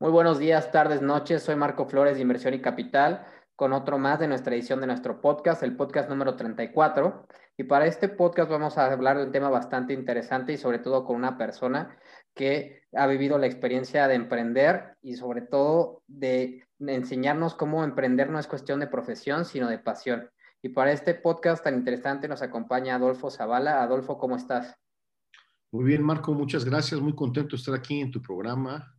Muy 0.00 0.12
buenos 0.12 0.38
días, 0.38 0.70
tardes, 0.70 1.02
noches. 1.02 1.42
Soy 1.42 1.56
Marco 1.56 1.84
Flores 1.84 2.14
de 2.14 2.22
Inversión 2.22 2.54
y 2.54 2.60
Capital 2.60 3.26
con 3.56 3.72
otro 3.72 3.98
más 3.98 4.20
de 4.20 4.28
nuestra 4.28 4.54
edición 4.54 4.80
de 4.80 4.86
nuestro 4.86 5.20
podcast, 5.20 5.64
el 5.64 5.74
podcast 5.74 6.08
número 6.08 6.36
34. 6.36 7.26
Y 7.56 7.64
para 7.64 7.84
este 7.86 8.08
podcast 8.08 8.48
vamos 8.48 8.78
a 8.78 8.92
hablar 8.92 9.18
de 9.18 9.24
un 9.24 9.32
tema 9.32 9.50
bastante 9.50 9.92
interesante 9.92 10.52
y 10.52 10.56
sobre 10.56 10.78
todo 10.78 11.04
con 11.04 11.16
una 11.16 11.36
persona 11.36 11.98
que 12.32 12.82
ha 12.94 13.08
vivido 13.08 13.38
la 13.38 13.48
experiencia 13.48 14.06
de 14.06 14.14
emprender 14.14 14.96
y 15.02 15.16
sobre 15.16 15.42
todo 15.42 16.04
de 16.06 16.64
enseñarnos 16.78 17.56
cómo 17.56 17.82
emprender 17.82 18.30
no 18.30 18.38
es 18.38 18.46
cuestión 18.46 18.78
de 18.78 18.86
profesión, 18.86 19.44
sino 19.44 19.68
de 19.68 19.80
pasión. 19.80 20.30
Y 20.62 20.68
para 20.68 20.92
este 20.92 21.14
podcast 21.14 21.64
tan 21.64 21.74
interesante 21.74 22.28
nos 22.28 22.42
acompaña 22.42 22.94
Adolfo 22.94 23.32
Zavala. 23.32 23.82
Adolfo, 23.82 24.16
¿cómo 24.16 24.36
estás? 24.36 24.76
Muy 25.72 25.86
bien, 25.86 26.04
Marco, 26.04 26.32
muchas 26.34 26.64
gracias. 26.64 27.00
Muy 27.00 27.16
contento 27.16 27.56
de 27.56 27.56
estar 27.56 27.74
aquí 27.74 28.00
en 28.00 28.12
tu 28.12 28.22
programa 28.22 28.94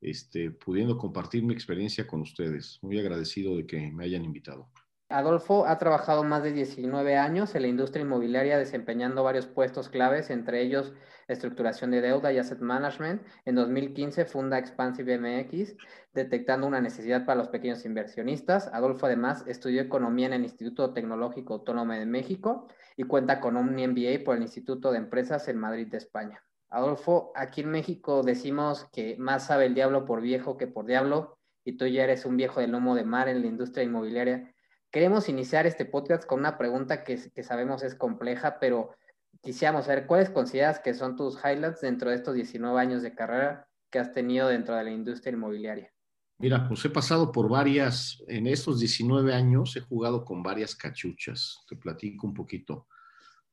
este, 0.00 0.50
pudiendo 0.50 0.96
compartir 0.98 1.42
mi 1.42 1.54
experiencia 1.54 2.06
con 2.06 2.20
ustedes. 2.20 2.78
Muy 2.82 2.98
agradecido 2.98 3.56
de 3.56 3.66
que 3.66 3.90
me 3.90 4.04
hayan 4.04 4.24
invitado. 4.24 4.70
Adolfo 5.10 5.66
ha 5.66 5.78
trabajado 5.78 6.22
más 6.22 6.42
de 6.42 6.52
19 6.52 7.16
años 7.16 7.54
en 7.54 7.62
la 7.62 7.68
industria 7.68 8.02
inmobiliaria 8.02 8.58
desempeñando 8.58 9.24
varios 9.24 9.46
puestos 9.46 9.88
claves, 9.88 10.28
entre 10.28 10.60
ellos 10.60 10.92
estructuración 11.28 11.90
de 11.90 12.02
deuda 12.02 12.30
y 12.30 12.36
asset 12.36 12.60
management. 12.60 13.22
En 13.46 13.54
2015 13.54 14.26
funda 14.26 14.58
Expansive 14.58 15.18
MX, 15.18 15.76
detectando 16.12 16.66
una 16.66 16.82
necesidad 16.82 17.24
para 17.24 17.38
los 17.38 17.48
pequeños 17.48 17.86
inversionistas. 17.86 18.68
Adolfo 18.68 19.06
además 19.06 19.44
estudió 19.46 19.80
economía 19.80 20.26
en 20.26 20.34
el 20.34 20.42
Instituto 20.42 20.92
Tecnológico 20.92 21.54
Autónomo 21.54 21.94
de 21.94 22.04
México 22.04 22.68
y 22.94 23.04
cuenta 23.04 23.40
con 23.40 23.56
un 23.56 23.76
MBA 23.76 24.24
por 24.26 24.36
el 24.36 24.42
Instituto 24.42 24.92
de 24.92 24.98
Empresas 24.98 25.48
en 25.48 25.56
Madrid 25.56 25.86
de 25.86 25.96
España. 25.96 26.42
Adolfo, 26.70 27.32
aquí 27.34 27.62
en 27.62 27.70
México 27.70 28.22
decimos 28.22 28.86
que 28.92 29.16
más 29.18 29.46
sabe 29.46 29.66
el 29.66 29.74
diablo 29.74 30.04
por 30.04 30.20
viejo 30.20 30.56
que 30.58 30.66
por 30.66 30.86
diablo, 30.86 31.38
y 31.64 31.76
tú 31.76 31.86
ya 31.86 32.04
eres 32.04 32.24
un 32.24 32.36
viejo 32.36 32.60
de 32.60 32.68
lomo 32.68 32.94
de 32.94 33.04
mar 33.04 33.28
en 33.28 33.40
la 33.40 33.46
industria 33.46 33.84
inmobiliaria. 33.84 34.54
Queremos 34.90 35.28
iniciar 35.28 35.66
este 35.66 35.84
podcast 35.84 36.24
con 36.24 36.40
una 36.40 36.56
pregunta 36.56 37.04
que, 37.04 37.18
sabemos 37.42 37.82
es 37.82 37.94
compleja, 37.94 38.58
pero 38.58 38.94
quisiéramos 39.42 39.86
saber 39.86 40.06
cuáles 40.06 40.30
consideras 40.30 40.80
que 40.80 40.94
son 40.94 41.16
tus 41.16 41.36
highlights 41.44 41.80
dentro 41.80 42.10
de 42.10 42.16
estos 42.16 42.34
19 42.34 42.80
años 42.80 43.02
de 43.02 43.14
carrera 43.14 43.68
que 43.90 43.98
has 43.98 44.12
tenido 44.12 44.48
dentro 44.48 44.74
de 44.76 44.84
la 44.84 44.90
industria 44.90 45.32
inmobiliaria. 45.32 45.92
Mira, 46.38 46.68
pues 46.68 46.84
he 46.84 46.90
pasado 46.90 47.32
por 47.32 47.48
varias, 47.48 48.22
en 48.28 48.46
estos 48.46 48.78
19 48.78 49.34
años 49.34 49.76
he 49.76 49.80
jugado 49.80 50.24
con 50.24 50.42
varias 50.42 50.74
cachuchas. 50.74 51.64
Te 51.68 51.76
platico 51.76 52.26
un 52.26 52.34
poquito. 52.34 52.86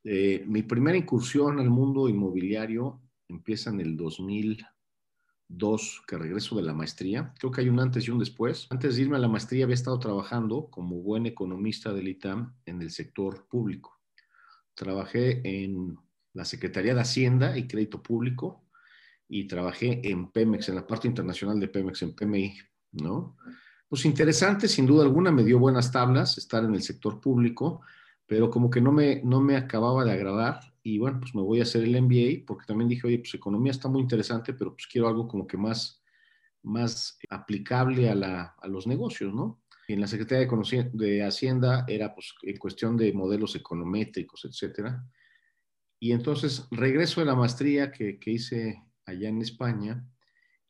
Eh, 0.04 0.44
mi 0.48 0.64
primera 0.64 0.98
incursión 0.98 1.60
al 1.60 1.70
mundo 1.70 2.08
inmobiliario 2.08 3.02
empieza 3.28 3.70
en 3.70 3.82
el 3.82 3.98
2002, 3.98 6.04
que 6.08 6.18
regreso 6.18 6.56
de 6.56 6.64
la 6.64 6.74
maestría. 6.74 7.34
Creo 7.40 7.52
que 7.52 7.62
hay 7.62 7.70
un 7.70 7.80
antes 7.80 8.08
y 8.08 8.12
un 8.12 8.20
después. 8.20 8.68
Antes 8.70 8.96
de 8.96 9.04
irme 9.04 9.18
a 9.18 9.20
la 9.20 9.28
maestría 9.28 9.66
había 9.66 9.76
estado 9.76 10.00
trabajando 10.00 10.70
como 10.70 11.02
buen 11.02 11.26
economista 11.26 11.94
del 11.94 12.08
ITAM 12.08 12.56
en 12.66 12.82
el 12.82 12.92
sector 12.92 13.48
público. 13.48 14.00
Trabajé 14.74 15.42
en 15.44 15.98
la 16.34 16.46
Secretaría 16.46 16.94
de 16.94 17.02
Hacienda 17.02 17.58
y 17.58 17.68
Crédito 17.68 18.04
Público 18.04 18.66
y 19.28 19.48
trabajé 19.48 20.08
en 20.10 20.32
Pemex, 20.32 20.70
en 20.70 20.76
la 20.76 20.86
parte 20.86 21.08
internacional 21.08 21.60
de 21.60 21.68
Pemex, 21.68 22.02
en 22.04 22.16
PMI, 22.16 22.54
¿no? 22.92 23.38
Pues 23.88 24.06
interesante, 24.06 24.68
sin 24.68 24.86
duda 24.86 25.04
alguna, 25.04 25.32
me 25.32 25.44
dio 25.44 25.60
buenas 25.60 25.92
tablas 25.92 26.38
estar 26.38 26.64
en 26.64 26.76
el 26.76 26.82
sector 26.82 27.22
público, 27.22 27.82
pero 28.26 28.50
como 28.50 28.70
que 28.70 28.82
no 28.82 28.92
me, 28.92 29.22
no 29.24 29.42
me 29.42 29.56
acababa 29.56 30.04
de 30.04 30.12
agradar 30.12 30.60
y 30.86 31.00
bueno, 31.00 31.20
pues 31.20 31.34
me 31.34 31.42
voy 31.42 31.60
a 31.60 31.64
hacer 31.64 31.84
el 31.84 32.00
MBA 32.00 32.46
porque 32.46 32.68
también 32.68 32.88
dije, 32.88 33.08
oye, 33.08 33.18
pues 33.18 33.34
economía 33.34 33.72
está 33.72 33.90
muy 33.90 34.02
interesante, 34.02 34.54
pero 34.54 34.76
pues 34.76 34.86
quiero 34.86 35.08
algo 35.08 35.28
como 35.28 35.48
que 35.48 35.58
más, 35.58 36.00
más 36.62 37.18
aplicable 37.28 38.08
a, 38.08 38.14
la, 38.14 38.56
a 38.62 38.68
los 38.68 38.86
negocios, 38.86 39.34
¿no? 39.34 39.64
Y 39.88 39.94
en 39.94 40.02
la 40.02 40.06
Secretaría 40.06 40.48
de, 40.48 40.90
de 40.94 41.24
Hacienda 41.24 41.86
era 41.88 42.14
pues 42.14 42.36
en 42.44 42.58
cuestión 42.58 42.98
de 42.98 43.12
modelos 43.14 43.56
econométricos, 43.56 44.46
etcétera. 44.46 45.04
Y 46.00 46.12
entonces 46.12 46.68
regreso 46.70 47.20
de 47.20 47.26
la 47.26 47.36
maestría 47.36 47.92
que, 47.92 48.20
que 48.20 48.30
hice 48.30 48.84
allá 49.08 49.30
en 49.30 49.42
España 49.42 50.08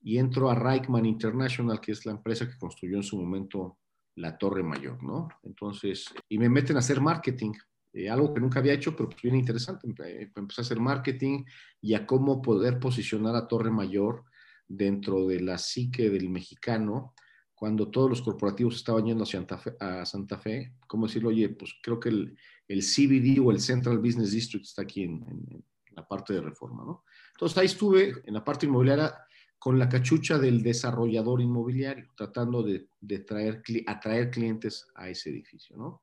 y 0.01 0.17
entro 0.17 0.49
a 0.49 0.55
Reichman 0.55 1.05
International, 1.05 1.81
que 1.81 1.91
es 1.91 2.05
la 2.05 2.13
empresa 2.13 2.47
que 2.47 2.57
construyó 2.57 2.95
en 2.95 3.03
su 3.03 3.19
momento 3.19 3.79
la 4.15 4.37
Torre 4.37 4.63
Mayor, 4.63 5.03
¿no? 5.03 5.27
Entonces, 5.43 6.05
y 6.29 6.37
me 6.37 6.47
meten 6.47 6.77
a 6.77 6.79
hacer 6.79 7.01
marketing. 7.01 7.51
Eh, 7.95 8.09
algo 8.09 8.33
que 8.33 8.41
nunca 8.41 8.59
había 8.59 8.73
hecho, 8.73 8.93
pero 8.93 9.07
pues 9.07 9.21
bien 9.21 9.37
interesante. 9.37 9.87
Eh, 10.05 10.29
empecé 10.35 10.59
a 10.59 10.63
hacer 10.63 10.81
marketing 10.81 11.45
y 11.81 11.93
a 11.93 12.05
cómo 12.05 12.41
poder 12.41 12.77
posicionar 12.77 13.37
a 13.37 13.47
Torre 13.47 13.71
Mayor 13.71 14.25
dentro 14.67 15.25
de 15.27 15.39
la 15.39 15.57
psique 15.57 16.09
del 16.09 16.29
mexicano, 16.29 17.13
cuando 17.53 17.89
todos 17.89 18.09
los 18.09 18.21
corporativos 18.21 18.75
estaban 18.75 19.05
yendo 19.05 19.23
hacia 19.23 19.39
Santa 19.39 19.57
Fe, 19.57 19.75
a 19.79 20.05
Santa 20.05 20.37
Fe, 20.37 20.73
¿cómo 20.87 21.07
decirlo? 21.07 21.29
Oye, 21.29 21.47
pues 21.47 21.73
creo 21.81 21.97
que 21.97 22.09
el, 22.09 22.37
el 22.67 22.81
CBD 22.81 23.39
o 23.39 23.49
el 23.51 23.61
Central 23.61 23.99
Business 23.99 24.31
District 24.31 24.65
está 24.65 24.81
aquí 24.81 25.03
en, 25.03 25.23
en, 25.29 25.63
la 25.95 26.05
parte 26.05 26.33
de 26.33 26.41
reforma, 26.41 26.83
¿no? 26.83 27.05
Entonces 27.31 27.57
ahí 27.57 27.67
estuve 27.67 28.15
en 28.25 28.33
la 28.33 28.43
parte 28.43 28.65
inmobiliaria 28.65 29.15
con 29.57 29.79
la 29.79 29.87
cachucha 29.87 30.37
del 30.37 30.61
desarrollador 30.61 31.39
inmobiliario, 31.39 32.09
tratando 32.17 32.61
de, 32.61 32.89
de 32.99 33.19
traer, 33.19 33.63
atraer 33.87 34.29
clientes 34.29 34.85
a 34.93 35.07
ese 35.07 35.29
edificio, 35.29 35.77
¿no? 35.77 36.01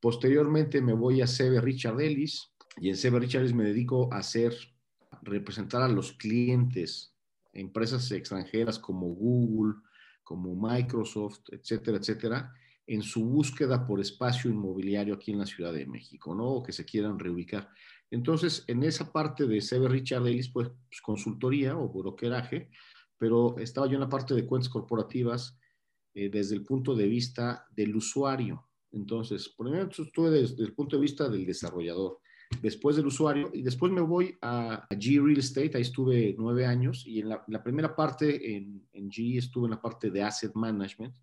Posteriormente 0.00 0.80
me 0.80 0.92
voy 0.92 1.22
a 1.22 1.26
CB 1.26 1.60
Richard 1.60 2.00
Ellis 2.00 2.52
y 2.78 2.90
en 2.90 2.96
CB 2.96 3.18
Richard 3.18 3.42
Ellis 3.42 3.54
me 3.54 3.64
dedico 3.64 4.12
a 4.12 4.18
hacer, 4.18 4.54
representar 5.22 5.82
a 5.82 5.88
los 5.88 6.12
clientes, 6.12 7.14
empresas 7.52 8.10
extranjeras 8.12 8.78
como 8.78 9.08
Google, 9.08 9.74
como 10.22 10.54
Microsoft, 10.54 11.40
etcétera, 11.50 11.98
etcétera, 11.98 12.52
en 12.86 13.02
su 13.02 13.24
búsqueda 13.24 13.86
por 13.86 14.00
espacio 14.00 14.50
inmobiliario 14.50 15.14
aquí 15.14 15.32
en 15.32 15.38
la 15.38 15.46
Ciudad 15.46 15.72
de 15.72 15.86
México, 15.86 16.34
¿no? 16.34 16.46
O 16.46 16.62
que 16.62 16.72
se 16.72 16.84
quieran 16.84 17.18
reubicar. 17.18 17.68
Entonces, 18.10 18.64
en 18.68 18.82
esa 18.82 19.12
parte 19.12 19.46
de 19.46 19.60
CB 19.60 19.88
Richard 19.88 20.26
Ellis, 20.26 20.50
pues, 20.50 20.68
pues 20.68 21.00
consultoría 21.00 21.76
o 21.76 21.88
brokeraje, 21.88 22.70
pero 23.18 23.56
estaba 23.58 23.86
yo 23.86 23.94
en 23.94 24.00
la 24.00 24.08
parte 24.08 24.34
de 24.34 24.46
cuentas 24.46 24.68
corporativas 24.68 25.58
eh, 26.14 26.28
desde 26.30 26.54
el 26.54 26.64
punto 26.64 26.94
de 26.94 27.06
vista 27.06 27.66
del 27.74 27.96
usuario, 27.96 28.65
entonces, 28.96 29.54
primero 29.56 29.90
estuve 29.90 30.30
desde 30.30 30.64
el 30.64 30.72
punto 30.72 30.96
de 30.96 31.02
vista 31.02 31.28
del 31.28 31.44
desarrollador, 31.44 32.18
después 32.62 32.96
del 32.96 33.06
usuario, 33.06 33.50
y 33.52 33.60
después 33.60 33.92
me 33.92 34.00
voy 34.00 34.34
a, 34.40 34.88
G 34.88 35.22
Real 35.22 35.38
Estate, 35.38 35.72
ahí 35.74 35.82
estuve 35.82 36.34
nueve 36.38 36.64
años, 36.64 37.06
y 37.06 37.20
en 37.20 37.28
la, 37.28 37.62
primera 37.62 37.94
parte 37.94 38.56
en, 38.56 38.88
en, 38.92 39.10
G 39.10 39.36
estuve 39.36 39.66
en 39.66 39.72
la 39.72 39.82
parte 39.82 40.10
de 40.10 40.22
Asset 40.22 40.52
Management, 40.54 41.14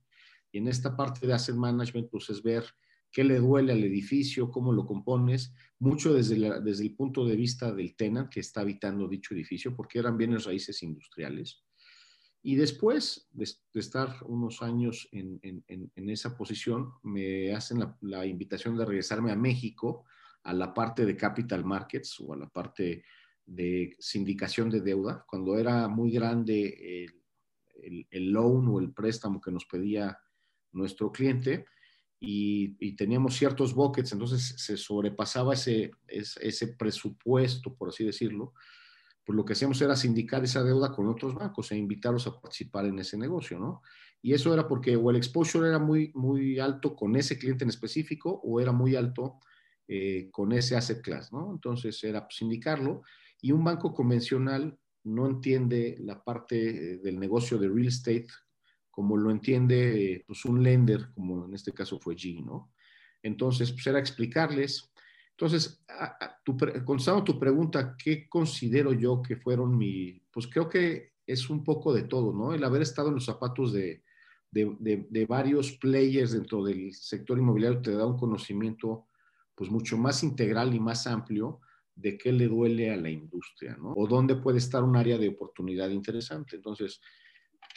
y 0.52 0.60
en 0.60 0.68
esta 0.68 0.96
parte 0.96 1.26
de 1.26 1.34
Asset 1.34 1.56
Management, 1.56 2.10
pues 2.12 2.30
es 2.30 2.44
ver 2.44 2.64
qué 3.12 3.24
le 3.24 3.40
duele 3.40 3.74
al 3.74 3.84
edificio, 3.84 4.52
cómo 4.52 4.72
lo 4.72 4.86
compones, 4.86 5.52
mucho 5.80 6.14
desde, 6.14 6.62
desde 6.62 6.84
el 6.84 6.96
punto 6.96 7.26
de 7.26 7.36
vista 7.36 7.72
del 7.72 7.96
tenant 7.96 8.30
que 8.30 8.40
está 8.40 8.62
habitando 8.62 9.08
dicho 9.08 9.34
edificio, 9.34 9.76
porque 9.76 9.98
eran 9.98 10.16
bienes 10.16 10.46
raíces 10.46 10.84
industriales. 10.84 11.64
Y 12.46 12.56
después 12.56 13.30
de, 13.32 13.48
estar 13.74 14.18
unos 14.26 14.62
años 14.62 15.08
en, 15.14 15.64
esa 15.96 16.36
posición, 16.36 16.92
me 17.02 17.56
hacen 17.56 17.80
la, 18.02 18.26
invitación 18.26 18.78
de 18.78 18.84
regresarme 18.84 19.32
a 19.32 19.38
México, 19.38 20.04
a 20.44 20.54
la 20.54 20.74
parte 20.74 21.06
de 21.06 21.16
capital 21.16 21.64
markets 21.64 22.20
o 22.20 22.34
a 22.34 22.38
la 22.38 22.50
parte 22.50 23.06
de 23.46 23.96
sindicación 23.98 24.70
de 24.70 24.82
deuda, 24.82 25.24
cuando 25.26 25.58
era 25.58 25.88
muy 25.88 26.12
grande 26.12 27.08
el, 28.12 28.32
loan 28.34 28.68
o 28.68 28.80
el 28.80 28.92
préstamo 28.92 29.40
que 29.40 29.52
nos 29.52 29.66
pedía 29.66 30.20
nuestro 30.74 31.14
cliente 31.14 31.66
y, 32.20 32.94
teníamos 32.96 33.38
ciertos 33.38 33.74
buckets, 33.74 34.12
entonces 34.12 34.56
se 34.58 34.76
sobrepasaba 34.76 35.54
ese, 35.54 35.92
ese 36.08 36.68
presupuesto, 36.76 37.74
por 37.74 37.88
así 37.88 38.04
decirlo, 38.04 38.54
pues 39.26 39.36
lo 39.36 39.46
que 39.46 39.54
hacíamos 39.54 39.82
era 39.82 39.96
sindicar 39.96 40.44
esa 40.44 40.64
deuda 40.64 40.92
con 40.92 41.08
otros 41.08 41.34
bancos 41.34 41.72
e 41.72 41.78
invitarlos 41.78 42.28
a 42.28 42.40
participar 42.40 42.86
en 42.86 43.00
ese 43.00 43.18
negocio, 43.18 43.60
¿no? 43.60 43.82
Y 44.22 44.34
eso 44.34 44.54
era 44.54 44.68
porque 44.68 44.96
o 44.96 45.10
el 45.10 45.18
exposure 45.18 45.68
era 45.68 45.80
muy, 45.80 46.12
muy 46.14 46.60
alto 46.60 46.96
con 46.96 47.16
ese 47.16 47.38
cliente 47.38 47.64
en 47.64 47.70
específico 47.70 48.42
o 48.44 48.60
era 48.60 48.72
muy 48.72 48.96
alto 48.96 49.40
eh, 49.88 50.30
con 50.32 50.52
ese 50.52 50.76
asset 50.76 51.02
class, 51.02 51.32
¿no? 51.32 51.52
Entonces 51.52 52.04
era 52.04 52.26
pues, 52.26 52.38
sindicarlo 52.38 53.02
y 53.42 53.52
un 53.52 53.64
banco 53.64 53.94
convencional 53.94 54.78
no 55.04 55.28
entiende 55.28 55.98
la 56.00 56.24
parte 56.24 56.56
eh, 56.70 56.98
del 56.98 57.20
negocio 57.20 57.58
de 57.58 57.68
real 57.68 57.88
estate 57.88 58.28
como 58.94 59.18
lo 59.18 59.32
entiende 59.32 60.14
eh, 60.14 60.24
pues 60.28 60.46
un 60.46 60.62
lender, 60.62 61.10
como 61.16 61.46
en 61.46 61.56
este 61.56 61.74
caso 61.74 62.00
fue 62.00 62.16
G, 62.16 62.46
¿no? 62.46 62.72
Entonces, 63.24 63.72
pues 63.72 63.88
era 63.88 63.98
explicarles 63.98 64.94
entonces, 65.38 65.84
tu, 66.44 66.56
contestando 66.86 67.24
tu 67.24 67.40
pregunta, 67.40 67.96
¿qué 67.98 68.30
considero 68.30 68.94
yo 68.94 69.22
que 69.22 69.36
fueron 69.36 69.76
mi, 69.76 70.22
pues 70.32 70.48
creo 70.48 70.70
que 70.70 71.14
es 71.26 71.50
un 71.50 71.64
poco 71.64 71.92
de 71.94 72.04
todo, 72.04 72.34
¿no? 72.34 72.54
El 72.54 72.64
haber 72.64 72.84
estado 72.84 73.08
en 73.08 73.16
los 73.16 73.26
zapatos 73.26 73.74
de, 73.74 74.04
de, 74.52 75.08
de, 75.10 75.26
varios 75.26 75.72
players 75.74 76.34
dentro 76.34 76.64
del 76.64 76.94
sector 76.94 77.40
inmobiliario 77.40 77.82
te 77.82 77.96
da 77.96 78.06
un 78.06 78.18
conocimiento 78.18 79.08
pues 79.56 79.72
mucho 79.72 79.98
más 79.98 80.24
integral 80.24 80.76
y 80.76 80.80
más 80.80 81.08
amplio 81.08 81.60
de 81.96 82.18
qué 82.18 82.32
le 82.32 82.48
duele 82.48 82.92
a 82.92 82.98
la 82.98 83.10
industria, 83.10 83.76
¿no? 83.78 83.94
O 83.96 84.08
dónde 84.08 84.36
puede 84.36 84.60
estar 84.60 84.84
un 84.84 84.96
área 84.96 85.18
de 85.18 85.30
oportunidad 85.30 85.90
interesante. 85.90 86.58
Entonces, 86.58 87.02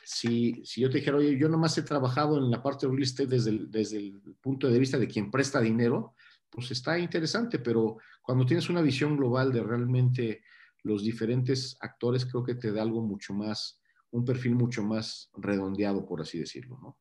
si, 0.04 0.62
si 0.64 0.82
yo 0.82 0.90
te 0.90 0.98
dijera, 0.98 1.16
oye, 1.16 1.38
yo 1.38 1.48
nomás 1.48 1.76
he 1.78 1.82
trabajado 1.82 2.38
en 2.38 2.50
la 2.50 2.62
parte 2.62 2.86
de 2.86 2.92
real 2.92 3.02
estate 3.02 3.28
desde 3.28 3.50
el, 3.50 3.70
desde 3.70 3.98
el 3.98 4.20
punto 4.42 4.68
de 4.68 4.78
vista 4.78 4.98
de 4.98 5.08
quien 5.08 5.30
presta 5.30 5.60
dinero, 5.60 6.14
pues 6.56 6.70
está 6.70 6.98
interesante, 6.98 7.58
pero 7.58 7.98
cuando 8.22 8.46
tienes 8.46 8.70
una 8.70 8.80
visión 8.80 9.14
global 9.14 9.52
de 9.52 9.62
realmente 9.62 10.42
los 10.84 11.04
diferentes 11.04 11.76
actores, 11.82 12.24
creo 12.24 12.42
que 12.42 12.54
te 12.54 12.72
da 12.72 12.80
algo 12.80 13.02
mucho 13.02 13.34
más, 13.34 13.82
un 14.10 14.24
perfil 14.24 14.54
mucho 14.54 14.82
más 14.82 15.30
redondeado, 15.34 16.06
por 16.06 16.22
así 16.22 16.38
decirlo, 16.38 16.78
¿no? 16.80 16.96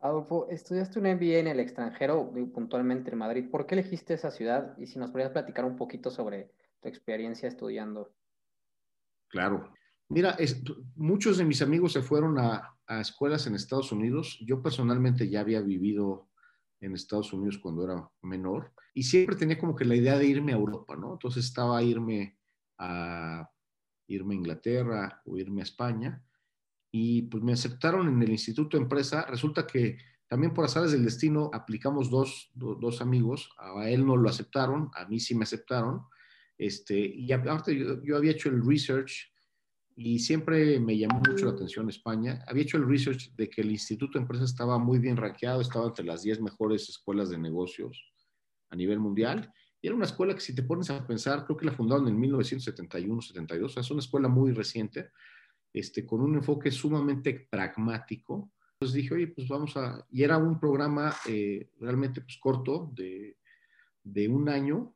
Adolfo, 0.00 0.48
estudiaste 0.48 0.98
un 0.98 1.04
MBA 1.04 1.40
en 1.40 1.46
el 1.48 1.60
extranjero, 1.60 2.32
puntualmente 2.54 3.10
en 3.10 3.18
Madrid. 3.18 3.50
¿Por 3.50 3.66
qué 3.66 3.74
elegiste 3.74 4.14
esa 4.14 4.30
ciudad? 4.30 4.76
Y 4.78 4.86
si 4.86 4.98
nos 4.98 5.10
podrías 5.10 5.30
platicar 5.30 5.66
un 5.66 5.76
poquito 5.76 6.10
sobre 6.10 6.50
tu 6.80 6.88
experiencia 6.88 7.48
estudiando. 7.48 8.14
Claro. 9.28 9.74
Mira, 10.08 10.38
muchos 10.96 11.36
de 11.36 11.44
mis 11.44 11.60
amigos 11.60 11.92
se 11.92 12.00
fueron 12.00 12.38
a, 12.38 12.74
a, 12.86 13.00
escuelas 13.02 13.46
en 13.46 13.54
Estados 13.54 13.92
Unidos. 13.92 14.38
Yo 14.46 14.62
personalmente 14.62 15.28
ya 15.28 15.40
había 15.40 15.60
vivido 15.60 16.30
en 16.82 16.94
Estados 16.94 17.32
Unidos 17.32 17.58
cuando 17.58 17.84
era 17.84 18.10
menor 18.20 18.72
y 18.92 19.04
siempre 19.04 19.36
tenía 19.36 19.58
como 19.58 19.74
que 19.74 19.84
la 19.84 19.94
idea 19.94 20.18
de 20.18 20.26
irme 20.26 20.52
a 20.52 20.56
Europa, 20.56 20.96
¿no? 20.96 21.14
Entonces 21.14 21.46
estaba 21.46 21.78
a 21.78 21.82
irme 21.82 22.38
a 22.78 23.48
irme 24.08 24.34
a 24.34 24.36
Inglaterra 24.36 25.22
o 25.24 25.38
irme 25.38 25.62
a 25.62 25.64
España 25.64 26.22
y 26.90 27.22
pues 27.22 27.42
me 27.42 27.52
aceptaron 27.52 28.08
en 28.08 28.22
el 28.22 28.30
Instituto 28.30 28.76
de 28.76 28.82
Empresa. 28.82 29.24
Resulta 29.26 29.66
que 29.66 29.96
también 30.28 30.52
por 30.52 30.64
azares 30.64 30.92
del 30.92 31.04
destino 31.04 31.50
aplicamos 31.52 32.10
dos, 32.10 32.50
dos 32.54 33.00
amigos, 33.00 33.50
a 33.58 33.88
él 33.88 34.04
no 34.04 34.16
lo 34.16 34.28
aceptaron, 34.28 34.90
a 34.94 35.06
mí 35.06 35.20
sí 35.20 35.34
me 35.34 35.44
aceptaron. 35.44 36.02
Este, 36.58 36.98
y 36.98 37.32
aparte 37.32 37.76
yo, 37.76 38.02
yo, 38.02 38.16
había 38.16 38.32
hecho 38.32 38.48
el 38.48 38.64
research 38.64 39.31
y 39.96 40.18
siempre 40.18 40.78
me 40.80 40.96
llamó 40.96 41.20
mucho 41.20 41.46
la 41.46 41.52
atención 41.52 41.88
España. 41.88 42.44
Había 42.46 42.62
hecho 42.62 42.76
el 42.76 42.88
research 42.88 43.34
de 43.34 43.48
que 43.48 43.62
el 43.62 43.70
Instituto 43.70 44.18
de 44.18 44.22
Empresa 44.22 44.44
estaba 44.44 44.78
muy 44.78 44.98
bien 44.98 45.16
rankeado, 45.16 45.60
estaba 45.60 45.86
entre 45.86 46.04
las 46.04 46.22
10 46.22 46.40
mejores 46.40 46.88
escuelas 46.88 47.30
de 47.30 47.38
negocios 47.38 48.12
a 48.70 48.76
nivel 48.76 48.98
mundial. 48.98 49.52
Y 49.80 49.88
era 49.88 49.96
una 49.96 50.04
escuela 50.04 50.34
que 50.34 50.40
si 50.40 50.54
te 50.54 50.62
pones 50.62 50.90
a 50.90 51.06
pensar, 51.06 51.44
creo 51.44 51.56
que 51.56 51.66
la 51.66 51.72
fundaron 51.72 52.08
en 52.08 52.18
1971-72, 52.20 53.64
o 53.64 53.68
sea, 53.68 53.80
es 53.80 53.90
una 53.90 54.00
escuela 54.00 54.28
muy 54.28 54.52
reciente, 54.52 55.10
este, 55.72 56.06
con 56.06 56.20
un 56.20 56.36
enfoque 56.36 56.70
sumamente 56.70 57.48
pragmático. 57.50 58.52
Entonces 58.74 58.94
dije, 58.94 59.14
oye, 59.14 59.26
pues 59.28 59.48
vamos 59.48 59.76
a... 59.76 60.06
Y 60.10 60.22
era 60.22 60.38
un 60.38 60.58
programa 60.58 61.14
eh, 61.26 61.70
realmente 61.80 62.20
pues, 62.20 62.38
corto, 62.38 62.90
de, 62.94 63.36
de 64.04 64.28
un 64.28 64.48
año, 64.48 64.94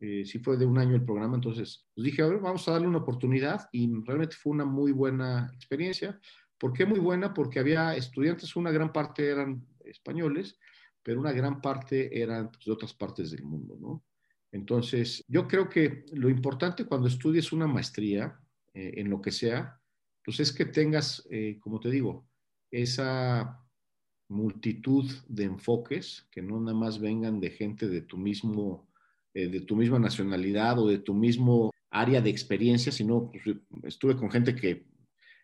eh, 0.00 0.24
sí 0.24 0.38
fue 0.38 0.56
de 0.56 0.66
un 0.66 0.78
año 0.78 0.94
el 0.94 1.04
programa, 1.04 1.36
entonces 1.36 1.86
pues 1.94 2.04
dije, 2.04 2.22
a 2.22 2.26
ver, 2.26 2.38
vamos 2.38 2.66
a 2.68 2.72
darle 2.72 2.88
una 2.88 2.98
oportunidad 2.98 3.68
y 3.72 3.90
realmente 4.04 4.36
fue 4.36 4.52
una 4.52 4.64
muy 4.64 4.92
buena 4.92 5.50
experiencia. 5.54 6.20
¿Por 6.58 6.72
qué 6.72 6.86
muy 6.86 6.98
buena? 6.98 7.32
Porque 7.34 7.58
había 7.58 7.96
estudiantes, 7.96 8.56
una 8.56 8.70
gran 8.70 8.92
parte 8.92 9.28
eran 9.28 9.66
españoles, 9.84 10.58
pero 11.02 11.20
una 11.20 11.32
gran 11.32 11.60
parte 11.60 12.20
eran 12.20 12.50
pues, 12.50 12.64
de 12.64 12.72
otras 12.72 12.94
partes 12.94 13.30
del 13.30 13.44
mundo, 13.44 13.76
¿no? 13.80 14.04
Entonces, 14.52 15.24
yo 15.28 15.46
creo 15.46 15.68
que 15.68 16.06
lo 16.12 16.30
importante 16.30 16.86
cuando 16.86 17.08
estudies 17.08 17.52
una 17.52 17.66
maestría, 17.66 18.40
eh, 18.76 19.00
en 19.00 19.08
lo 19.08 19.22
que 19.22 19.32
sea, 19.32 19.80
pues 20.22 20.38
es 20.40 20.52
que 20.52 20.66
tengas, 20.66 21.26
eh, 21.30 21.58
como 21.60 21.80
te 21.80 21.90
digo, 21.90 22.28
esa 22.70 23.64
multitud 24.28 25.10
de 25.28 25.44
enfoques 25.44 26.26
que 26.30 26.42
no 26.42 26.60
nada 26.60 26.76
más 26.76 26.98
vengan 26.98 27.40
de 27.40 27.50
gente 27.50 27.88
de 27.88 28.02
tu 28.02 28.18
mismo, 28.18 28.85
eh, 29.36 29.48
de 29.48 29.60
tu 29.60 29.76
misma 29.76 29.98
nacionalidad 29.98 30.78
o 30.78 30.88
de 30.88 30.96
tu 30.96 31.12
mismo 31.12 31.70
área 31.90 32.22
de 32.22 32.30
experiencia, 32.30 32.90
sino 32.90 33.30
pues, 33.30 33.44
estuve 33.82 34.16
con 34.16 34.30
gente 34.30 34.54
que, 34.54 34.86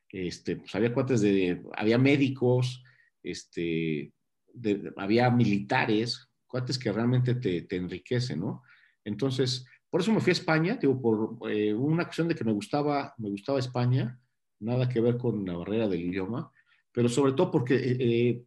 este, 0.08 0.56
pues 0.56 0.74
había 0.74 0.94
cuates 0.94 1.20
de, 1.20 1.62
había 1.76 1.98
médicos, 1.98 2.82
este, 3.22 4.14
había 4.96 5.30
militares, 5.30 6.26
cuates 6.46 6.78
que 6.78 6.90
realmente 6.90 7.34
te, 7.34 7.62
te 7.62 7.76
enriquecen, 7.76 8.40
¿no? 8.40 8.62
Entonces, 9.04 9.66
por 9.90 10.00
eso 10.00 10.10
me 10.10 10.20
fui 10.20 10.30
a 10.30 10.40
España, 10.40 10.78
digo, 10.80 10.98
por 10.98 11.50
eh, 11.50 11.74
una 11.74 12.04
cuestión 12.04 12.28
de 12.28 12.34
que 12.34 12.44
me 12.44 12.52
gustaba, 12.52 13.12
me 13.18 13.28
gustaba 13.28 13.58
España, 13.58 14.18
nada 14.60 14.88
que 14.88 15.02
ver 15.02 15.18
con 15.18 15.44
la 15.44 15.58
barrera 15.58 15.86
del 15.86 16.00
idioma, 16.00 16.50
pero 16.92 17.10
sobre 17.10 17.32
todo 17.32 17.50
porque 17.50 17.74
eh, 17.76 18.42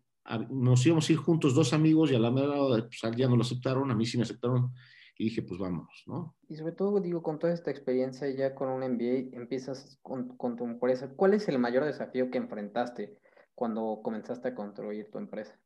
nos 0.50 0.84
íbamos 0.88 1.08
a 1.08 1.14
ir 1.14 1.20
juntos 1.20 1.54
dos 1.54 1.72
amigos 1.72 2.10
y 2.10 2.16
a 2.16 2.20
la 2.20 2.32
mera 2.32 2.56
pues, 2.56 3.16
ya 3.16 3.30
no 3.30 3.36
lo 3.36 3.44
aceptaron, 3.44 3.92
a 3.92 3.96
mí 3.96 4.08
sí 4.08 4.18
me 4.18 4.24
aceptaron 4.24 4.74
y 5.18 5.26
dije, 5.26 5.42
pues 5.42 5.60
vámonos, 5.60 6.04
¿no? 6.08 6.36
Y 6.50 6.56
sobre 6.56 6.74
todo, 6.74 7.00
digo, 7.00 7.24
con 7.24 7.40
toda 7.40 7.54
esta 7.54 7.72
experiencia 7.72 8.30
ya 8.30 8.54
con 8.54 8.70
un 8.70 8.82
MBA, 8.82 9.38
empiezas 9.38 9.98
con, 10.02 10.36
con 10.36 10.58
tu 10.58 10.66
empresa. 10.66 11.10
¿Cuál 11.16 11.34
es 11.34 11.48
el 11.48 11.58
mayor 11.58 11.86
desafío 11.86 12.30
que 12.30 12.38
enfrentaste 12.38 13.18
cuando 13.54 14.02
comenzaste 14.04 14.50
a 14.50 14.56
construir 14.56 15.10
tu 15.10 15.18
empresa? 15.18 15.58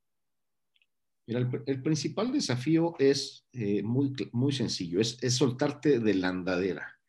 Mira, 1.25 1.47
el, 1.65 1.81
principal 1.81 2.31
desafío 2.31 2.95
es 2.99 3.47
eh, 3.53 3.83
muy, 3.83 4.13
muy 4.31 4.51
sencillo, 4.51 4.99
es, 4.99 5.17
es 5.21 5.35
soltarte 5.35 5.99
de 5.99 6.13
la 6.15 6.29
andadera. 6.29 6.99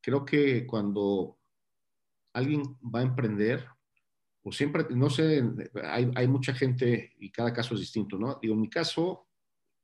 Creo 0.00 0.24
que 0.24 0.66
cuando 0.66 1.38
alguien 2.32 2.62
va 2.82 3.00
a 3.00 3.04
emprender, 3.04 3.66
pues 4.42 4.56
siempre, 4.56 4.84
no 4.90 5.10
sé, 5.10 5.44
hay, 5.84 6.10
hay, 6.14 6.28
mucha 6.28 6.54
gente 6.54 7.12
y 7.18 7.30
cada 7.30 7.52
caso 7.52 7.74
es 7.74 7.80
distinto, 7.80 8.18
¿no? 8.18 8.38
Digo, 8.40 8.54
en 8.54 8.60
mi 8.60 8.70
caso, 8.70 9.28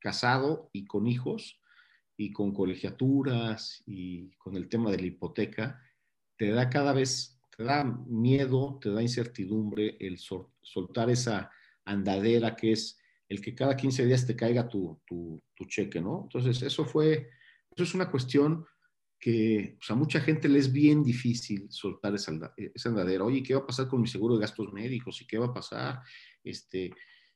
casado 0.01 0.71
y 0.73 0.87
con 0.87 1.07
hijos 1.07 1.61
y 2.17 2.33
con 2.33 2.53
colegiaturas 2.53 3.83
y 3.87 4.31
con 4.33 4.57
el 4.57 4.69
tema 4.69 4.91
de 4.91 4.99
la 4.99 5.07
hipoteca, 5.07 5.81
te 6.37 6.51
da 6.51 6.69
cada 6.71 6.93
vez, 6.93 7.41
te 7.57 7.65
da 7.65 7.85
miedo, 7.85 8.79
te 8.81 8.91
da 8.91 9.03
incertidumbre 9.03 9.97
el 10.01 10.19
soltar 10.19 11.11
esa 11.11 11.51
andadera 11.85 12.55
que 12.57 12.73
es 12.73 12.99
el 13.29 13.41
que 13.41 13.55
cada 13.55 13.77
15 13.77 14.07
días 14.07 14.27
te 14.27 14.37
caiga 14.37 14.69
tu, 14.69 15.01
tu, 15.07 15.43
tu 15.55 15.65
cheque, 15.65 16.01
¿no? 16.01 16.23
Entonces, 16.25 16.63
eso 16.63 16.85
fue, 16.85 17.31
eso 17.75 17.83
es 17.83 17.95
una 17.95 18.11
cuestión 18.11 18.65
que 19.19 19.77
pues, 19.79 19.91
a 19.91 19.95
mucha 19.95 20.21
gente 20.21 20.49
le 20.49 20.59
es 20.59 20.71
bien 20.71 21.03
difícil 21.03 21.67
soltar 21.71 22.15
esa, 22.15 22.55
esa 22.57 22.89
andadera. 22.91 23.25
Oye, 23.25 23.43
¿qué 23.43 23.55
va 23.55 23.61
a 23.61 23.67
pasar 23.67 23.89
con 23.89 24.03
mi 24.03 24.07
seguro 24.07 24.35
de 24.35 24.43
gastos 24.43 24.73
médicos? 24.73 25.21
¿Y 25.23 25.27
qué 25.27 25.39
va 25.39 25.47
a 25.47 25.55
pasar? 25.55 26.01
Este, 26.43 26.93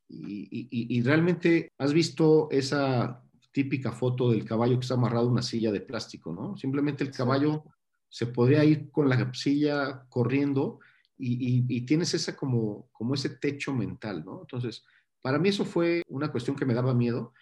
y, 0.08 0.48
y, 0.50 0.98
y, 0.98 1.02
realmente 1.02 1.72
has 1.78 1.92
visto 1.92 2.48
esa 2.50 3.22
típica 3.58 3.90
foto 3.90 4.30
del 4.30 4.44
caballo 4.44 4.76
que 4.76 4.82
está 4.82 4.94
amarrado 4.94 5.26
a 5.26 5.32
una 5.32 5.42
silla 5.42 5.72
de 5.72 5.80
plástico, 5.80 6.32
¿no? 6.32 6.56
Simplemente 6.56 7.02
el 7.02 7.10
caballo 7.10 7.64
se 8.08 8.26
podría 8.26 8.62
ir 8.64 8.88
con 8.92 9.08
la 9.08 9.34
silla 9.34 10.06
corriendo 10.08 10.78
y, 11.18 11.64
y, 11.68 11.80
tienes 11.80 12.14
esa 12.14 12.36
como, 12.36 12.88
como 12.92 13.14
ese 13.14 13.30
techo 13.30 13.74
mental, 13.74 14.24
¿no? 14.24 14.42
Entonces, 14.42 14.84
para 15.20 15.40
mí 15.40 15.48
eso 15.48 15.64
fue 15.64 16.04
una 16.06 16.30
cuestión 16.30 16.54
que 16.54 16.64
me 16.64 16.72
daba 16.72 16.94
miedo, 16.94 17.32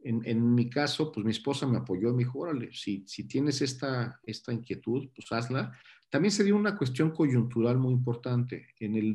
en, 0.00 0.54
mi 0.54 0.70
caso, 0.70 1.12
pues 1.12 1.26
mi 1.26 1.32
esposa 1.32 1.66
me 1.66 1.76
apoyó, 1.76 2.12
me 2.12 2.24
dijo, 2.24 2.38
órale, 2.38 2.70
si, 2.72 3.04
si 3.06 3.28
tienes 3.28 3.60
esta, 3.60 4.18
esta 4.24 4.54
inquietud, 4.54 5.10
pues 5.14 5.30
hazla. 5.32 5.76
También 6.08 6.32
se 6.32 6.44
dio 6.44 6.56
una 6.56 6.78
cuestión 6.78 7.10
coyuntural 7.10 7.76
muy 7.76 7.92
importante. 7.92 8.68
En 8.80 8.94
el 8.94 9.12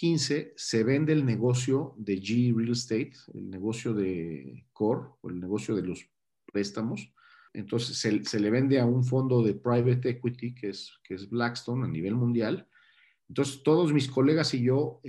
2015 0.00 0.54
se 0.56 0.84
vende 0.84 1.12
el 1.12 1.24
negocio 1.24 1.94
de 1.96 2.20
G 2.20 2.54
Real 2.56 2.70
Estate, 2.70 3.12
el 3.34 3.50
negocio 3.50 3.92
de 3.92 4.64
Core, 4.72 5.08
o 5.20 5.28
el 5.28 5.40
negocio 5.40 5.74
de 5.74 5.82
los 5.82 6.08
préstamos. 6.52 7.12
Entonces 7.52 7.98
se, 7.98 8.24
se, 8.24 8.38
le 8.38 8.50
vende 8.50 8.78
a 8.78 8.86
un 8.86 9.04
fondo 9.04 9.42
de 9.42 9.54
private 9.54 10.10
equity 10.10 10.54
que 10.54 10.68
es, 10.68 10.92
que 11.02 11.14
es 11.14 11.28
Blackstone 11.28 11.84
a 11.84 11.88
nivel 11.88 12.14
mundial. 12.14 12.68
Entonces 13.28 13.62
todos 13.64 13.92
mis 13.92 14.08
colegas 14.08 14.54
y 14.54 14.62
yo 14.62 15.00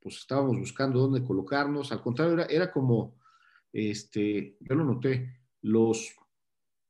pues 0.00 0.16
estábamos 0.16 0.56
buscando 0.56 0.98
dónde 0.98 1.22
colocarnos. 1.22 1.92
Al 1.92 2.00
contrario, 2.00 2.34
era, 2.34 2.44
era 2.46 2.72
como 2.72 3.18
este, 3.72 4.56
yo 4.60 4.74
lo 4.74 4.84
noté, 4.84 5.40
los 5.60 6.16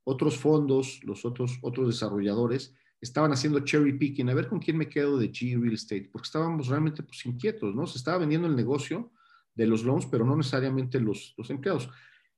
otros 0.04 0.36
fondos, 0.36 1.00
los 1.02 1.24
otros, 1.24 1.58
otros 1.62 1.88
desarrolladores 1.88 2.74
estaban 3.00 3.32
haciendo 3.32 3.60
cherry 3.60 3.96
picking, 3.96 4.28
a 4.28 4.34
ver 4.34 4.48
con 4.48 4.58
quién 4.58 4.76
me 4.76 4.88
quedo 4.88 5.18
de 5.18 5.30
G 5.30 5.60
Real 5.60 5.74
Estate, 5.74 6.08
porque 6.12 6.26
estábamos 6.26 6.66
realmente 6.66 7.02
pues, 7.02 7.24
inquietos, 7.26 7.74
¿no? 7.74 7.86
Se 7.86 7.98
estaba 7.98 8.18
vendiendo 8.18 8.48
el 8.48 8.56
negocio 8.56 9.12
de 9.54 9.66
los 9.66 9.84
loans, 9.84 10.06
pero 10.06 10.24
no 10.24 10.36
necesariamente 10.36 11.00
los, 11.00 11.34
los 11.36 11.50
empleados. 11.50 11.88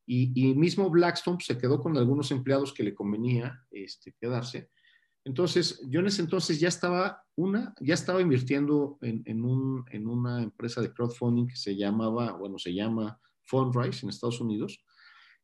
Y, 0.07 0.33
y, 0.35 0.55
mismo 0.55 0.91
Blackstone 0.91 1.37
pues, 1.37 1.47
se 1.47 1.59
quedó 1.59 1.81
con 1.81 1.97
algunos 1.97 2.31
empleados 2.31 2.73
que 2.73 2.83
le 2.83 2.95
convenía 2.95 3.65
este, 3.71 4.13
quedarse. 4.21 4.71
Entonces, 5.25 5.81
yo 5.89 6.01
en 6.01 6.07
ese 6.07 6.23
entonces 6.23 6.59
ya 6.59 6.69
estaba, 6.69 7.23
una, 7.37 7.75
ya 7.81 7.95
estaba 7.95 8.21
invirtiendo 8.21 8.99
en, 9.03 9.23
en, 9.27 9.45
un, 9.45 9.85
en 9.91 10.07
una 10.07 10.43
empresa 10.43 10.81
de 10.81 10.93
crowdfunding 10.93 11.47
que 11.47 11.57
se 11.57 11.77
llamaba, 11.77 12.33
bueno, 12.33 12.59
se 12.59 12.75
llama 12.75 13.21
Fundrise 13.43 14.05
en 14.05 14.11
Estados 14.11 14.41
Unidos, 14.41 14.83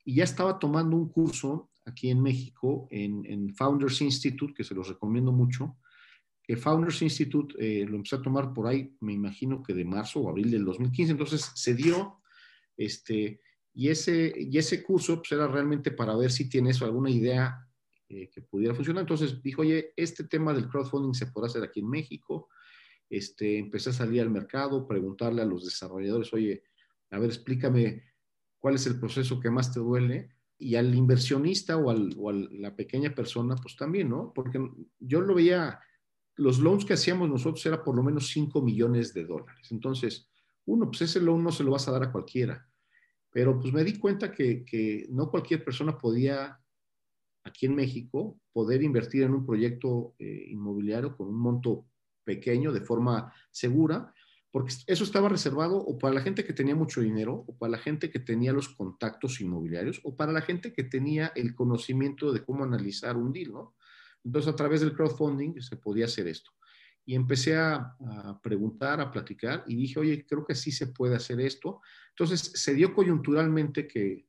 y 0.04 0.16
ya 0.16 0.25
estaba 0.25 0.58
tomando 0.58 0.96
un 0.96 1.11
curso 1.11 1.70
aquí 1.87 2.11
en 2.11 2.21
México 2.21 2.87
en, 2.90 3.55
Founders 3.55 4.00
Institute, 4.02 4.52
que 4.55 4.64
se 4.64 4.75
los 4.75 4.88
recomiendo 4.88 5.33
mucho, 5.33 5.78
que 6.43 6.57
Founders 6.57 7.02
Institute 7.02 7.55
eh, 7.59 7.87
lo 7.87 7.97
empecé 7.97 8.16
a 8.16 8.23
tomar 8.23 8.52
por 8.52 8.66
ahí, 8.66 8.95
me 9.00 9.12
imagino 9.12 9.62
que 9.62 9.73
de 9.73 9.85
marzo 9.85 10.21
o 10.21 10.28
abril 10.28 10.50
del 10.50 10.64
2015, 10.64 11.12
entonces 11.12 11.50
se 11.55 11.75
dio, 11.75 12.21
este, 12.76 13.40
y 13.73 13.88
ese, 13.88 14.35
y 14.37 14.57
ese 14.59 14.83
curso 14.83 15.16
pues, 15.16 15.33
era 15.33 15.47
realmente 15.47 15.90
para 15.90 16.16
ver 16.16 16.31
si 16.31 16.49
tienes 16.49 16.81
alguna 16.83 17.11
idea 17.11 17.66
eh, 18.09 18.31
que 18.31 18.40
pudiera 18.40 18.75
funcionar. 18.75 19.02
Entonces 19.02 19.43
dijo, 19.43 19.62
oye, 19.62 19.93
este 19.97 20.25
tema 20.25 20.55
del 20.55 20.69
crowdfunding 20.69 21.12
se 21.12 21.26
podrá 21.26 21.49
hacer 21.49 21.64
aquí 21.64 21.81
en 21.81 21.90
México. 21.90 22.49
este, 23.11 23.59
empecé 23.59 23.90
a 23.90 23.93
salir 23.93 24.21
al 24.21 24.31
mercado, 24.31 24.87
preguntarle 24.87 25.43
a 25.43 25.45
los 25.45 25.64
desarrolladores, 25.64 26.33
oye, 26.33 26.64
a 27.11 27.19
ver, 27.19 27.31
explícame 27.31 28.02
cuál 28.59 28.75
es 28.76 28.87
el 28.87 28.99
proceso 28.99 29.38
que 29.40 29.50
más 29.50 29.73
te 29.73 29.81
duele. 29.81 30.36
Y 30.59 30.77
al 30.77 30.95
inversionista 30.95 31.77
o, 31.77 31.91
al, 31.91 32.15
o 32.19 32.31
a 32.31 32.33
la 32.33 32.75
pequeña 32.75 33.15
persona, 33.15 33.57
pues 33.57 33.77
también, 33.77 34.09
¿no? 34.09 34.33
Porque 34.35 34.59
yo 34.99 35.21
lo 35.21 35.35
veía, 35.35 35.81
los 36.37 36.59
loans 36.59 36.85
que 36.85 36.95
hacíamos 36.95 37.29
nosotros 37.29 37.65
era 37.67 37.83
por 37.85 37.95
lo 37.95 38.03
menos 38.03 38.29
5 38.29 38.63
millones 38.63 39.13
de 39.13 39.25
dólares. 39.25 39.69
Entonces, 39.71 40.31
uno, 40.67 40.87
pues 40.87 41.03
ese 41.03 41.21
loan 41.21 41.43
no 41.43 41.53
se 41.53 41.65
lo 41.65 41.73
vas 41.73 41.89
a 41.89 41.93
dar 41.93 42.05
a 42.05 42.13
cualquiera. 42.13 42.67
Pero 43.31 43.61
pues 43.61 43.73
me 43.73 43.85
di 43.85 43.99
cuenta 43.99 44.33
que, 44.33 44.65
que 44.65 45.07
no 45.11 45.31
cualquier 45.31 45.65
persona 45.65 45.99
podía, 45.99 46.59
aquí 47.45 47.67
en 47.67 47.75
México, 47.75 48.41
poder 48.53 48.83
invertir 48.83 49.25
en 49.25 49.35
un 49.35 49.45
proyecto 49.45 50.15
eh, 50.19 50.47
inmobiliario 50.49 51.17
con 51.17 51.29
un 51.29 51.39
monto 51.39 51.87
pequeño 52.25 52.73
de 52.73 52.81
forma 52.81 53.33
segura 53.51 54.13
porque 54.57 54.73
eso 54.87 55.05
estaba 55.05 55.29
reservado 55.29 55.77
o 55.77 55.99
para 55.99 56.15
la 56.15 56.23
gente 56.23 56.43
que 56.43 56.55
tenía 56.55 56.75
mucho 56.75 57.03
dinero, 57.03 57.45
o 57.47 57.59
para 57.59 57.73
la 57.73 57.77
gente 57.77 58.09
que 58.09 58.21
tenía 58.21 58.55
los 58.55 58.71
contactos 58.71 59.39
inmobiliarios, 59.43 60.01
o 60.03 60.17
para 60.17 60.33
la 60.33 60.41
gente 60.41 60.73
que 60.73 60.83
tenía 60.83 61.31
el 61.37 61.55
conocimiento 61.55 62.33
de 62.33 62.43
cómo 62.43 62.65
analizar 62.65 63.19
un 63.19 63.35
deal, 63.35 63.53
¿no? 63.53 63.75
Entonces, 64.25 64.51
a 64.51 64.57
través 64.57 64.81
del 64.81 64.95
crowdfunding 64.95 65.61
se 65.61 65.77
podía 65.77 66.07
hacer 66.07 66.27
esto. 66.27 66.53
Y 67.05 67.15
empecé 67.15 67.55
a, 67.55 67.99
preguntar, 68.43 68.99
a 69.03 69.11
platicar, 69.11 69.63
y 69.67 69.77
dije, 69.77 70.01
oye, 70.01 70.25
creo 70.27 70.47
que 70.47 70.55
sí 70.55 70.73
se 70.73 70.87
puede 70.87 71.17
hacer 71.17 71.39
esto. 71.39 71.83
Entonces, 72.13 72.53
se 72.55 72.73
dio 72.73 72.95
coyunturalmente 72.95 73.87
que, 73.87 74.27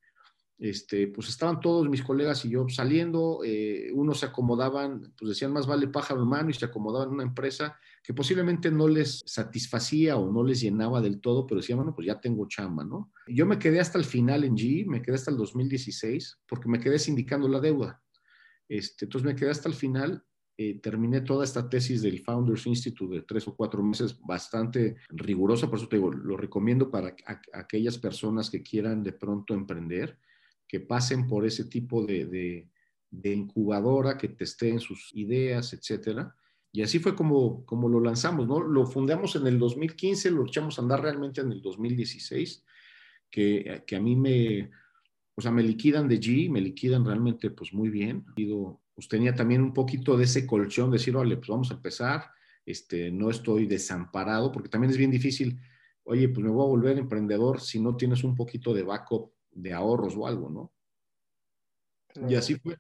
este, 0.57 1.07
pues 1.07 1.29
estaban 1.29 1.61
todos 1.61 1.87
mis 1.87 2.03
colegas 2.03 2.43
y 2.43 2.49
yo 2.49 2.67
saliendo, 2.67 3.45
eh, 3.45 3.91
unos 3.93 4.19
se 4.19 4.25
acomodaban, 4.25 5.13
pues 5.17 5.29
decían 5.29 5.53
más 5.53 5.67
vale 5.67 5.87
pájaro 5.87 6.23
en 6.23 6.27
mano 6.27 6.49
y 6.49 6.53
se 6.53 6.65
acomodaban 6.65 7.07
en 7.07 7.13
una 7.13 7.23
empresa 7.23 7.79
que 8.07 8.13
posiblemente 8.13 8.71
no 8.71 8.87
les 8.87 9.21
satisfacía 9.25 10.15
o 10.15 10.31
no 10.31 10.41
les 10.41 10.61
llenaba 10.61 11.01
del 11.01 11.19
todo, 11.19 11.45
pero 11.45 11.59
decían, 11.59 11.79
bueno, 11.79 11.93
pues 11.93 12.07
ya 12.07 12.21
tengo 12.21 12.47
chamba, 12.47 12.85
¿no? 12.85 13.11
Yo 13.27 13.45
me 13.45 13.59
quedé 13.59 13.81
hasta 13.81 13.97
el 13.97 14.05
final 14.05 14.45
en 14.45 14.55
G, 14.55 14.85
me 14.85 15.01
quedé 15.01 15.15
hasta 15.15 15.29
el 15.29 15.35
2016 15.35 16.39
porque 16.47 16.69
me 16.69 16.79
quedé 16.79 16.99
sindicando 16.99 17.49
la 17.49 17.59
deuda. 17.59 18.01
Este, 18.69 19.03
entonces 19.03 19.25
me 19.25 19.35
quedé 19.35 19.49
hasta 19.49 19.67
el 19.67 19.75
final 19.75 20.23
eh, 20.57 20.79
terminé 20.79 21.19
toda 21.19 21.43
esta 21.43 21.67
tesis 21.67 22.01
del 22.01 22.21
Founders 22.21 22.65
Institute 22.65 23.13
de 23.13 23.23
tres 23.23 23.45
o 23.45 23.57
cuatro 23.57 23.83
meses, 23.83 24.17
bastante 24.21 24.95
rigurosa, 25.09 25.67
por 25.69 25.77
eso 25.77 25.89
te 25.89 25.97
digo, 25.97 26.09
lo 26.09 26.37
recomiendo 26.37 26.89
para 26.89 27.13
aquellas 27.51 27.97
personas 27.97 28.49
que 28.49 28.63
quieran 28.63 29.03
de 29.03 29.11
pronto 29.11 29.53
emprender 29.53 30.17
que 30.65 30.79
pasen 30.79 31.27
por 31.27 31.45
ese 31.45 31.65
tipo 31.65 32.05
de, 32.05 32.69
incubadora, 33.23 34.17
que 34.17 34.29
testeen 34.29 34.79
sus 34.79 35.11
ideas, 35.13 35.73
etcétera. 35.73 36.33
Y 36.71 36.81
así 36.81 36.99
fue 36.99 37.15
como, 37.15 37.65
como 37.65 37.89
lo 37.89 37.99
lanzamos, 37.99 38.47
¿no? 38.47 38.61
Lo 38.61 38.85
fundamos 38.85 39.35
en 39.35 39.47
el 39.47 39.57
2015, 39.57 40.31
lo 40.31 40.45
echamos 40.45 40.77
a 40.77 40.81
andar 40.81 41.01
realmente 41.01 41.41
en 41.41 41.51
el 41.51 41.61
2016, 41.61 42.63
que, 43.31 43.83
que 43.87 43.95
a 43.95 43.99
mí 43.99 44.15
me, 44.15 44.69
o 45.35 45.41
sea, 45.41 45.51
me 45.51 45.63
liquidan 45.63 46.07
de 46.07 46.19
G, 46.19 46.49
me 46.49 46.61
liquidan 46.61 47.05
realmente 47.05 47.51
pues 47.51 47.71
muy 47.71 47.89
bien. 47.89 48.25
Pues 48.93 49.07
tenía 49.07 49.35
también 49.35 49.61
un 49.61 49.73
poquito 49.73 50.17
de 50.17 50.23
ese 50.23 50.47
colchón, 50.47 50.89
decir, 50.89 51.13
vale, 51.13 51.37
pues 51.37 51.49
vamos 51.49 51.69
a 51.69 51.75
empezar, 51.75 52.31
este, 52.65 53.11
no 53.11 53.29
estoy 53.29 53.67
desamparado, 53.67 54.51
porque 54.51 54.69
también 54.69 54.91
es 54.91 54.97
bien 54.97 55.11
difícil, 55.11 55.59
oye, 56.03 56.27
pues 56.29 56.43
me 56.43 56.51
voy 56.51 56.63
a 56.65 56.69
volver 56.69 56.97
emprendedor 56.97 57.61
si 57.61 57.79
no 57.79 57.95
tienes 57.95 58.23
un 58.23 58.35
poquito 58.35 58.73
de 58.73 58.81
backup 58.81 59.31
de 59.51 59.73
ahorros 59.73 60.15
o 60.17 60.25
algo, 60.25 60.49
¿no? 60.49 60.73
Y 62.27 62.33
así 62.33 62.55
fue. 62.55 62.77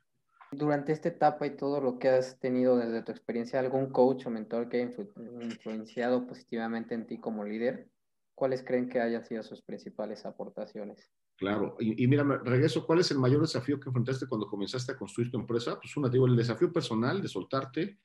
Durante 0.51 0.93
esta 0.93 1.09
etapa 1.09 1.45
y 1.45 1.57
todo 1.57 1.81
lo 1.81 1.99
que 1.99 2.09
has 2.09 2.39
tenido 2.39 2.77
desde 2.77 3.03
tu 3.03 3.11
experiencia, 3.11 3.59
¿algún 3.59 3.91
coach 3.91 4.25
o 4.25 4.29
mentor 4.29 4.69
que 4.69 4.77
haya 4.77 4.93
influenciado 5.41 6.25
positivamente 6.25 6.95
en 6.95 7.05
ti 7.05 7.19
como 7.19 7.43
líder? 7.43 7.89
¿Cuáles 8.33 8.63
creen 8.63 8.87
que 8.87 9.01
hayan 9.01 9.25
sido 9.25 9.43
sus 9.43 9.61
principales 9.61 10.25
aportaciones? 10.25 11.11
Claro, 11.37 11.75
y, 11.79 12.07
mira, 12.07 12.23
regreso, 12.23 12.85
¿cuál 12.85 12.99
es 12.99 13.11
el 13.11 13.19
mayor 13.19 13.41
desafío 13.41 13.79
que 13.79 13.89
enfrentaste 13.89 14.27
cuando 14.27 14.47
comenzaste 14.47 14.91
a 14.91 14.97
construir 14.97 15.29
tu 15.29 15.37
empresa? 15.37 15.79
Pues 15.79 15.95
una, 15.97 16.09
digo, 16.09 16.25
el 16.25 16.35
desafío 16.35 16.71
personal 16.71 17.21
de 17.21 17.27
soltarte, 17.27 17.99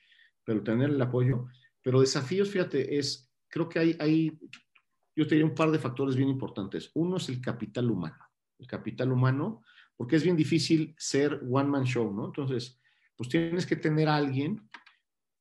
pero 0.45 0.63
tener 0.63 0.91
el 0.91 1.01
apoyo. 1.01 1.47
Pero 1.81 2.01
desafíos, 2.01 2.51
fíjate, 2.51 2.99
es, 2.99 3.31
creo 3.49 3.69
que 3.69 3.79
hay, 3.79 3.97
hay, 4.01 4.39
yo 5.17 5.27
te 5.27 5.35
diría 5.35 5.47
un 5.47 5.55
par 5.55 5.71
de 5.71 5.79
factores 5.79 6.17
bien 6.17 6.29
importantes. 6.29 6.91
Uno 6.95 7.17
es 7.17 7.29
el 7.29 7.41
capital 7.41 7.91
humano 7.91 8.19
el 8.63 8.69
capital 8.69 9.13
humano, 9.13 9.63
porque 9.97 10.17
es 10.17 10.25
bien 10.25 10.37
difícil 10.37 10.95
ser 10.99 11.41
one 11.49 11.69
man 11.69 11.85
show, 11.85 12.13
¿no? 12.13 12.27
Entonces, 12.27 12.81
pues 13.17 13.29
tienes 13.29 13.67
que 13.67 13.77
tener 13.77 14.09
a 14.09 14.17
alguien 14.17 14.69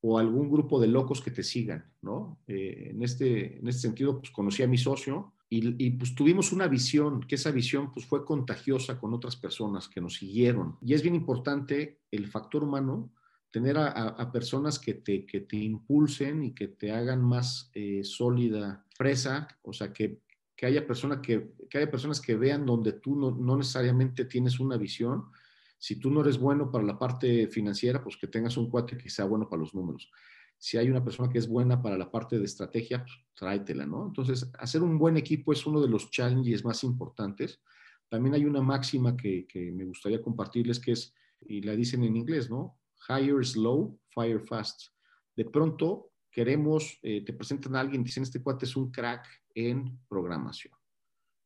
o 0.01 0.17
algún 0.17 0.49
grupo 0.49 0.79
de 0.79 0.87
locos 0.87 1.21
que 1.21 1.31
te 1.31 1.43
sigan, 1.43 1.91
¿no? 2.01 2.39
Eh, 2.47 2.89
en, 2.91 3.03
este, 3.03 3.59
en 3.59 3.67
este 3.67 3.81
sentido, 3.81 4.19
pues 4.19 4.31
conocí 4.31 4.63
a 4.63 4.67
mi 4.67 4.77
socio 4.77 5.33
y, 5.53 5.91
pues 5.91 6.15
tuvimos 6.15 6.53
una 6.53 6.67
visión, 6.69 7.19
que 7.27 7.35
esa 7.35 7.51
visión 7.51 7.91
pues 7.91 8.05
fue 8.05 8.23
contagiosa 8.23 8.97
con 8.97 9.13
otras 9.13 9.35
personas 9.35 9.89
que 9.89 9.99
nos 9.99 10.15
siguieron. 10.15 10.77
Y 10.81 10.93
es 10.93 11.01
bien 11.01 11.13
importante 11.13 11.99
el 12.09 12.27
factor 12.27 12.63
humano, 12.63 13.11
tener 13.51 13.77
a, 13.77 13.89
a, 13.89 14.31
personas 14.31 14.79
que 14.79 14.93
te, 14.93 15.25
que 15.25 15.41
te 15.41 15.57
impulsen 15.57 16.43
y 16.43 16.53
que 16.53 16.69
te 16.69 16.93
hagan 16.93 17.21
más 17.21 17.69
eh, 17.73 18.01
sólida 18.05 18.85
presa, 18.97 19.49
o 19.63 19.73
sea, 19.73 19.91
que, 19.91 20.21
que 20.61 20.67
haya, 20.67 20.85
persona 20.85 21.19
que, 21.19 21.55
que 21.67 21.79
haya 21.79 21.89
personas 21.89 22.21
que 22.21 22.35
vean 22.35 22.67
donde 22.67 22.93
tú 22.93 23.15
no, 23.15 23.31
no, 23.31 23.57
necesariamente 23.57 24.25
tienes 24.25 24.59
una 24.59 24.77
visión. 24.77 25.31
Si 25.79 25.95
tú 25.95 26.11
no 26.11 26.21
eres 26.21 26.37
bueno 26.37 26.69
para 26.69 26.83
la 26.83 26.99
parte 26.99 27.47
financiera, 27.47 28.03
pues 28.03 28.15
que 28.15 28.27
tengas 28.27 28.57
un 28.57 28.69
cuate 28.69 28.95
que 28.95 29.09
sea 29.09 29.25
bueno 29.25 29.49
para 29.49 29.61
los 29.61 29.73
números. 29.73 30.11
Si 30.59 30.77
hay 30.77 30.87
una 30.87 31.03
persona 31.03 31.31
que 31.31 31.39
es 31.39 31.47
buena 31.47 31.81
para 31.81 31.97
la 31.97 32.11
parte 32.11 32.37
de 32.37 32.45
estrategia, 32.45 33.03
pues 33.03 33.11
tráetela, 33.33 33.87
¿no? 33.87 34.05
Entonces, 34.05 34.51
hacer 34.59 34.83
un 34.83 34.99
buen 34.99 35.17
equipo 35.17 35.51
es 35.51 35.65
uno 35.65 35.81
de 35.81 35.89
los 35.89 36.11
challenges 36.11 36.63
más 36.63 36.83
importantes. 36.83 37.59
También 38.07 38.35
hay 38.35 38.45
una 38.45 38.61
máxima 38.61 39.17
que, 39.17 39.47
que 39.47 39.71
me 39.71 39.85
gustaría 39.85 40.21
compartirles 40.21 40.79
que 40.79 40.91
es, 40.91 41.11
y 41.41 41.63
la 41.63 41.75
dicen 41.75 42.03
en 42.03 42.15
inglés, 42.15 42.51
¿no? 42.51 42.77
Hire 43.09 43.43
slow, 43.43 43.99
fire 44.09 44.39
fast. 44.39 44.91
De 45.35 45.45
pronto 45.45 46.11
queremos, 46.29 46.99
eh, 47.01 47.25
te 47.25 47.33
presentan 47.33 47.75
a 47.75 47.79
alguien, 47.79 48.03
dicen, 48.03 48.21
este 48.21 48.43
cuate 48.43 48.65
es 48.65 48.75
un 48.75 48.91
crack, 48.91 49.25
en 49.55 49.99
programación. 50.07 50.73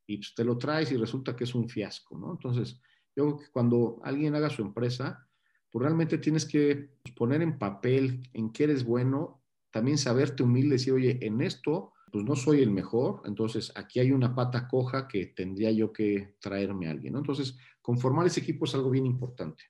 Y 0.07 0.17
pues 0.17 0.33
te 0.35 0.43
lo 0.43 0.57
traes 0.57 0.91
y 0.91 0.97
resulta 0.97 1.35
que 1.35 1.45
es 1.45 1.55
un 1.55 1.67
fiasco, 1.67 2.17
¿no? 2.17 2.31
Entonces, 2.31 2.81
yo 3.15 3.23
creo 3.25 3.37
que 3.37 3.51
cuando 3.51 3.99
alguien 4.03 4.35
haga 4.35 4.49
su 4.49 4.61
empresa, 4.61 5.27
pues 5.71 5.81
realmente 5.83 6.17
tienes 6.17 6.45
que 6.45 6.91
pues, 7.03 7.15
poner 7.15 7.41
en 7.41 7.57
papel 7.57 8.29
en 8.33 8.51
qué 8.51 8.65
eres 8.65 8.83
bueno, 8.85 9.43
también 9.71 9.97
saberte 9.97 10.43
humilde, 10.43 10.75
decir, 10.75 10.93
oye, 10.93 11.19
en 11.21 11.41
esto, 11.41 11.93
pues 12.11 12.23
no 12.23 12.35
soy 12.35 12.61
el 12.61 12.71
mejor, 12.71 13.21
entonces 13.25 13.73
aquí 13.75 13.99
hay 13.99 14.11
una 14.11 14.33
pata 14.33 14.67
coja 14.69 15.07
que 15.07 15.27
tendría 15.27 15.71
yo 15.71 15.91
que 15.91 16.35
traerme 16.39 16.87
a 16.87 16.91
alguien, 16.91 17.13
¿no? 17.13 17.19
Entonces, 17.19 17.57
conformar 17.81 18.25
ese 18.25 18.39
equipo 18.39 18.65
es 18.65 18.75
algo 18.75 18.89
bien 18.89 19.05
importante, 19.05 19.65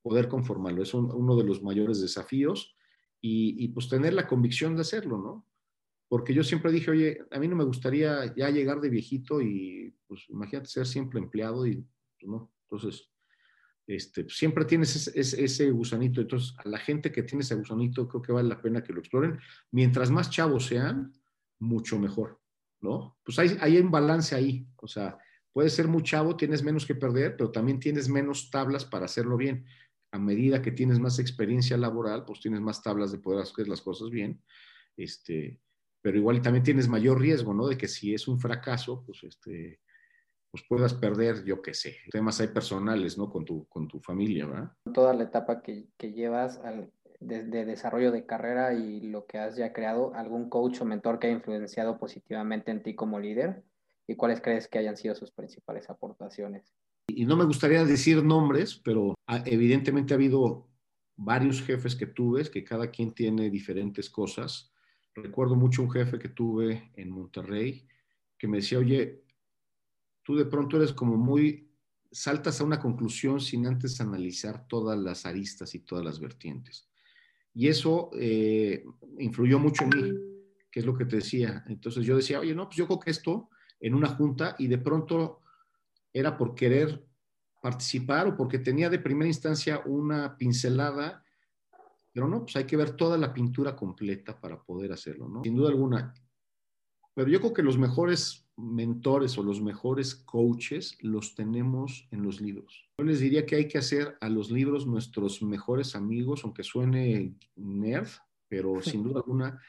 poder 0.00 0.28
conformarlo, 0.28 0.82
es 0.82 0.94
uno 0.94 1.34
de 1.36 1.42
los 1.44 1.60
mayores 1.62 2.00
desafíos 2.00 2.76
y, 3.20 3.64
y 3.64 3.68
pues 3.68 3.88
tener 3.88 4.12
la 4.12 4.28
convicción 4.28 4.76
de 4.76 4.82
hacerlo, 4.82 5.18
¿no? 5.18 5.46
Porque 6.08 6.32
yo 6.32 6.44
siempre 6.44 6.70
dije, 6.70 6.90
oye, 6.90 7.18
a 7.30 7.38
mí 7.38 7.48
no 7.48 7.56
me 7.56 7.64
gustaría 7.64 8.34
ya 8.34 8.50
llegar 8.50 8.80
de 8.80 8.90
viejito 8.90 9.40
y, 9.40 9.94
pues, 10.06 10.24
imagínate 10.28 10.68
ser 10.68 10.86
siempre 10.86 11.18
empleado 11.18 11.66
y, 11.66 11.76
pues, 11.76 12.30
no. 12.30 12.52
Entonces, 12.68 13.10
este, 13.86 14.28
siempre 14.28 14.64
tienes 14.64 15.08
ese, 15.08 15.44
ese, 15.44 15.70
gusanito. 15.70 16.20
Entonces, 16.20 16.54
a 16.58 16.68
la 16.68 16.78
gente 16.78 17.10
que 17.10 17.22
tiene 17.22 17.42
ese 17.42 17.54
gusanito, 17.54 18.08
creo 18.08 18.22
que 18.22 18.32
vale 18.32 18.48
la 18.48 18.60
pena 18.60 18.82
que 18.82 18.92
lo 18.92 19.00
exploren. 19.00 19.38
Mientras 19.72 20.10
más 20.10 20.30
chavos 20.30 20.66
sean, 20.66 21.12
mucho 21.58 21.98
mejor, 21.98 22.40
¿no? 22.80 23.18
Pues 23.24 23.38
hay, 23.38 23.56
hay 23.60 23.78
un 23.78 23.90
balance 23.90 24.34
ahí. 24.34 24.66
O 24.76 24.86
sea, 24.86 25.18
puedes 25.52 25.72
ser 25.72 25.88
muy 25.88 26.02
chavo, 26.02 26.36
tienes 26.36 26.62
menos 26.62 26.86
que 26.86 26.94
perder, 26.94 27.36
pero 27.36 27.50
también 27.50 27.80
tienes 27.80 28.08
menos 28.08 28.50
tablas 28.50 28.84
para 28.84 29.06
hacerlo 29.06 29.36
bien. 29.36 29.66
A 30.12 30.18
medida 30.18 30.62
que 30.62 30.70
tienes 30.70 31.00
más 31.00 31.18
experiencia 31.18 31.76
laboral, 31.76 32.24
pues 32.24 32.40
tienes 32.40 32.60
más 32.60 32.82
tablas 32.82 33.10
de 33.10 33.18
poder 33.18 33.42
hacer 33.42 33.66
las 33.68 33.80
cosas 33.80 34.10
bien. 34.10 34.42
Este, 34.96 35.60
pero 36.06 36.18
igual 36.18 36.40
también 36.40 36.62
tienes 36.62 36.86
mayor 36.86 37.20
riesgo, 37.20 37.52
¿no? 37.52 37.66
De 37.66 37.76
que 37.76 37.88
si 37.88 38.14
es 38.14 38.28
un 38.28 38.38
fracaso, 38.38 39.02
pues 39.04 39.24
este, 39.24 39.80
pues 40.52 40.62
puedas 40.68 40.94
perder, 40.94 41.44
yo 41.44 41.60
qué 41.60 41.74
sé, 41.74 41.96
temas 42.12 42.40
hay 42.40 42.46
personales, 42.46 43.18
¿no? 43.18 43.28
Con 43.28 43.44
tu, 43.44 43.66
con 43.66 43.88
tu 43.88 43.98
familia, 43.98 44.46
¿verdad? 44.46 44.70
Toda 44.94 45.14
la 45.14 45.24
etapa 45.24 45.62
que, 45.62 45.88
que 45.96 46.12
llevas 46.12 46.58
al, 46.58 46.92
de, 47.18 47.42
de, 47.42 47.64
desarrollo 47.64 48.12
de 48.12 48.24
carrera 48.24 48.72
y 48.72 49.00
lo 49.00 49.26
que 49.26 49.38
has 49.38 49.56
ya 49.56 49.72
creado, 49.72 50.14
¿algún 50.14 50.48
coach 50.48 50.80
o 50.80 50.84
mentor 50.84 51.18
que 51.18 51.26
haya 51.26 51.38
influenciado 51.38 51.98
positivamente 51.98 52.70
en 52.70 52.84
ti 52.84 52.94
como 52.94 53.18
líder? 53.18 53.64
¿Y 54.06 54.14
cuáles 54.14 54.40
crees 54.40 54.68
que 54.68 54.78
hayan 54.78 54.96
sido 54.96 55.16
sus 55.16 55.32
principales 55.32 55.90
aportaciones? 55.90 56.72
Y 57.08 57.26
no 57.26 57.36
me 57.36 57.46
gustaría 57.46 57.84
decir 57.84 58.22
nombres, 58.22 58.80
pero 58.84 59.16
evidentemente 59.44 60.14
ha 60.14 60.18
habido 60.18 60.68
varios 61.16 61.62
jefes 61.62 61.96
que 61.96 62.06
tuve, 62.06 62.48
que 62.48 62.62
cada 62.62 62.92
quien 62.92 63.12
tiene 63.12 63.50
diferentes 63.50 64.08
cosas 64.08 64.72
recuerdo 65.16 65.56
mucho 65.56 65.82
un 65.82 65.90
jefe 65.90 66.18
que 66.18 66.28
tuve 66.28 66.92
en 66.94 67.10
Monterrey 67.10 67.86
que 68.38 68.48
me 68.48 68.58
decía, 68.58 68.78
oye, 68.78 69.22
tú 70.22 70.36
de 70.36 70.44
pronto 70.44 70.76
eres 70.76 70.92
como 70.92 71.16
muy, 71.16 71.70
saltas 72.10 72.60
a 72.60 72.64
una 72.64 72.78
conclusión 72.78 73.40
sin 73.40 73.66
antes 73.66 74.00
analizar 74.00 74.66
todas 74.68 74.98
las 74.98 75.26
aristas 75.26 75.74
y 75.74 75.80
todas 75.80 76.04
las 76.04 76.20
vertientes. 76.20 76.88
Y 77.54 77.68
eso 77.68 78.10
eh, 78.14 78.84
influyó 79.18 79.58
mucho 79.58 79.84
en 79.84 79.90
mí, 79.90 80.12
que 80.70 80.80
es 80.80 80.86
lo 80.86 80.96
que 80.96 81.06
te 81.06 81.16
decía. 81.16 81.64
Entonces 81.68 82.04
yo 82.04 82.16
decía, 82.16 82.40
oye, 82.40 82.54
no, 82.54 82.66
pues 82.66 82.76
yo 82.76 82.86
creo 82.86 83.00
que 83.00 83.10
esto 83.10 83.48
en 83.80 83.94
una 83.94 84.08
junta 84.08 84.56
y 84.58 84.66
de 84.66 84.78
pronto 84.78 85.42
era 86.12 86.36
por 86.36 86.54
querer 86.54 87.06
participar 87.62 88.28
o 88.28 88.36
porque 88.36 88.58
tenía 88.58 88.90
de 88.90 88.98
primera 88.98 89.28
instancia 89.28 89.82
una 89.86 90.36
pincelada, 90.36 91.24
pero 92.16 92.28
no, 92.28 92.44
pues 92.44 92.56
hay 92.56 92.64
que 92.64 92.78
ver 92.78 92.92
toda 92.96 93.18
la 93.18 93.34
pintura 93.34 93.76
completa 93.76 94.40
para 94.40 94.58
poder 94.62 94.90
hacerlo, 94.90 95.28
¿no? 95.28 95.42
Sin 95.44 95.54
duda 95.54 95.68
alguna. 95.68 96.14
Pero 97.12 97.28
yo 97.28 97.40
creo 97.40 97.52
que 97.52 97.62
los 97.62 97.76
mejores 97.76 98.48
mentores 98.56 99.36
o 99.36 99.42
los 99.42 99.60
mejores 99.60 100.14
coaches 100.14 100.96
los 101.02 101.34
tenemos 101.34 102.08
en 102.10 102.22
los 102.22 102.40
libros. 102.40 102.88
Yo 102.96 103.04
les 103.04 103.20
diría 103.20 103.44
que 103.44 103.56
hay 103.56 103.68
que 103.68 103.76
hacer 103.76 104.16
a 104.22 104.30
los 104.30 104.50
libros 104.50 104.86
nuestros 104.86 105.42
mejores 105.42 105.94
amigos, 105.94 106.40
aunque 106.42 106.62
suene 106.62 107.34
nerd, 107.54 108.08
pero 108.48 108.80
sin 108.80 109.02
duda 109.02 109.20
alguna, 109.20 109.60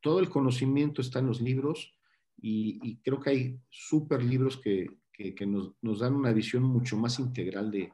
todo 0.00 0.20
el 0.20 0.28
conocimiento 0.28 1.00
está 1.00 1.18
en 1.18 1.26
los 1.26 1.40
libros 1.40 1.92
y, 2.40 2.98
creo 2.98 3.18
que 3.18 3.30
hay 3.30 3.60
súper 3.68 4.22
libros 4.22 4.58
que, 4.58 4.96
que, 5.12 5.44
nos, 5.44 5.72
nos, 5.82 5.98
dan 5.98 6.14
una 6.14 6.32
visión 6.32 6.62
mucho 6.62 6.96
más 6.96 7.18
integral 7.18 7.72
de, 7.72 7.92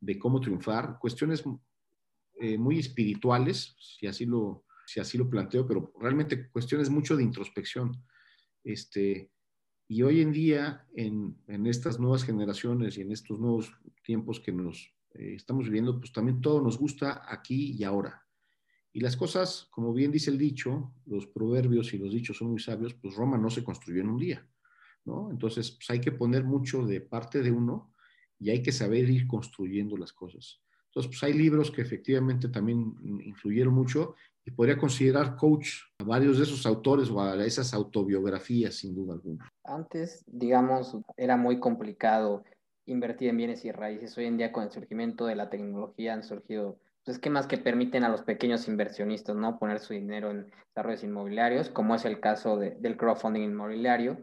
de 0.00 0.18
cómo 0.18 0.38
triunfar, 0.38 0.98
cuestiones 0.98 1.42
eh, 2.44 2.58
muy 2.58 2.78
espirituales, 2.78 3.74
si 3.78 4.06
así, 4.06 4.26
lo, 4.26 4.66
si 4.86 5.00
así 5.00 5.16
lo 5.16 5.30
planteo, 5.30 5.66
pero 5.66 5.94
realmente 5.98 6.50
cuestiones 6.50 6.90
mucho 6.90 7.16
de 7.16 7.22
introspección. 7.22 8.04
Este, 8.62 9.30
y 9.88 10.02
hoy 10.02 10.20
en 10.20 10.30
día, 10.30 10.86
en, 10.94 11.38
en 11.46 11.66
estas 11.66 11.98
nuevas 11.98 12.22
generaciones 12.22 12.98
y 12.98 13.00
en 13.00 13.12
estos 13.12 13.40
nuevos 13.40 13.72
tiempos 14.02 14.40
que 14.40 14.52
nos 14.52 14.94
eh, 15.14 15.34
estamos 15.36 15.64
viviendo, 15.64 15.98
pues 15.98 16.12
también 16.12 16.42
todo 16.42 16.60
nos 16.60 16.76
gusta 16.76 17.22
aquí 17.26 17.72
y 17.78 17.84
ahora. 17.84 18.22
Y 18.92 19.00
las 19.00 19.16
cosas, 19.16 19.68
como 19.70 19.94
bien 19.94 20.12
dice 20.12 20.30
el 20.30 20.36
dicho, 20.36 20.92
los 21.06 21.26
proverbios 21.26 21.94
y 21.94 21.98
los 21.98 22.12
dichos 22.12 22.36
son 22.36 22.50
muy 22.50 22.60
sabios, 22.60 22.92
pues 22.92 23.14
Roma 23.14 23.38
no 23.38 23.48
se 23.48 23.64
construyó 23.64 24.02
en 24.02 24.10
un 24.10 24.18
día, 24.18 24.46
¿no? 25.06 25.30
Entonces, 25.30 25.70
pues 25.70 25.88
hay 25.88 26.00
que 26.00 26.12
poner 26.12 26.44
mucho 26.44 26.84
de 26.86 27.00
parte 27.00 27.40
de 27.40 27.50
uno 27.50 27.94
y 28.38 28.50
hay 28.50 28.62
que 28.62 28.70
saber 28.70 29.08
ir 29.08 29.26
construyendo 29.26 29.96
las 29.96 30.12
cosas. 30.12 30.63
Entonces, 30.94 31.10
pues 31.10 31.22
hay 31.24 31.36
libros 31.36 31.72
que 31.72 31.82
efectivamente 31.82 32.48
también 32.48 32.94
influyeron 33.24 33.74
mucho 33.74 34.14
y 34.44 34.52
podría 34.52 34.78
considerar 34.78 35.34
coach 35.34 35.80
a 35.98 36.04
varios 36.04 36.38
de 36.38 36.44
esos 36.44 36.64
autores 36.66 37.10
o 37.10 37.20
a 37.20 37.44
esas 37.44 37.74
autobiografías, 37.74 38.76
sin 38.76 38.94
duda 38.94 39.14
alguna. 39.14 39.50
Antes, 39.64 40.22
digamos, 40.28 40.96
era 41.16 41.36
muy 41.36 41.58
complicado 41.58 42.44
invertir 42.86 43.30
en 43.30 43.38
bienes 43.38 43.64
y 43.64 43.72
raíces. 43.72 44.16
Hoy 44.16 44.26
en 44.26 44.36
día, 44.36 44.52
con 44.52 44.62
el 44.62 44.70
surgimiento 44.70 45.26
de 45.26 45.34
la 45.34 45.50
tecnología, 45.50 46.14
han 46.14 46.22
surgido 46.22 46.78
esquemas 47.06 47.46
pues, 47.46 47.58
que 47.58 47.64
permiten 47.64 48.04
a 48.04 48.08
los 48.08 48.22
pequeños 48.22 48.68
inversionistas 48.68 49.34
¿no? 49.34 49.58
poner 49.58 49.80
su 49.80 49.94
dinero 49.94 50.30
en 50.30 50.50
desarrollos 50.68 51.02
inmobiliarios, 51.02 51.70
como 51.70 51.96
es 51.96 52.04
el 52.04 52.20
caso 52.20 52.56
del 52.56 52.96
crowdfunding 52.96 53.42
inmobiliario, 53.42 54.18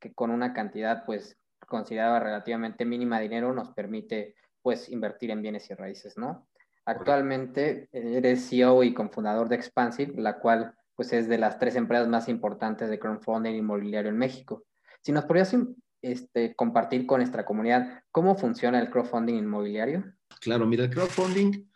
que 0.00 0.12
con 0.12 0.30
una 0.30 0.52
cantidad 0.52 1.04
pues 1.06 1.36
considerada 1.66 2.18
relativamente 2.20 2.84
mínima 2.84 3.18
de 3.18 3.24
dinero 3.24 3.52
nos 3.52 3.70
permite 3.70 4.34
pues 4.66 4.88
invertir 4.88 5.30
en 5.30 5.42
bienes 5.42 5.70
y 5.70 5.74
raíces, 5.74 6.18
¿no? 6.18 6.48
Actualmente 6.86 7.88
eres 7.92 8.48
CEO 8.50 8.82
y 8.82 8.92
cofundador 8.92 9.48
de 9.48 9.54
Expansive, 9.54 10.20
la 10.20 10.40
cual 10.40 10.74
pues 10.96 11.12
es 11.12 11.28
de 11.28 11.38
las 11.38 11.60
tres 11.60 11.76
empresas 11.76 12.08
más 12.08 12.28
importantes 12.28 12.90
de 12.90 12.98
crowdfunding 12.98 13.54
inmobiliario 13.54 14.10
en 14.10 14.18
México. 14.18 14.64
Si 15.02 15.12
nos 15.12 15.24
podrías 15.24 15.56
este, 16.02 16.56
compartir 16.56 17.06
con 17.06 17.20
nuestra 17.20 17.46
comunidad 17.46 18.02
cómo 18.10 18.34
funciona 18.34 18.80
el 18.80 18.90
crowdfunding 18.90 19.36
inmobiliario. 19.36 20.02
Claro, 20.40 20.66
mira, 20.66 20.82
el 20.82 20.90
crowdfunding 20.90 21.70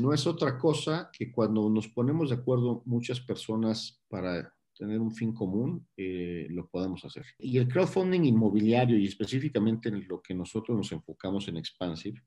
no 0.00 0.12
es 0.12 0.26
otra 0.26 0.58
cosa 0.58 1.10
que 1.16 1.30
cuando 1.30 1.70
nos 1.70 1.86
ponemos 1.86 2.30
de 2.30 2.34
acuerdo 2.34 2.82
muchas 2.84 3.20
personas 3.20 4.02
para 4.08 4.52
tener 4.74 5.00
un 5.00 5.12
fin 5.14 5.32
común, 5.32 5.86
eh, 5.96 6.46
lo 6.50 6.68
podemos 6.68 7.04
hacer. 7.04 7.24
Y 7.38 7.58
el 7.58 7.68
crowdfunding 7.68 8.24
inmobiliario 8.24 8.98
y 8.98 9.06
específicamente 9.06 9.88
en 9.88 10.06
lo 10.06 10.20
que 10.20 10.34
nosotros 10.34 10.76
nos 10.76 10.92
enfocamos 10.92 11.48
en 11.48 11.56
Expansive, 11.56 12.20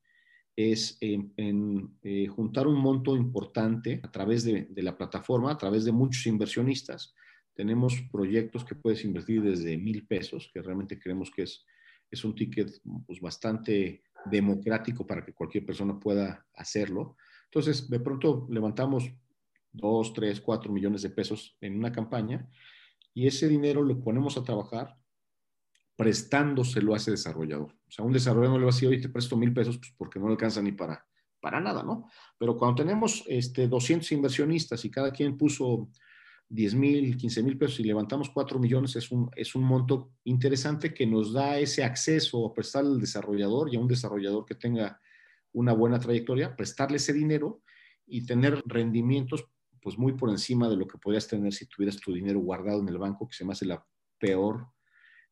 es 0.58 0.98
en, 1.02 1.98
eh, 2.02 2.26
juntar 2.28 2.66
un 2.66 2.80
monto 2.80 3.16
importante 3.16 4.02
a 4.04 4.10
través 4.10 4.44
de, 4.44 4.68
la 4.78 4.98
plataforma, 4.98 5.52
a 5.52 5.58
través 5.58 5.86
de 5.86 5.92
muchos 5.92 6.26
inversionistas. 6.26 7.14
Tenemos 7.54 8.02
proyectos 8.12 8.66
que 8.66 8.74
puedes 8.74 9.06
invertir 9.06 9.44
desde 9.44 9.78
mil 9.78 10.08
pesos, 10.08 10.50
que 10.52 10.64
realmente 10.64 11.00
creemos 11.00 11.30
que 11.30 11.44
es, 11.44 11.64
es 12.10 12.26
un 12.26 12.34
ticket 12.34 12.72
pues, 13.06 13.22
bastante 13.22 14.02
democrático 14.26 15.06
para 15.06 15.24
que 15.24 15.34
cualquier 15.34 15.64
persona 15.64 16.00
pueda 16.00 16.44
hacerlo. 16.56 17.18
Entonces, 17.46 17.88
de 17.88 18.00
pronto 18.00 18.48
levantamos 18.50 19.12
dos, 19.72 20.14
tres, 20.14 20.42
cuatro 20.42 20.72
millones 20.72 21.02
de 21.02 21.10
pesos 21.10 21.58
en 21.62 21.78
una 21.78 21.92
campaña 21.92 22.50
y 23.14 23.28
ese 23.28 23.48
dinero 23.48 23.82
lo 23.82 24.00
ponemos 24.00 24.38
a 24.38 24.44
trabajar 24.44 24.98
prestándoselo 25.96 26.94
a 26.94 26.98
ese 26.98 27.12
desarrollador. 27.12 27.72
O 27.72 27.92
sea, 27.92 28.06
un 28.06 28.14
desarrollador 28.14 28.60
le 28.60 28.66
va 28.66 28.72
a 28.72 28.74
decir, 28.74 28.88
oye, 28.88 29.02
te 29.02 29.10
presto 29.10 29.36
mil 29.36 29.54
pesos 29.54 29.78
pues 29.80 29.94
porque 29.98 30.20
no 30.20 30.28
le 30.28 30.34
alcanza 30.34 30.62
ni 30.62 30.72
para, 30.72 31.04
para 31.42 31.60
nada, 31.60 31.84
¿no? 31.84 32.08
Pero 32.38 32.56
cuando 32.56 32.84
tenemos 32.84 33.24
este, 33.28 33.68
200 33.68 34.12
inversionistas 34.12 34.86
y 34.86 34.92
cada 34.92 35.12
quien 35.12 35.36
puso 35.38 35.90
10 36.50 36.76
mil, 36.76 37.18
15 37.18 37.44
mil 37.44 37.58
pesos 37.58 37.80
y 37.80 37.84
levantamos 37.84 38.30
4 38.30 38.60
millones, 38.60 38.96
es 38.96 39.12
un, 39.12 39.30
es 39.36 39.56
un 39.56 39.64
monto 39.64 40.12
interesante 40.24 40.94
que 40.94 41.08
nos 41.08 41.34
da 41.34 41.58
ese 41.58 41.84
acceso 41.84 42.46
a 42.46 42.54
prestar 42.54 42.86
al 42.86 43.00
desarrollador 43.00 43.74
y 43.74 43.78
a 43.78 43.80
un 43.80 43.88
desarrollador 43.88 44.46
que 44.46 44.56
tenga 44.56 45.02
una 45.54 45.74
buena 45.74 46.00
trayectoria, 46.00 46.56
prestarle 46.56 46.98
ese 46.98 47.14
dinero 47.14 47.64
y 48.06 48.26
tener 48.26 48.62
rendimientos 48.66 49.46
pues 49.88 49.98
muy 49.98 50.12
por 50.12 50.30
encima 50.30 50.68
de 50.68 50.76
lo 50.76 50.86
que 50.86 50.98
podrías 50.98 51.30
tener 51.30 51.54
si 51.54 51.66
tuvieras 51.66 51.96
tu 51.96 52.14
dinero 52.14 52.42
guardado 52.42 52.82
en 52.82 52.90
el 52.90 52.98
banco, 52.98 53.26
que 53.26 53.38
se 53.38 53.46
me 53.46 53.54
hace 53.54 53.66
la 53.66 53.82
peor 54.20 54.68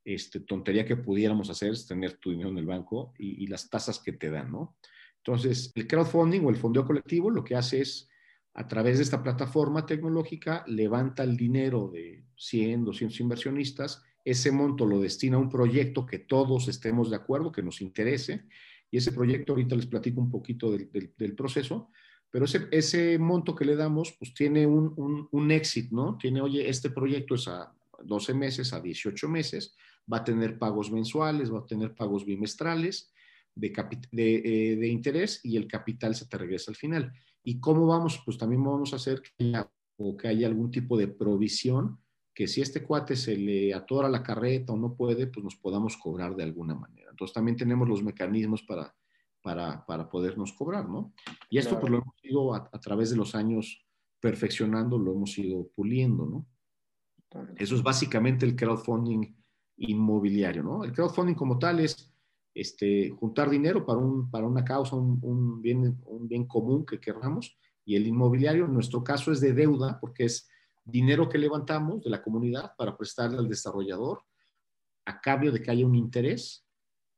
este, 0.06 0.40
tontería 0.40 0.86
que 0.86 0.96
pudiéramos 0.96 1.50
hacer, 1.50 1.74
es 1.74 1.86
tener 1.86 2.14
tu 2.20 2.32
dinero 2.32 2.52
en 2.52 2.60
el 2.60 2.66
banco 2.66 3.14
y, 3.20 3.48
las 3.48 3.70
tasas 3.70 4.00
que 4.00 4.14
te 4.14 4.30
dan, 4.30 4.54
¿no? 4.54 4.78
Entonces, 5.18 5.74
el 5.76 5.88
crowdfunding 5.88 6.46
o 6.46 6.50
el 6.50 6.56
fondeo 6.56 6.86
colectivo 6.86 7.30
lo 7.30 7.44
que 7.44 7.58
hace 7.58 7.82
es, 7.82 8.08
a 8.54 8.66
través 8.66 8.96
de 8.96 9.04
esta 9.04 9.22
plataforma 9.22 9.86
tecnológica, 9.86 10.64
levanta 10.68 11.24
el 11.24 11.36
dinero 11.36 11.90
de 11.94 12.24
100, 12.38 12.86
200 12.86 13.20
inversionistas, 13.20 14.04
ese 14.24 14.54
monto 14.54 14.86
lo 14.86 15.02
destina 15.02 15.36
a 15.36 15.42
un 15.42 15.50
proyecto 15.50 16.06
que 16.06 16.20
todos 16.20 16.70
estemos 16.70 17.10
de 17.10 17.18
acuerdo, 17.18 17.52
que 17.52 17.62
nos 17.62 17.82
interese, 17.82 18.46
y 18.90 19.00
ese 19.00 19.12
proyecto, 19.12 19.52
ahorita 19.52 19.76
les 19.76 19.88
platico 19.88 20.22
un 20.22 20.32
poquito 20.32 20.72
del, 20.72 20.90
del, 21.18 21.36
proceso, 21.36 21.90
pero 22.36 22.44
ese, 22.44 22.68
ese, 22.70 23.18
monto 23.18 23.56
que 23.56 23.64
le 23.64 23.78
damos, 23.78 24.14
pues 24.20 24.34
tiene 24.34 24.68
un, 24.68 24.94
un, 24.98 25.30
un 25.32 25.52
éxito, 25.52 25.96
¿no? 25.96 26.18
Tiene, 26.18 26.42
oye, 26.42 26.68
este 26.68 26.90
proyecto 26.90 27.36
es 27.36 27.48
a 27.48 27.74
12 28.04 28.34
meses, 28.34 28.74
a 28.74 28.82
18 28.82 29.30
meses, 29.30 29.74
va 30.12 30.18
a 30.18 30.24
tener 30.26 30.60
pagos 30.60 30.92
mensuales, 30.92 31.50
va 31.50 31.60
a 31.60 31.66
tener 31.66 31.96
pagos 31.96 32.26
bimestrales 32.26 33.10
de, 33.56 33.72
de, 34.12 34.36
eh, 34.36 34.76
de, 34.76 34.88
interés 34.90 35.40
y 35.46 35.56
el 35.56 35.66
capital 35.66 36.14
se 36.14 36.26
te 36.26 36.38
regresa 36.38 36.72
al 36.72 36.76
final. 36.76 37.14
¿Y 37.42 37.62
cómo 37.62 37.88
vamos? 37.88 38.22
Pues 38.26 38.38
también 38.38 38.62
vamos 38.66 38.92
a 38.92 38.98
hacer 38.98 39.22
que 39.22 39.32
haya, 39.40 39.72
o 39.96 40.18
que 40.18 40.28
haya 40.28 40.48
algún 40.48 40.72
tipo 40.72 40.98
de 40.98 41.08
provisión 41.08 42.02
que 42.34 42.50
si 42.50 42.60
este 42.60 42.84
cuate 42.84 43.16
se 43.16 43.38
le 43.38 43.74
atora 43.74 44.10
la 44.10 44.24
carreta 44.24 44.74
o 44.74 44.78
no 44.78 44.94
puede, 44.94 45.28
pues 45.28 45.42
nos 45.42 45.56
podamos 45.56 45.96
cobrar 45.96 46.36
de 46.36 46.44
alguna 46.44 46.76
manera. 46.76 47.12
Entonces 47.12 47.34
también 47.34 47.56
tenemos 47.56 47.88
los 47.88 48.04
mecanismos 48.04 48.62
para, 48.64 48.94
para, 49.46 49.86
para 49.86 50.10
podernos 50.10 50.54
cobrar, 50.54 50.90
¿no? 50.90 51.14
Y 51.52 51.60
esto 51.60 51.80
pues 51.80 51.92
lo 51.92 52.00
hemos 52.00 52.16
ido 52.24 52.56
a, 52.56 52.82
través 52.82 53.12
de 53.12 53.16
los 53.16 53.36
años 53.36 53.86
perfeccionando, 54.20 54.98
lo 54.98 55.12
hemos 55.12 55.38
ido 55.38 55.68
puliendo, 55.76 56.26
¿no? 56.26 56.48
Eso 57.56 57.76
es 57.76 57.84
básicamente 57.84 58.44
el 58.44 58.56
crowdfunding 58.56 59.36
inmobiliario, 59.78 60.64
¿no? 60.64 60.84
El 60.84 60.94
crowdfunding 60.94 61.36
como 61.36 61.60
tal 61.60 61.80
es 61.80 62.12
este, 62.56 63.12
juntar 63.12 63.52
dinero 63.52 63.86
para, 63.86 64.00
un, 64.00 64.32
para 64.32 64.48
una 64.48 64.66
causa, 64.66 64.96
un, 64.96 65.20
un, 65.22 65.62
bien, 65.62 65.96
un 66.08 66.28
bien 66.28 66.48
común 66.48 66.84
que 66.84 67.00
queramos, 67.00 67.56
y 67.86 67.96
el 67.96 68.08
inmobiliario 68.08 68.66
en 68.66 68.74
nuestro 68.74 69.04
caso 69.04 69.32
es 69.32 69.42
de 69.42 69.54
deuda, 69.54 70.00
porque 70.00 70.24
es 70.24 70.50
dinero 70.84 71.30
que 71.30 71.38
levantamos 71.38 72.04
de 72.04 72.10
la 72.10 72.24
comunidad 72.24 72.72
para 72.76 72.98
prestarle 72.98 73.38
al 73.38 73.48
desarrollador 73.48 74.24
a 75.06 75.22
cambio 75.22 75.52
de 75.52 75.62
que 75.62 75.70
haya 75.70 75.86
un 75.86 75.94
interés 75.94 76.65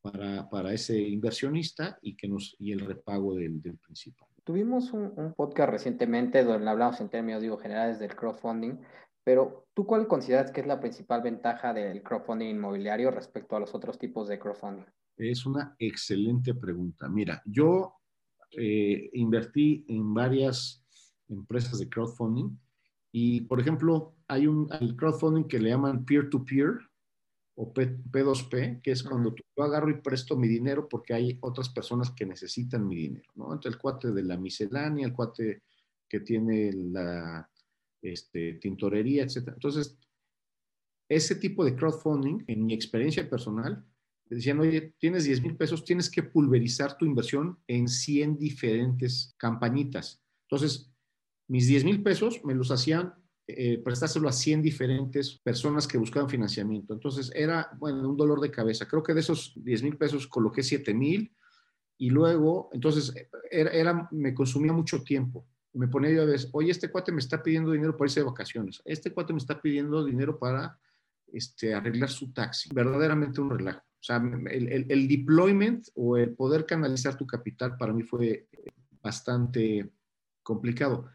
para, 0.02 0.50
para 0.50 0.74
ese 0.74 1.00
inversionista 1.00 1.98
y, 2.02 2.16
que 2.16 2.28
nos, 2.28 2.56
y 2.60 2.72
el 2.72 2.80
repago 2.80 3.36
del, 3.36 3.62
del 3.62 3.78
principal. 3.78 4.28
Tuvimos 4.44 4.94
un, 4.94 5.12
un, 5.18 5.34
podcast 5.34 5.72
recientemente 5.72 6.44
donde 6.44 6.70
hablamos 6.70 7.02
en 7.02 7.10
términos 7.10 7.42
digo, 7.42 7.58
generales 7.58 8.00
del 8.00 8.16
crowdfunding, 8.16 8.78
pero 9.24 9.68
¿tú 9.74 9.86
cuál 9.86 10.08
consideras 10.08 10.52
que 10.52 10.62
es 10.62 10.68
la 10.68 10.80
principal 10.80 11.22
ventaja 11.22 11.74
del 11.74 12.02
crowdfunding 12.02 12.48
inmobiliario 12.48 13.12
respecto 13.12 13.58
a 13.58 13.60
los 13.60 13.76
otros 13.76 14.00
tipos 14.00 14.30
de 14.30 14.40
crowdfunding? 14.40 14.86
Es 15.18 15.46
una 15.46 15.76
excelente 15.80 16.54
pregunta. 16.54 17.10
Mira, 17.10 17.42
yo 17.46 17.96
eh, 18.52 19.10
invertí 19.14 19.84
en 19.90 20.14
varias 20.14 20.86
empresas 21.28 21.80
de 21.80 21.90
crowdfunding 21.90 22.58
y, 23.12 23.42
por 23.42 23.60
ejemplo, 23.60 24.16
hay 24.28 24.48
un 24.48 24.68
crowdfunding 24.96 25.44
que 25.46 25.60
le 25.60 25.72
llaman 25.72 26.06
peer-to-peer 26.06 26.80
o 27.60 27.74
P, 27.74 27.98
2 28.12 28.44
p 28.44 28.80
que 28.84 28.92
es 28.92 29.02
cuando 29.02 29.34
yo 29.36 29.64
agarro 29.64 29.90
y 29.90 30.00
presto 30.02 30.38
mi 30.38 30.48
dinero 30.48 30.88
porque 30.88 31.16
hay 31.16 31.38
otras 31.42 31.70
personas 31.70 32.12
que 32.12 32.26
necesitan 32.26 32.88
mi 32.88 32.96
dinero, 32.96 33.32
¿no? 33.36 33.46
Entonces, 33.46 33.74
el 33.74 33.80
cuate 33.80 34.12
de 34.12 34.24
la 34.24 34.38
miscelánea, 34.38 35.08
el 35.08 35.14
cuate 35.14 35.64
que 36.08 36.20
tiene 36.20 36.72
la 36.72 37.50
este, 38.02 38.54
tintorería, 38.54 39.24
etc. 39.24 39.48
Entonces, 39.48 39.98
ese 41.10 41.36
tipo 41.36 41.66
de 41.66 41.76
crowdfunding, 41.76 42.44
en 42.46 42.64
mi 42.64 42.76
experiencia 42.76 43.28
personal, 43.28 43.84
decían, 44.26 44.60
oye, 44.60 44.94
tienes 45.00 45.24
10 45.24 45.42
mil 45.42 45.58
pesos, 45.58 45.84
tienes 45.84 46.12
que 46.12 46.22
pulverizar 46.22 46.96
tu 46.96 47.06
inversión 47.06 47.58
en 47.66 47.88
100 47.88 48.38
diferentes 48.38 49.34
campañitas. 49.38 50.22
Entonces, 50.44 50.92
mis 51.48 51.68
10 51.68 51.86
mil 51.86 52.04
pesos 52.04 52.44
me 52.44 52.54
los 52.54 52.70
hacían 52.70 53.16
eh, 53.50 53.82
prestárselo 53.82 54.28
a 54.28 54.34
100 54.34 54.62
diferentes 54.62 55.40
personas 55.40 55.88
que 55.88 55.98
buscaban 55.98 56.30
financiamiento. 56.30 56.94
Entonces, 56.94 57.32
era, 57.34 57.70
bueno, 57.80 58.10
un 58.10 58.18
dolor 58.18 58.42
de 58.42 58.52
cabeza. 58.52 58.88
Creo 58.88 59.02
que 59.02 59.14
de 59.14 59.22
esos 59.22 59.54
10 59.56 59.84
mil 59.84 59.98
pesos 59.98 60.28
coloqué 60.28 60.64
7 60.64 60.94
mil 60.94 61.34
y 61.98 62.10
luego, 62.10 62.70
entonces, 62.74 63.14
era, 63.50 63.72
era, 63.72 64.10
me 64.12 64.34
consumía 64.34 64.74
mucho 64.74 65.02
tiempo. 65.02 65.48
Me 65.74 65.88
ponía 65.88 66.12
yo 66.12 66.24
a 66.24 66.26
ver, 66.26 66.42
oye, 66.52 66.72
este 66.72 66.90
cuate 66.90 67.14
me 67.14 67.20
está 67.20 67.42
pidiendo 67.42 67.72
dinero 67.72 67.96
para 67.96 68.08
irse 68.08 68.20
de 68.20 68.26
vacaciones. 68.26 68.82
Este 68.84 69.14
cuate 69.14 69.32
me 69.32 69.40
está 69.40 69.62
pidiendo 69.62 70.04
dinero 70.04 70.38
para 70.38 70.78
este, 71.32 71.74
arreglar 71.74 72.10
su 72.10 72.34
taxi. 72.34 72.70
Verdaderamente 72.74 73.40
un 73.40 73.52
relajo. 73.52 73.80
O 73.80 74.04
sea, 74.04 74.18
el, 74.52 74.86
el, 74.90 75.08
deployment 75.08 75.88
o 75.96 76.18
el 76.18 76.34
poder 76.34 76.66
canalizar 76.66 77.18
tu 77.18 77.26
capital 77.26 77.78
para 77.78 77.94
mí 77.94 78.04
fue 78.04 78.48
bastante 79.02 79.90
complicado. 80.44 81.10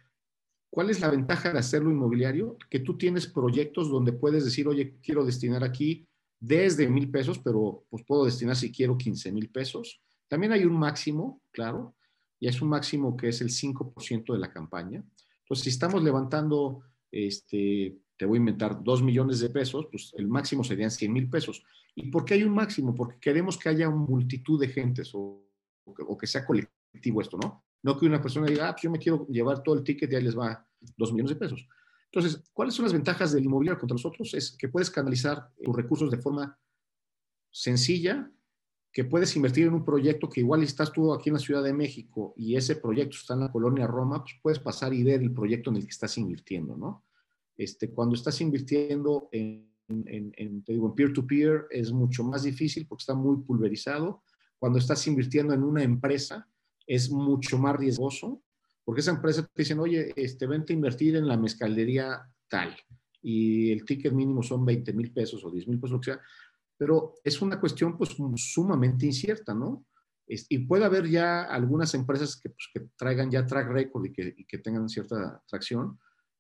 ¿Cuál 0.72 0.88
es 0.88 1.00
la 1.00 1.11
ventaja 1.11 1.52
de 1.52 1.58
hacerlo 1.58 1.90
inmobiliario? 1.90 2.56
Que 2.70 2.80
tú 2.80 2.96
tienes 2.96 3.26
proyectos 3.26 3.90
donde 3.90 4.14
puedes 4.14 4.42
decir, 4.42 4.66
oye, 4.66 4.96
quiero 5.02 5.22
destinar 5.22 5.62
aquí 5.62 6.08
desde 6.40 6.88
mil 6.88 7.11
pesos, 7.11 7.38
pero 7.40 7.85
pues 7.90 8.02
puedo 8.04 8.24
destinar 8.24 8.56
si 8.56 8.72
quiero 8.72 8.96
15 8.96 9.32
mil 9.32 9.50
pesos. 9.50 10.00
También 10.28 10.50
hay 10.52 10.64
un 10.64 10.72
máximo, 10.72 11.42
claro, 11.50 11.94
y 12.40 12.48
es 12.48 12.62
un 12.62 12.70
máximo 12.70 13.14
que 13.18 13.28
es 13.28 13.42
el 13.42 13.50
5% 13.50 14.32
de 14.32 14.38
la 14.38 14.50
campaña. 14.50 15.04
Entonces, 15.40 15.64
si 15.64 15.68
estamos 15.68 16.02
levantando, 16.02 16.80
este, 17.11 17.98
te 18.16 18.24
voy 18.24 18.38
a 18.38 18.40
inventar, 18.40 18.82
2 18.82 19.02
millones 19.02 19.40
de 19.40 19.50
pesos, 19.50 19.88
pues 19.90 20.14
el 20.16 20.26
máximo 20.26 20.64
serían 20.64 20.90
100 20.90 21.12
mil 21.12 21.28
pesos. 21.28 21.62
¿Y 21.94 22.11
por 22.11 22.24
qué 22.24 22.32
hay 22.32 22.44
un 22.44 22.54
máximo? 22.54 22.94
Porque 22.94 23.20
queremos 23.20 23.58
que 23.58 23.68
haya 23.68 23.90
multitud 23.90 24.58
de 24.58 24.68
gentes 24.68 25.14
o, 25.14 25.44
o, 25.85 26.16
que, 26.16 26.26
sea 26.26 26.46
colectivo 26.46 26.72
esto, 26.92 27.38
¿no? 27.38 27.64
No 27.83 27.98
que 27.98 28.07
una 28.07 28.22
persona 28.22 28.46
diga, 28.46 28.68
ah, 28.68 28.72
pues 28.72 28.83
yo 28.83 28.90
me 28.90 28.98
quiero 28.98 29.26
llevar 29.28 29.62
todo 29.62 29.74
el 29.76 29.83
ticket 29.83 30.12
y 30.12 30.16
ahí 30.16 30.22
les 30.22 30.38
va 30.38 30.66
2 30.96 31.12
millones 31.12 31.31
de 31.31 31.37
pesos. 31.37 31.66
Entonces, 32.12 32.42
¿cuáles 32.52 32.74
son 32.74 32.85
las 32.85 32.92
ventajas 32.92 33.33
del 33.33 33.44
inmobiliario 33.44 33.81
contra 33.81 33.94
nosotros? 33.94 34.35
Es 34.35 34.57
que 34.57 34.68
puedes 34.68 34.90
canalizar 34.90 35.50
tus 35.62 35.74
recursos 35.74 36.11
de 36.11 36.18
forma 36.18 36.59
sencilla, 37.50 38.31
que 38.92 39.05
puedes 39.05 39.35
invertir 39.35 39.66
en 39.66 39.74
un 39.74 39.85
proyecto 39.85 40.28
que 40.28 40.40
igual 40.40 40.62
estás 40.62 40.92
tú 40.92 41.12
aquí 41.12 41.31
en 41.31 41.35
la 41.35 41.40
Ciudad 41.40 41.62
de 41.62 41.72
México 41.72 42.35
y 42.37 42.57
ese 42.57 42.76
proyecto 42.76 43.16
está 43.16 43.35
en 43.35 43.40
la 43.40 43.50
colonia 43.50 43.87
Roma, 43.87 44.22
pues 44.22 44.35
puedes 44.42 44.59
pasar 44.59 44.92
y 44.92 45.02
ver 45.02 45.22
el 45.22 45.33
proyecto 45.33 45.70
en 45.70 45.76
el 45.76 45.85
que 45.85 45.90
estás 45.90 46.18
invirtiendo, 46.18 46.76
¿no? 46.76 47.05
Este, 47.57 47.90
cuando 47.90 48.14
estás 48.14 48.40
invirtiendo 48.40 49.28
en 49.33 49.72
en, 49.88 50.62
te 50.64 50.72
digo, 50.72 50.88
en 50.88 50.94
peer-to-peer 50.94 51.66
es 51.70 51.92
mucho 51.92 52.24
más 52.24 52.42
difícil 52.42 52.87
porque 52.87 53.02
está 53.02 53.14
muy 53.14 53.38
pulverizado. 53.38 54.22
Cuando 54.59 54.78
estás 54.78 55.07
invirtiendo 55.07 55.52
en 55.52 55.62
una 55.62 55.83
empresa 55.83 56.48
es 56.87 57.11
mucho 57.11 57.59
más 57.59 57.77
riesgoso 57.77 58.42
porque 58.85 59.01
esa 59.01 59.12
empresa 59.12 59.42
te 59.42 59.62
dicen, 59.62 59.79
oye, 59.79 60.12
este, 60.16 60.47
vente 60.47 60.73
a 60.73 60.77
invertir 60.77 61.16
en 61.16 61.29
la 61.29 61.37
mezcalería 61.37 62.23
tal 62.49 62.77
y 63.23 63.71
el 63.71 63.85
ticket 63.85 64.12
mínimo 64.12 64.42
son 64.42 64.64
20 64.64 64.92
mil 64.92 65.12
pesos 65.12 65.45
o 65.45 65.51
10 65.51 65.68
mil 65.68 65.79
pesos, 65.79 65.92
lo 65.92 66.01
que 66.01 66.12
sea. 66.12 66.21
Pero 66.77 67.14
es 67.23 67.40
una 67.40 67.61
cuestión 67.61 67.97
pues 67.97 68.16
sumamente 68.37 69.07
incierta, 69.07 69.55
¿no? 69.55 69.87
y 70.27 70.59
puede 70.61 70.85
haber 70.85 71.11
ya 71.11 71.42
algunas 71.42 71.92
empresas 71.95 72.40
que, 72.40 72.49
pues, 72.49 72.88
traigan 72.97 73.31
ya 73.31 73.45
track 73.45 73.68
record 73.68 74.07
y 74.07 74.12
que, 74.12 74.35
y 74.37 74.45
que 74.47 74.59
tengan 74.59 74.88
cierta 74.88 75.42
tracción, 75.47 75.99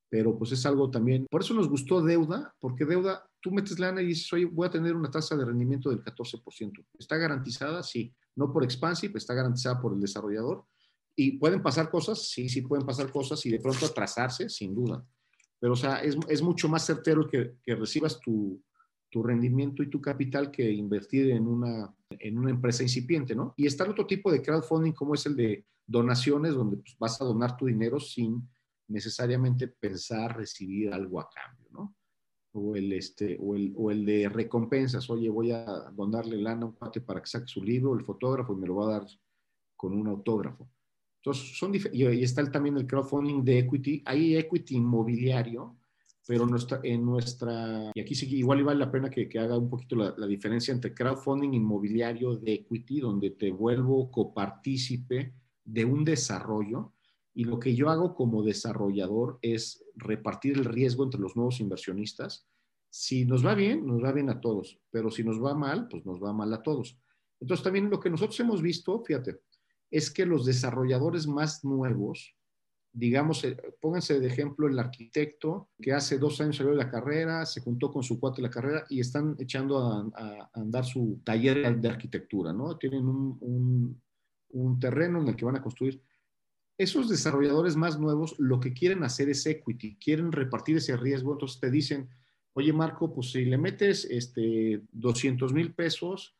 pero 0.08 0.38
pues 0.38 0.52
es 0.52 0.64
algo 0.64 0.90
también, 0.90 1.26
por 1.30 1.42
eso 1.42 1.52
nos 1.52 1.68
gustó 1.68 2.00
deuda, 2.00 2.54
porque 2.58 2.86
deuda, 2.86 3.28
tú 3.42 3.50
metes 3.50 3.78
lana 3.78 4.00
y 4.00 4.06
dices, 4.06 4.32
oye, 4.32 4.46
voy 4.46 4.68
a 4.68 4.70
tener 4.70 4.94
una 4.94 5.10
tasa 5.10 5.36
de 5.36 5.44
rendimiento 5.44 5.90
del 5.90 6.02
14%. 6.02 6.86
¿Está 6.98 7.16
garantizada? 7.16 7.82
Sí. 7.82 8.14
No 8.36 8.52
por 8.52 8.64
Expansive, 8.64 9.18
está 9.18 9.34
garantizada 9.34 9.80
por 9.80 9.92
el 9.92 10.00
desarrollador. 10.00 10.64
¿Y 11.14 11.32
pueden 11.38 11.62
pasar 11.62 11.90
cosas? 11.90 12.30
Sí, 12.30 12.48
sí 12.48 12.62
pueden 12.62 12.86
pasar 12.86 13.10
cosas 13.10 13.44
y 13.44 13.50
de 13.50 13.60
pronto 13.60 13.84
atrasarse, 13.84 14.48
sin 14.48 14.74
duda. 14.74 15.04
Pero, 15.58 15.74
o 15.74 15.76
sea, 15.76 15.96
es, 15.96 16.42
mucho 16.42 16.68
más 16.68 16.86
certero 16.86 17.28
que, 17.28 17.56
recibas 17.66 18.18
tu, 18.20 18.62
tu, 19.10 19.22
rendimiento 19.22 19.82
y 19.82 19.90
tu 19.90 20.00
capital 20.00 20.50
que 20.50 20.70
invertir 20.70 21.30
en 21.30 21.46
una, 21.46 21.94
en 22.10 22.38
una 22.38 22.50
empresa 22.50 22.82
incipiente, 22.82 23.34
¿no? 23.34 23.54
Y 23.56 23.66
está 23.66 23.84
el 23.84 23.90
otro 23.90 24.06
tipo 24.06 24.32
de 24.32 24.40
crowdfunding 24.40 24.92
como 24.92 25.14
es 25.14 25.26
el 25.26 25.36
de 25.36 25.66
donaciones, 25.86 26.54
donde 26.54 26.78
pues, 26.78 26.96
vas 26.98 27.20
a 27.20 27.24
donar 27.24 27.56
tu 27.56 27.66
dinero 27.66 28.00
sin 28.00 28.48
necesariamente 28.88 29.68
pensar 29.68 30.36
recibir 30.36 30.92
algo 30.92 31.20
a 31.20 31.28
cambio, 31.28 31.68
¿no? 31.70 31.94
O 32.54 32.76
el, 32.76 32.92
este, 32.92 33.38
o 33.40 33.54
el, 33.54 33.72
o 33.76 33.90
el 33.90 34.04
de 34.04 34.28
recompensas, 34.28 35.08
oye, 35.08 35.30
voy 35.30 35.52
a 35.52 35.64
donarle 35.92 36.36
lana 36.36 36.62
a 36.62 36.66
un 36.66 36.72
cuate 36.72 37.00
para 37.00 37.20
que 37.20 37.26
saque 37.26 37.46
su 37.46 37.62
libro, 37.62 37.94
el 37.94 38.04
fotógrafo, 38.04 38.52
y 38.52 38.56
me 38.56 38.66
lo 38.66 38.76
va 38.76 38.86
a 38.88 38.98
dar 38.98 39.06
con 39.76 39.94
un 39.94 40.06
autógrafo. 40.06 40.68
Entonces, 41.16 41.56
son 41.56 41.72
y 41.74 42.04
ahí 42.04 42.24
está 42.24 42.50
también 42.50 42.76
el 42.76 42.86
crowdfunding 42.86 43.44
de 43.44 43.60
equity. 43.60 44.02
Hay 44.04 44.36
equity 44.36 44.76
inmobiliario, 44.76 45.76
pero 46.26 46.46
nuestra, 46.46 46.80
en 46.82 47.04
nuestra, 47.04 47.90
y 47.94 48.00
aquí 48.00 48.14
sí, 48.14 48.26
igual 48.36 48.62
vale 48.64 48.80
la 48.80 48.90
pena 48.90 49.08
que, 49.08 49.28
que 49.28 49.38
haga 49.38 49.56
un 49.56 49.70
poquito 49.70 49.96
la, 49.96 50.14
la, 50.16 50.26
diferencia 50.26 50.72
entre 50.72 50.94
crowdfunding 50.94 51.52
inmobiliario 51.54 52.36
de 52.36 52.54
equity, 52.54 53.00
donde 53.00 53.30
te 53.30 53.50
vuelvo 53.50 54.10
copartícipe 54.10 55.32
de 55.64 55.84
un 55.84 56.04
desarrollo, 56.04 56.92
y 57.34 57.44
lo 57.44 57.58
que 57.58 57.74
yo 57.74 57.88
hago 57.88 58.14
como 58.14 58.42
desarrollador 58.42 59.38
es 59.42 59.84
repartir 59.94 60.58
el 60.58 60.64
riesgo 60.64 61.04
entre 61.04 61.20
los 61.20 61.34
nuevos 61.34 61.60
inversionistas. 61.60 62.46
Si 62.90 63.24
nos 63.24 63.44
va 63.44 63.54
bien, 63.54 63.86
nos 63.86 64.02
va 64.02 64.12
bien 64.12 64.28
a 64.28 64.40
todos, 64.40 64.78
pero 64.90 65.10
si 65.10 65.24
nos 65.24 65.42
va 65.42 65.54
mal, 65.54 65.88
pues 65.88 66.04
nos 66.04 66.22
va 66.22 66.32
mal 66.32 66.52
a 66.52 66.62
todos. 66.62 66.98
Entonces 67.40 67.64
también 67.64 67.88
lo 67.88 68.00
que 68.00 68.10
nosotros 68.10 68.38
hemos 68.40 68.60
visto, 68.60 69.02
fíjate, 69.02 69.40
es 69.90 70.10
que 70.10 70.26
los 70.26 70.44
desarrolladores 70.44 71.26
más 71.26 71.64
nuevos, 71.64 72.36
digamos, 72.92 73.42
eh, 73.44 73.56
pónganse 73.80 74.20
de 74.20 74.26
ejemplo 74.26 74.68
el 74.68 74.78
arquitecto 74.78 75.70
que 75.80 75.94
hace 75.94 76.18
dos 76.18 76.38
años 76.42 76.56
salió 76.56 76.72
de 76.72 76.78
la 76.78 76.90
carrera, 76.90 77.46
se 77.46 77.62
juntó 77.62 77.90
con 77.90 78.02
su 78.02 78.20
cuate 78.20 78.42
de 78.42 78.48
la 78.48 78.52
carrera 78.52 78.84
y 78.90 79.00
están 79.00 79.36
echando 79.38 79.78
a, 79.78 80.50
andar 80.52 80.84
su 80.84 81.20
taller 81.24 81.80
de 81.80 81.88
arquitectura, 81.88 82.52
¿no? 82.52 82.76
Tienen 82.76 83.06
un, 83.06 84.02
un 84.50 84.78
terreno 84.78 85.22
en 85.22 85.28
el 85.28 85.36
que 85.36 85.46
van 85.46 85.56
a 85.56 85.62
construir 85.62 86.02
esos 86.78 87.08
desarrolladores 87.08 87.76
más 87.76 87.98
nuevos 87.98 88.34
lo 88.38 88.60
que 88.60 88.72
quieren 88.72 89.04
hacer 89.04 89.28
es 89.28 89.46
equity, 89.46 89.96
quieren 89.96 90.32
repartir 90.32 90.76
ese 90.76 90.96
riesgo, 90.96 91.32
entonces 91.32 91.60
te 91.60 91.70
dicen, 91.70 92.08
oye 92.54 92.72
Marco, 92.72 93.12
pues 93.12 93.30
si 93.30 93.44
le 93.44 93.58
metes 93.58 94.04
este 94.04 94.82
200 94.92 95.52
mil 95.52 95.74
pesos, 95.74 96.36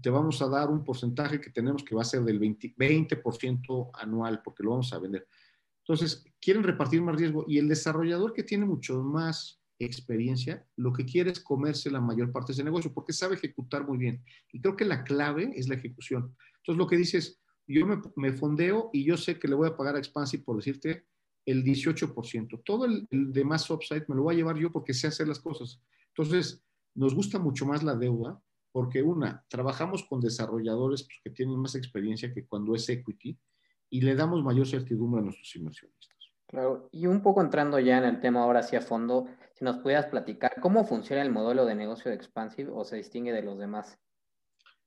te 0.00 0.10
vamos 0.10 0.42
a 0.42 0.48
dar 0.48 0.68
un 0.68 0.84
porcentaje 0.84 1.40
que 1.40 1.50
tenemos 1.50 1.82
que 1.82 1.94
va 1.94 2.02
a 2.02 2.04
ser 2.04 2.22
del 2.22 2.40
20%, 2.40 2.74
20 2.76 3.22
anual 3.94 4.42
porque 4.42 4.62
lo 4.62 4.70
vamos 4.70 4.92
a 4.92 4.98
vender. 4.98 5.26
Entonces, 5.78 6.24
quieren 6.40 6.62
repartir 6.62 7.00
más 7.00 7.16
riesgo 7.16 7.44
y 7.48 7.58
el 7.58 7.68
desarrollador 7.68 8.32
que 8.32 8.42
tiene 8.42 8.66
mucho 8.66 9.02
más 9.02 9.62
experiencia, 9.78 10.66
lo 10.76 10.92
que 10.92 11.04
quiere 11.04 11.30
es 11.30 11.40
comerse 11.40 11.90
la 11.90 12.00
mayor 12.00 12.32
parte 12.32 12.48
de 12.48 12.54
ese 12.54 12.64
negocio 12.64 12.92
porque 12.92 13.12
sabe 13.12 13.36
ejecutar 13.36 13.86
muy 13.86 13.98
bien. 13.98 14.22
Y 14.52 14.60
creo 14.60 14.76
que 14.76 14.84
la 14.84 15.04
clave 15.04 15.52
es 15.54 15.68
la 15.68 15.76
ejecución. 15.76 16.34
Entonces, 16.58 16.78
lo 16.78 16.86
que 16.86 16.96
dices, 16.96 17.40
yo 17.66 17.86
me, 18.16 18.32
fondeo 18.32 18.90
y 18.92 19.04
yo 19.04 19.16
sé 19.16 19.38
que 19.38 19.48
le 19.48 19.54
voy 19.54 19.68
a 19.68 19.76
pagar 19.76 19.96
a 19.96 19.98
Expansive, 19.98 20.44
por 20.44 20.56
decirte, 20.56 21.06
el 21.44 21.64
18%. 21.64 22.62
Todo 22.64 22.84
el, 22.84 23.06
demás 23.10 23.68
upside 23.70 24.04
me 24.08 24.14
lo 24.14 24.22
voy 24.22 24.34
a 24.34 24.38
llevar 24.38 24.56
yo 24.56 24.72
porque 24.72 24.94
sé 24.94 25.06
hacer 25.06 25.28
las 25.28 25.40
cosas. 25.40 25.80
Entonces, 26.08 26.62
nos 26.94 27.14
gusta 27.14 27.38
mucho 27.38 27.66
más 27.66 27.82
la 27.82 27.94
deuda 27.94 28.40
porque 28.72 29.02
una, 29.02 29.44
trabajamos 29.48 30.04
con 30.04 30.20
desarrolladores 30.20 31.04
pues, 31.04 31.18
que 31.24 31.30
tienen 31.30 31.58
más 31.58 31.74
experiencia 31.74 32.32
que 32.32 32.46
cuando 32.46 32.74
es 32.74 32.88
equity 32.88 33.38
y 33.90 34.00
le 34.00 34.14
damos 34.14 34.42
mayor 34.42 34.66
certidumbre 34.66 35.20
a 35.20 35.24
nuestros 35.24 35.54
inversionistas. 35.56 36.16
Claro, 36.46 36.88
y 36.92 37.06
un 37.06 37.22
poco 37.22 37.40
entrando 37.40 37.78
ya 37.78 37.98
en 37.98 38.04
el 38.04 38.20
tema 38.20 38.42
ahora 38.42 38.62
sí 38.62 38.76
a 38.76 38.80
fondo, 38.80 39.26
si 39.54 39.64
nos 39.64 39.78
pudieras 39.78 40.06
platicar 40.06 40.60
cómo 40.60 40.84
funciona 40.84 41.22
el 41.22 41.32
modelo 41.32 41.64
de 41.64 41.74
negocio 41.74 42.10
de 42.10 42.16
Expansive 42.16 42.70
o 42.72 42.84
se 42.84 42.96
distingue 42.96 43.32
de 43.32 43.42
los 43.42 43.58
demás. 43.58 43.98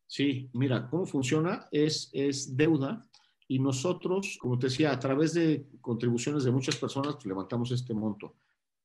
Sí, 0.09 0.49
mira, 0.53 0.89
¿cómo 0.89 1.05
funciona? 1.05 1.67
Es, 1.71 2.09
es 2.13 2.57
deuda 2.57 3.07
y 3.47 3.59
nosotros, 3.59 4.39
como 4.41 4.57
te 4.57 4.65
decía, 4.65 4.91
a 4.91 4.99
través 4.99 5.35
de 5.35 5.67
contribuciones 5.81 6.43
de 6.43 6.51
muchas 6.51 6.77
personas, 6.77 7.13
pues, 7.13 7.27
levantamos 7.27 7.69
este 7.69 7.93
monto. 7.93 8.33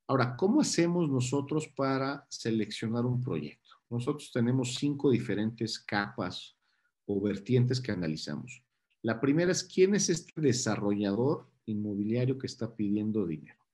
Ahora, 0.06 0.36
¿cómo 0.36 0.60
hacemos 0.60 1.08
nosotros 1.08 1.66
para 1.68 2.26
seleccionar 2.28 3.06
un 3.06 3.22
proyecto? 3.22 3.70
Nosotros 3.88 4.30
tenemos 4.34 4.74
cinco 4.74 5.10
diferentes 5.10 5.78
capas 5.78 6.58
o 7.06 7.18
vertientes 7.22 7.80
que 7.80 7.92
analizamos. 7.92 8.62
La 9.00 9.18
primera 9.18 9.50
es 9.50 9.64
quién 9.64 9.94
es 9.94 10.10
este 10.10 10.38
desarrollador 10.42 11.50
inmobiliario 11.64 12.36
que 12.36 12.48
está 12.48 12.76
pidiendo 12.76 13.24
dinero. 13.24 13.64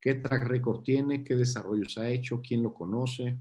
¿Qué 0.00 0.14
track 0.14 0.44
record 0.44 0.82
tiene? 0.82 1.22
¿Qué 1.22 1.36
desarrollos 1.36 1.98
ha 1.98 2.08
hecho? 2.08 2.40
¿Quién 2.40 2.62
lo 2.62 2.72
conoce? 2.72 3.38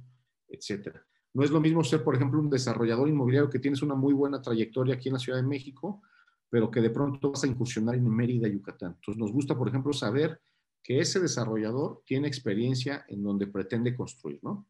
Etcétera. 0.49 1.05
No 1.33 1.43
es 1.43 1.51
lo 1.51 1.59
mismo 1.59 1.83
ser, 1.83 2.03
por 2.03 2.15
ejemplo, 2.15 2.39
un 2.39 2.49
desarrollador 2.49 3.09
inmobiliario 3.09 3.49
que 3.49 3.59
tienes 3.59 3.81
una 3.81 3.95
muy 3.95 4.13
buena 4.13 4.41
trayectoria 4.41 4.95
aquí 4.95 5.09
en 5.09 5.13
la 5.13 5.19
Ciudad 5.19 5.39
de 5.39 5.47
México, 5.47 6.01
pero 6.49 6.69
que 6.69 6.81
de 6.81 6.91
pronto 6.91 7.31
vas 7.31 7.43
a 7.43 7.47
incursionar 7.47 7.95
en 7.95 8.07
Mérida, 8.07 8.47
Yucatán. 8.47 8.93
Entonces 8.95 9.19
nos 9.19 9.31
gusta, 9.31 9.57
por 9.57 9.67
ejemplo, 9.67 9.91
saber 9.93 10.39
que 10.83 10.99
ese 10.99 11.19
desarrollador 11.19 12.03
tiene 12.05 12.27
experiencia 12.27 13.05
en 13.07 13.23
donde 13.23 13.47
pretende 13.47 13.95
construir, 13.95 14.39
¿no? 14.43 14.67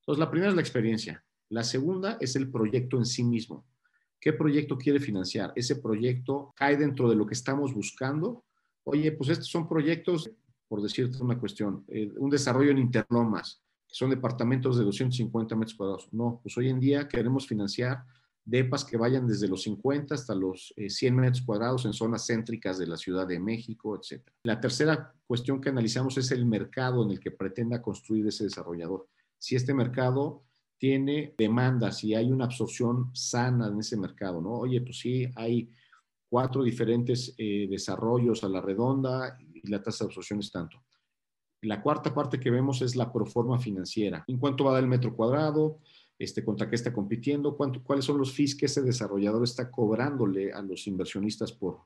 Entonces, 0.00 0.20
la 0.20 0.30
primera 0.30 0.50
es 0.50 0.54
la 0.54 0.60
experiencia. 0.60 1.24
La 1.48 1.64
segunda 1.64 2.16
es 2.20 2.36
el 2.36 2.50
proyecto 2.50 2.96
en 2.98 3.06
sí 3.06 3.24
mismo. 3.24 3.66
¿Qué 4.20 4.32
proyecto 4.32 4.78
quiere 4.78 5.00
financiar? 5.00 5.52
Ese 5.56 5.76
proyecto 5.76 6.52
cae 6.56 6.76
dentro 6.76 7.08
de 7.08 7.16
lo 7.16 7.26
que 7.26 7.34
estamos 7.34 7.74
buscando. 7.74 8.44
Oye, 8.84 9.10
pues 9.12 9.30
estos 9.30 9.48
son 9.48 9.68
proyectos, 9.68 10.30
por 10.68 10.80
decirte 10.80 11.20
una 11.22 11.38
cuestión, 11.38 11.84
eh, 11.88 12.12
un 12.18 12.30
desarrollo 12.30 12.70
en 12.70 12.78
interlomas, 12.78 13.62
son 13.86 14.10
departamentos 14.10 14.78
de 14.78 14.84
250 14.84 15.56
metros 15.56 15.76
cuadrados. 15.76 16.08
No, 16.12 16.40
pues 16.42 16.56
hoy 16.58 16.68
en 16.68 16.80
día 16.80 17.08
queremos 17.08 17.46
financiar 17.46 18.04
depas 18.46 18.84
que 18.84 18.96
vayan 18.96 19.26
desde 19.26 19.48
los 19.48 19.62
50 19.62 20.14
hasta 20.14 20.34
los 20.34 20.72
100 20.76 21.14
eh, 21.14 21.16
metros 21.16 21.42
cuadrados 21.42 21.84
en 21.84 21.92
zonas 21.92 22.26
céntricas 22.26 22.78
de 22.78 22.86
la 22.86 22.96
Ciudad 22.96 23.26
de 23.26 23.40
México, 23.40 23.98
etc. 24.00 24.22
La 24.44 24.60
tercera 24.60 25.12
cuestión 25.26 25.60
que 25.60 25.68
analizamos 25.68 26.16
es 26.16 26.30
el 26.30 26.46
mercado 26.46 27.04
en 27.04 27.10
el 27.10 27.20
que 27.20 27.32
pretenda 27.32 27.82
construir 27.82 28.26
ese 28.28 28.44
desarrollador. 28.44 29.08
Si 29.38 29.56
este 29.56 29.74
mercado 29.74 30.44
tiene 30.78 31.34
demandas 31.36 32.04
y 32.04 32.14
hay 32.14 32.30
una 32.30 32.44
absorción 32.44 33.10
sana 33.14 33.66
en 33.68 33.80
ese 33.80 33.96
mercado, 33.96 34.40
¿no? 34.40 34.50
Oye, 34.50 34.80
pues 34.80 34.98
sí, 34.98 35.26
hay 35.34 35.68
cuatro 36.28 36.62
diferentes 36.62 37.34
eh, 37.38 37.66
desarrollos 37.68 38.44
a 38.44 38.48
la 38.48 38.60
redonda 38.60 39.38
y 39.40 39.68
la 39.68 39.82
tasa 39.82 40.04
de 40.04 40.08
absorción 40.08 40.40
es 40.40 40.52
tanto. 40.52 40.82
La 41.66 41.82
cuarta 41.82 42.14
parte 42.14 42.38
que 42.38 42.50
vemos 42.50 42.80
es 42.80 42.94
la 42.94 43.12
proforma 43.12 43.58
financiera. 43.58 44.24
¿En 44.28 44.38
cuánto 44.38 44.64
va 44.64 44.70
a 44.70 44.74
dar 44.74 44.84
el 44.84 44.88
metro 44.88 45.16
cuadrado? 45.16 45.80
Este, 46.16 46.44
¿Contra 46.44 46.70
qué 46.70 46.76
está 46.76 46.92
compitiendo? 46.92 47.56
¿Cuánto, 47.56 47.82
¿Cuáles 47.82 48.04
son 48.04 48.18
los 48.18 48.32
fees 48.32 48.54
que 48.54 48.66
ese 48.66 48.82
desarrollador 48.82 49.42
está 49.42 49.68
cobrándole 49.68 50.52
a 50.52 50.62
los 50.62 50.86
inversionistas 50.86 51.52
por 51.52 51.80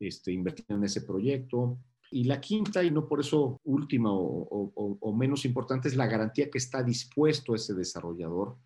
este, 0.00 0.32
invertir 0.32 0.64
en 0.70 0.82
ese 0.82 1.02
proyecto? 1.02 1.78
Y 2.10 2.24
la 2.24 2.40
quinta, 2.40 2.82
y 2.82 2.90
no 2.90 3.06
por 3.06 3.20
eso 3.20 3.60
última 3.64 4.10
o, 4.10 5.14
menos 5.14 5.44
importante, 5.44 5.88
es 5.88 5.96
la 5.96 6.06
garantía 6.06 6.50
que 6.50 6.56
está 6.56 6.82
dispuesto 6.82 7.54
ese 7.54 7.74
desarrollador 7.74 8.56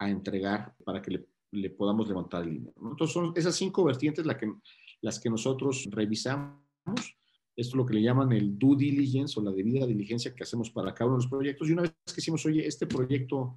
a 0.00 0.10
entregar 0.10 0.74
para 0.84 1.00
que 1.00 1.24
le, 1.52 1.70
podamos 1.70 2.08
levantar 2.08 2.42
el 2.42 2.54
dinero. 2.54 2.74
Entonces, 2.90 3.14
son 3.14 3.32
esas 3.36 3.54
cinco 3.54 3.84
vertientes 3.84 4.26
las 4.26 4.36
que, 4.36 4.52
las 5.00 5.20
que 5.20 5.30
nosotros 5.30 5.88
revisamos. 5.92 6.58
Esto 7.58 7.72
es 7.72 7.74
lo 7.74 7.86
que 7.86 7.94
le 7.94 8.02
llaman 8.02 8.30
el 8.30 8.56
due 8.56 8.76
diligence 8.76 9.38
o 9.38 9.42
la 9.42 9.50
debida 9.50 9.84
diligencia 9.84 10.32
que 10.32 10.44
hacemos 10.44 10.70
para 10.70 10.94
cada 10.94 11.08
uno 11.08 11.18
de 11.18 11.24
los 11.24 11.30
proyectos. 11.30 11.68
Y 11.68 11.72
una 11.72 11.82
vez 11.82 11.90
que 12.06 12.14
decimos, 12.14 12.46
oye, 12.46 12.64
este 12.64 12.86
proyecto 12.86 13.56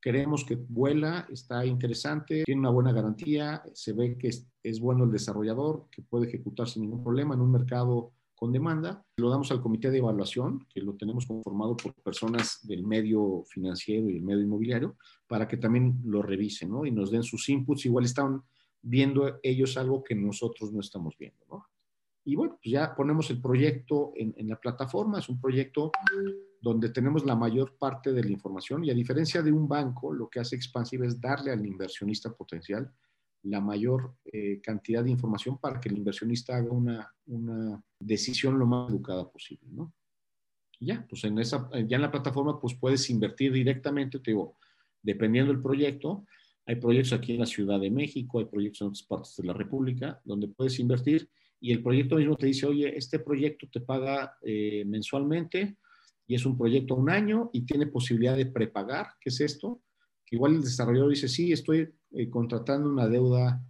queremos 0.00 0.44
que 0.44 0.56
vuela, 0.56 1.28
está 1.30 1.64
interesante, 1.64 2.42
tiene 2.42 2.58
una 2.60 2.70
buena 2.70 2.92
garantía, 2.92 3.62
se 3.72 3.92
ve 3.92 4.18
que 4.18 4.30
es, 4.64 4.80
bueno 4.80 5.04
el 5.04 5.12
desarrollador, 5.12 5.86
que 5.92 6.02
puede 6.02 6.26
ejecutar 6.26 6.68
sin 6.68 6.82
ningún 6.82 7.04
problema 7.04 7.36
en 7.36 7.40
un 7.40 7.52
mercado 7.52 8.14
con 8.34 8.50
demanda. 8.50 9.04
Lo 9.16 9.30
damos 9.30 9.52
al 9.52 9.62
comité 9.62 9.92
de 9.92 9.98
evaluación, 9.98 10.66
que 10.68 10.80
lo 10.80 10.96
tenemos 10.96 11.24
conformado 11.24 11.76
por 11.76 11.94
personas 11.94 12.66
del 12.66 12.82
medio 12.82 13.44
financiero 13.48 14.10
y 14.10 14.16
el 14.16 14.22
medio 14.22 14.42
inmobiliario, 14.42 14.96
para 15.28 15.46
que 15.46 15.56
también 15.56 16.00
lo 16.04 16.20
revisen 16.20 16.70
¿no? 16.70 16.84
y 16.84 16.90
nos 16.90 17.12
den 17.12 17.22
sus 17.22 17.48
inputs. 17.48 17.86
Igual 17.86 18.06
están 18.06 18.42
viendo 18.82 19.38
ellos 19.44 19.76
algo 19.76 20.02
que 20.02 20.16
nosotros 20.16 20.72
no 20.72 20.80
estamos 20.80 21.16
viendo. 21.16 21.46
¿no? 21.48 21.64
Y 22.26 22.36
bueno, 22.36 22.58
pues 22.62 22.72
ya 22.72 22.94
ponemos 22.94 23.30
el 23.30 23.40
proyecto 23.40 24.12
en, 24.16 24.34
la 24.48 24.60
plataforma. 24.60 25.20
Es 25.20 25.28
un 25.28 25.40
proyecto 25.40 25.92
donde 26.60 26.90
tenemos 26.90 27.24
la 27.24 27.36
mayor 27.36 27.78
parte 27.78 28.12
de 28.12 28.22
la 28.22 28.30
información 28.30 28.84
y 28.84 28.90
a 28.90 28.94
diferencia 28.94 29.42
de 29.42 29.52
un 29.52 29.68
banco, 29.68 30.12
lo 30.12 30.28
que 30.28 30.40
hace 30.40 30.56
Expansive 30.56 31.06
es 31.06 31.20
darle 31.20 31.52
al 31.52 31.64
inversionista 31.64 32.34
potencial 32.34 32.92
la 33.44 33.60
mayor 33.60 34.16
eh, 34.24 34.60
cantidad 34.60 35.04
de 35.04 35.10
información 35.10 35.58
para 35.58 35.78
que 35.78 35.88
el 35.88 35.98
inversionista 35.98 36.56
haga 36.56 36.72
una, 36.72 37.14
una 37.26 37.80
decisión 37.98 38.58
lo 38.58 38.66
más 38.66 38.90
educada 38.90 39.30
posible, 39.30 39.68
¿no? 39.70 39.94
ya, 40.80 41.06
pues 41.08 41.24
en 41.24 41.38
esa, 41.38 41.68
ya 41.86 41.96
en 41.96 42.02
la 42.02 42.10
plataforma 42.10 42.60
pues 42.60 42.74
puedes 42.74 43.08
invertir 43.10 43.52
directamente, 43.52 44.18
te 44.18 44.32
digo, 44.32 44.56
dependiendo 45.02 45.52
del 45.52 45.62
proyecto. 45.62 46.26
Hay 46.66 46.76
proyectos 46.76 47.12
aquí 47.12 47.32
en 47.32 47.40
la 47.40 47.46
Ciudad 47.46 47.78
de 47.80 47.90
México, 47.90 48.40
hay 48.40 48.46
proyectos 48.46 48.80
en 48.80 48.88
otras 48.88 49.02
partes 49.04 49.36
de 49.36 49.44
la 49.44 49.52
República, 49.52 50.20
donde 50.24 50.48
puedes 50.48 50.78
invertir 50.80 51.30
y 51.60 51.72
el 51.72 51.82
proyecto 51.82 52.16
mismo 52.16 52.36
te 52.36 52.46
dice, 52.46 52.66
oye, 52.66 52.96
este 52.96 53.18
proyecto 53.18 53.66
te 53.72 53.80
paga 53.80 54.36
eh, 54.42 54.84
mensualmente 54.86 55.78
y 56.26 56.34
es 56.34 56.44
un 56.44 56.56
proyecto 56.56 56.94
a 56.94 56.98
un 56.98 57.10
año 57.10 57.50
y 57.52 57.64
tiene 57.64 57.86
posibilidad 57.86 58.36
de 58.36 58.46
prepagar, 58.46 59.08
¿qué 59.20 59.30
es 59.30 59.40
esto? 59.40 59.82
Igual 60.30 60.56
el 60.56 60.62
desarrollador 60.62 61.10
dice, 61.10 61.28
sí, 61.28 61.52
estoy 61.52 61.94
eh, 62.12 62.30
contratando 62.30 62.88
una 62.88 63.08
deuda 63.08 63.62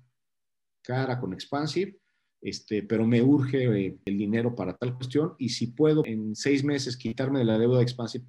cara 0.83 1.21
con 1.21 1.33
Expansive, 1.33 1.99
este, 2.41 2.83
pero 2.83 3.07
me 3.07 3.23
urge 3.23 3.87
eh, 3.87 3.99
el 4.05 4.19
dinero 4.19 4.55
para 4.55 4.77
tal 4.77 4.95
cuestión 4.95 5.35
y 5.39 5.49
si 5.51 5.69
puedo 5.69 6.05
en 6.05 6.35
seis 6.35 6.65
meses 6.65 6.97
quitarme 6.97 7.41
de 7.41 7.45
la 7.45 7.59
deuda 7.59 7.79
de 7.79 7.83
Expansive, 7.83 8.25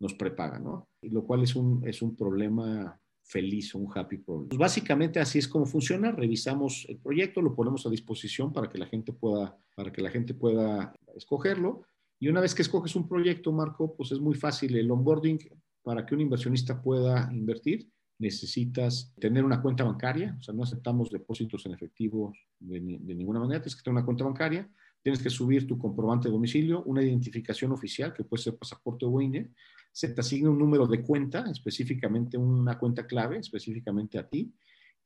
nos 0.00 0.14
prepaga, 0.14 0.58
¿no? 0.58 0.88
Lo 1.02 1.24
cual 1.24 1.42
es 1.42 1.54
un, 1.54 1.86
es 1.86 2.02
un 2.02 2.16
problema 2.16 3.00
feliz, 3.24 3.74
un 3.74 3.88
happy 3.92 4.18
problem. 4.18 4.48
Pues 4.48 4.58
básicamente 4.58 5.18
así 5.18 5.38
es 5.38 5.48
como 5.48 5.66
funciona. 5.66 6.12
Revisamos 6.12 6.86
el 6.88 6.98
proyecto, 6.98 7.40
lo 7.40 7.54
ponemos 7.54 7.86
a 7.86 7.90
disposición 7.90 8.52
para 8.52 8.68
que 8.68 8.78
la 8.78 8.86
gente 8.86 9.12
pueda, 9.12 9.58
para 9.74 9.90
que 9.90 10.02
la 10.02 10.10
gente 10.10 10.34
pueda 10.34 10.94
escogerlo. 11.16 11.82
Y 12.20 12.28
una 12.28 12.40
vez 12.40 12.54
que 12.54 12.62
escoges 12.62 12.94
un 12.94 13.08
proyecto, 13.08 13.52
Marco, 13.52 13.96
pues 13.96 14.12
es 14.12 14.20
muy 14.20 14.34
fácil 14.34 14.76
el 14.76 14.90
onboarding 14.90 15.38
para 15.82 16.06
que 16.06 16.14
un 16.14 16.20
inversionista 16.20 16.80
pueda 16.80 17.28
invertir 17.32 17.90
necesitas 18.18 19.12
tener 19.18 19.44
una 19.44 19.60
cuenta 19.60 19.84
bancaria, 19.84 20.36
o 20.38 20.42
sea, 20.42 20.54
no 20.54 20.62
aceptamos 20.62 21.10
depósitos 21.10 21.66
en 21.66 21.72
efectivo 21.72 22.32
de, 22.60 22.80
ninguna 22.80 23.40
manera, 23.40 23.60
tienes 23.60 23.76
que 23.76 23.82
tener 23.82 23.96
una 23.96 24.04
cuenta 24.04 24.24
bancaria, 24.24 24.70
tienes 25.02 25.22
que 25.22 25.30
subir 25.30 25.66
tu 25.66 25.76
comprobante 25.76 26.28
de 26.28 26.32
domicilio, 26.32 26.82
una 26.84 27.02
identificación 27.02 27.72
oficial, 27.72 28.14
que 28.14 28.24
puede 28.24 28.42
ser 28.42 28.56
pasaporte 28.56 29.04
o 29.04 29.20
INE, 29.20 29.50
se 29.94 30.08
te 30.08 30.20
asigna 30.20 30.50
un 30.50 30.58
número 30.58 30.88
de 30.88 31.02
cuenta, 31.02 31.48
específicamente 31.48 32.36
una 32.36 32.76
cuenta 32.76 33.06
clave, 33.06 33.38
específicamente 33.38 34.18
a 34.18 34.28
ti, 34.28 34.52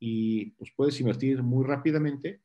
y 0.00 0.46
pues 0.52 0.72
puedes 0.74 0.98
invertir 1.00 1.42
muy 1.42 1.62
rápidamente. 1.66 2.40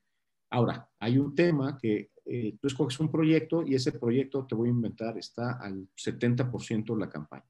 Ahora, 0.49 0.89
hay 0.99 1.17
un 1.17 1.33
tema 1.33 1.77
que 1.81 2.11
eh, 2.25 2.57
tú 2.59 2.67
escoges 2.67 2.99
un 2.99 3.09
proyecto 3.09 3.63
y 3.65 3.75
ese 3.75 3.93
proyecto, 3.93 4.45
te 4.45 4.55
voy 4.55 4.67
a 4.67 4.71
inventar, 4.71 5.17
está 5.17 5.53
al 5.53 5.87
70% 5.95 6.93
de 6.93 6.99
la 6.99 7.09
campaña. 7.09 7.49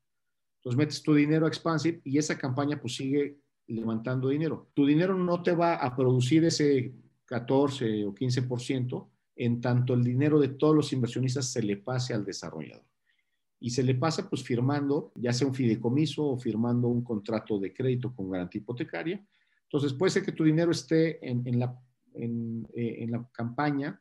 Entonces 0.57 0.77
metes 0.77 1.01
tu 1.01 1.15
dinero 1.15 1.47
a 1.47 1.49
Expansive 1.49 2.01
y 2.03 2.19
esa 2.19 2.37
campaña 2.37 2.79
pues 2.79 2.95
sigue 2.95 3.39
levantando 3.65 4.29
dinero. 4.29 4.69
Tu 4.75 4.85
dinero 4.85 5.17
no 5.17 5.41
te 5.41 5.53
va 5.53 5.73
a 5.73 5.95
producir 5.95 6.45
ese 6.45 6.93
14 7.25 8.05
o 8.05 8.13
15% 8.13 9.09
en 9.37 9.59
tanto 9.59 9.95
el 9.95 10.03
dinero 10.03 10.39
de 10.39 10.49
todos 10.49 10.75
los 10.75 10.93
inversionistas 10.93 11.51
se 11.51 11.63
le 11.63 11.77
pase 11.77 12.13
al 12.13 12.23
desarrollador. 12.23 12.92
Y 13.63 13.69
se 13.69 13.81
le 13.81 13.95
pasa 13.95 14.29
pues 14.29 14.43
firmando, 14.43 15.11
ya 15.15 15.31
sea 15.31 15.47
un 15.47 15.55
fideicomiso 15.55 16.25
o 16.25 16.37
firmando 16.37 16.87
un 16.87 17.03
contrato 17.03 17.57
de 17.57 17.73
crédito 17.73 18.13
con 18.13 18.29
garantía 18.29 18.59
hipotecaria. 18.59 19.25
Entonces 19.63 19.93
puede 19.93 20.11
ser 20.11 20.23
que 20.23 20.33
tu 20.33 20.43
dinero 20.43 20.71
esté 20.71 21.25
en, 21.27 21.59
la, 21.59 21.75
en, 22.13 22.67
eh, 22.75 22.97
en, 22.99 23.11
la 23.11 23.27
campaña, 23.31 23.99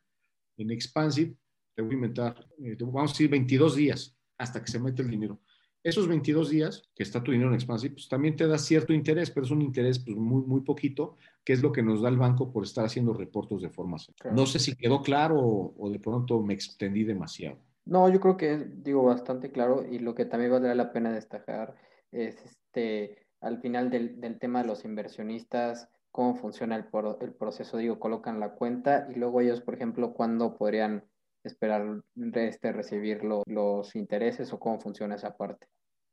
en 0.57 0.69
Expansive, 0.69 1.35
te 1.73 1.81
voy 1.81 1.91
a 1.91 1.95
inventar, 1.95 2.47
eh, 2.63 2.77
vamos 2.79 3.11
a 3.11 3.13
decir 3.13 3.29
22 3.29 3.75
días 3.75 4.15
hasta 4.37 4.61
que 4.63 4.71
se 4.71 4.79
mete 4.79 5.01
el 5.01 5.09
dinero 5.09 5.39
esos 5.83 6.07
22 6.07 6.49
días 6.49 6.89
que 6.95 7.03
está 7.03 7.21
tu 7.21 7.31
dinero 7.31 7.49
en 7.49 7.55
Expansive, 7.55 7.93
pues 7.93 8.07
también 8.07 8.37
te 8.37 8.47
da 8.47 8.57
cierto 8.57 8.93
interés, 8.93 9.29
pero 9.29 9.45
es 9.45 9.51
un 9.51 9.61
interés 9.61 9.99
pues, 9.99 10.15
muy, 10.15 10.41
muy 10.43 10.61
poquito, 10.61 11.17
que 11.43 11.53
es 11.53 11.61
lo 11.61 11.73
que 11.73 11.83
nos 11.83 12.01
da 12.01 12.07
el 12.07 12.17
banco 12.17 12.51
por 12.51 12.63
estar 12.63 12.85
haciendo 12.85 13.13
reportos 13.13 13.61
de 13.61 13.69
forma. 13.69 13.97
No 14.33 14.45
sé 14.45 14.59
si 14.59 14.75
quedó 14.75 15.01
claro 15.01 15.37
o, 15.39 15.89
de 15.89 15.99
pronto 15.99 16.41
me 16.41 16.53
extendí 16.53 17.03
demasiado. 17.03 17.59
No, 17.85 18.09
yo 18.09 18.19
creo 18.19 18.37
que 18.37 18.53
es, 18.53 18.83
digo, 18.83 19.03
bastante 19.03 19.51
claro 19.51 19.85
y 19.85 19.99
lo 19.99 20.15
que 20.15 20.25
también 20.25 20.51
valdrá 20.51 20.73
la 20.75 20.91
pena 20.91 21.11
destacar 21.11 21.75
es 22.11 22.43
este, 22.45 23.27
al 23.41 23.59
final 23.59 23.89
del, 23.89 24.21
del 24.21 24.39
tema 24.39 24.61
de 24.61 24.67
los 24.67 24.85
inversionistas, 24.85 25.89
cómo 26.11 26.35
funciona 26.35 26.75
el, 26.75 26.85
el 27.21 27.33
proceso, 27.33 27.77
digo, 27.77 27.99
colocan 27.99 28.39
la 28.39 28.51
cuenta 28.51 29.07
y 29.09 29.15
luego 29.15 29.41
ellos, 29.41 29.61
por 29.61 29.73
ejemplo, 29.73 30.13
cuándo 30.13 30.55
podrían 30.55 31.03
esperar 31.43 32.03
este, 32.35 32.71
recibir 32.71 33.23
los 33.23 33.95
intereses 33.95 34.53
o 34.53 34.59
cómo 34.59 34.79
funciona 34.79 35.15
esa 35.15 35.35
parte. 35.35 35.67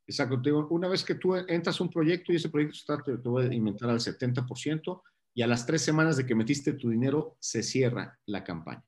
Exacto. 0.07 0.67
Una 0.71 0.89
vez 0.89 1.05
que 1.05 1.15
tú 1.15 1.37
entras 1.37 1.81
un 1.81 1.89
proyecto 1.89 2.33
y 2.33 2.37
ese 2.37 2.49
proyecto 2.49 2.75
está, 2.75 3.03
te, 3.03 3.13
voy 3.17 3.47
a 3.47 3.55
inventar 3.55 3.91
al 3.91 4.01
70% 4.01 5.03
y 5.35 5.43
a 5.43 5.47
las 5.47 5.65
tres 5.67 5.83
semanas 5.83 6.17
de 6.17 6.27
que 6.27 6.35
metiste 6.35 6.73
tu 6.73 6.91
dinero 6.91 7.37
se 7.39 7.63
cierra 7.63 8.19
la 8.27 8.43
campaña. 8.43 8.85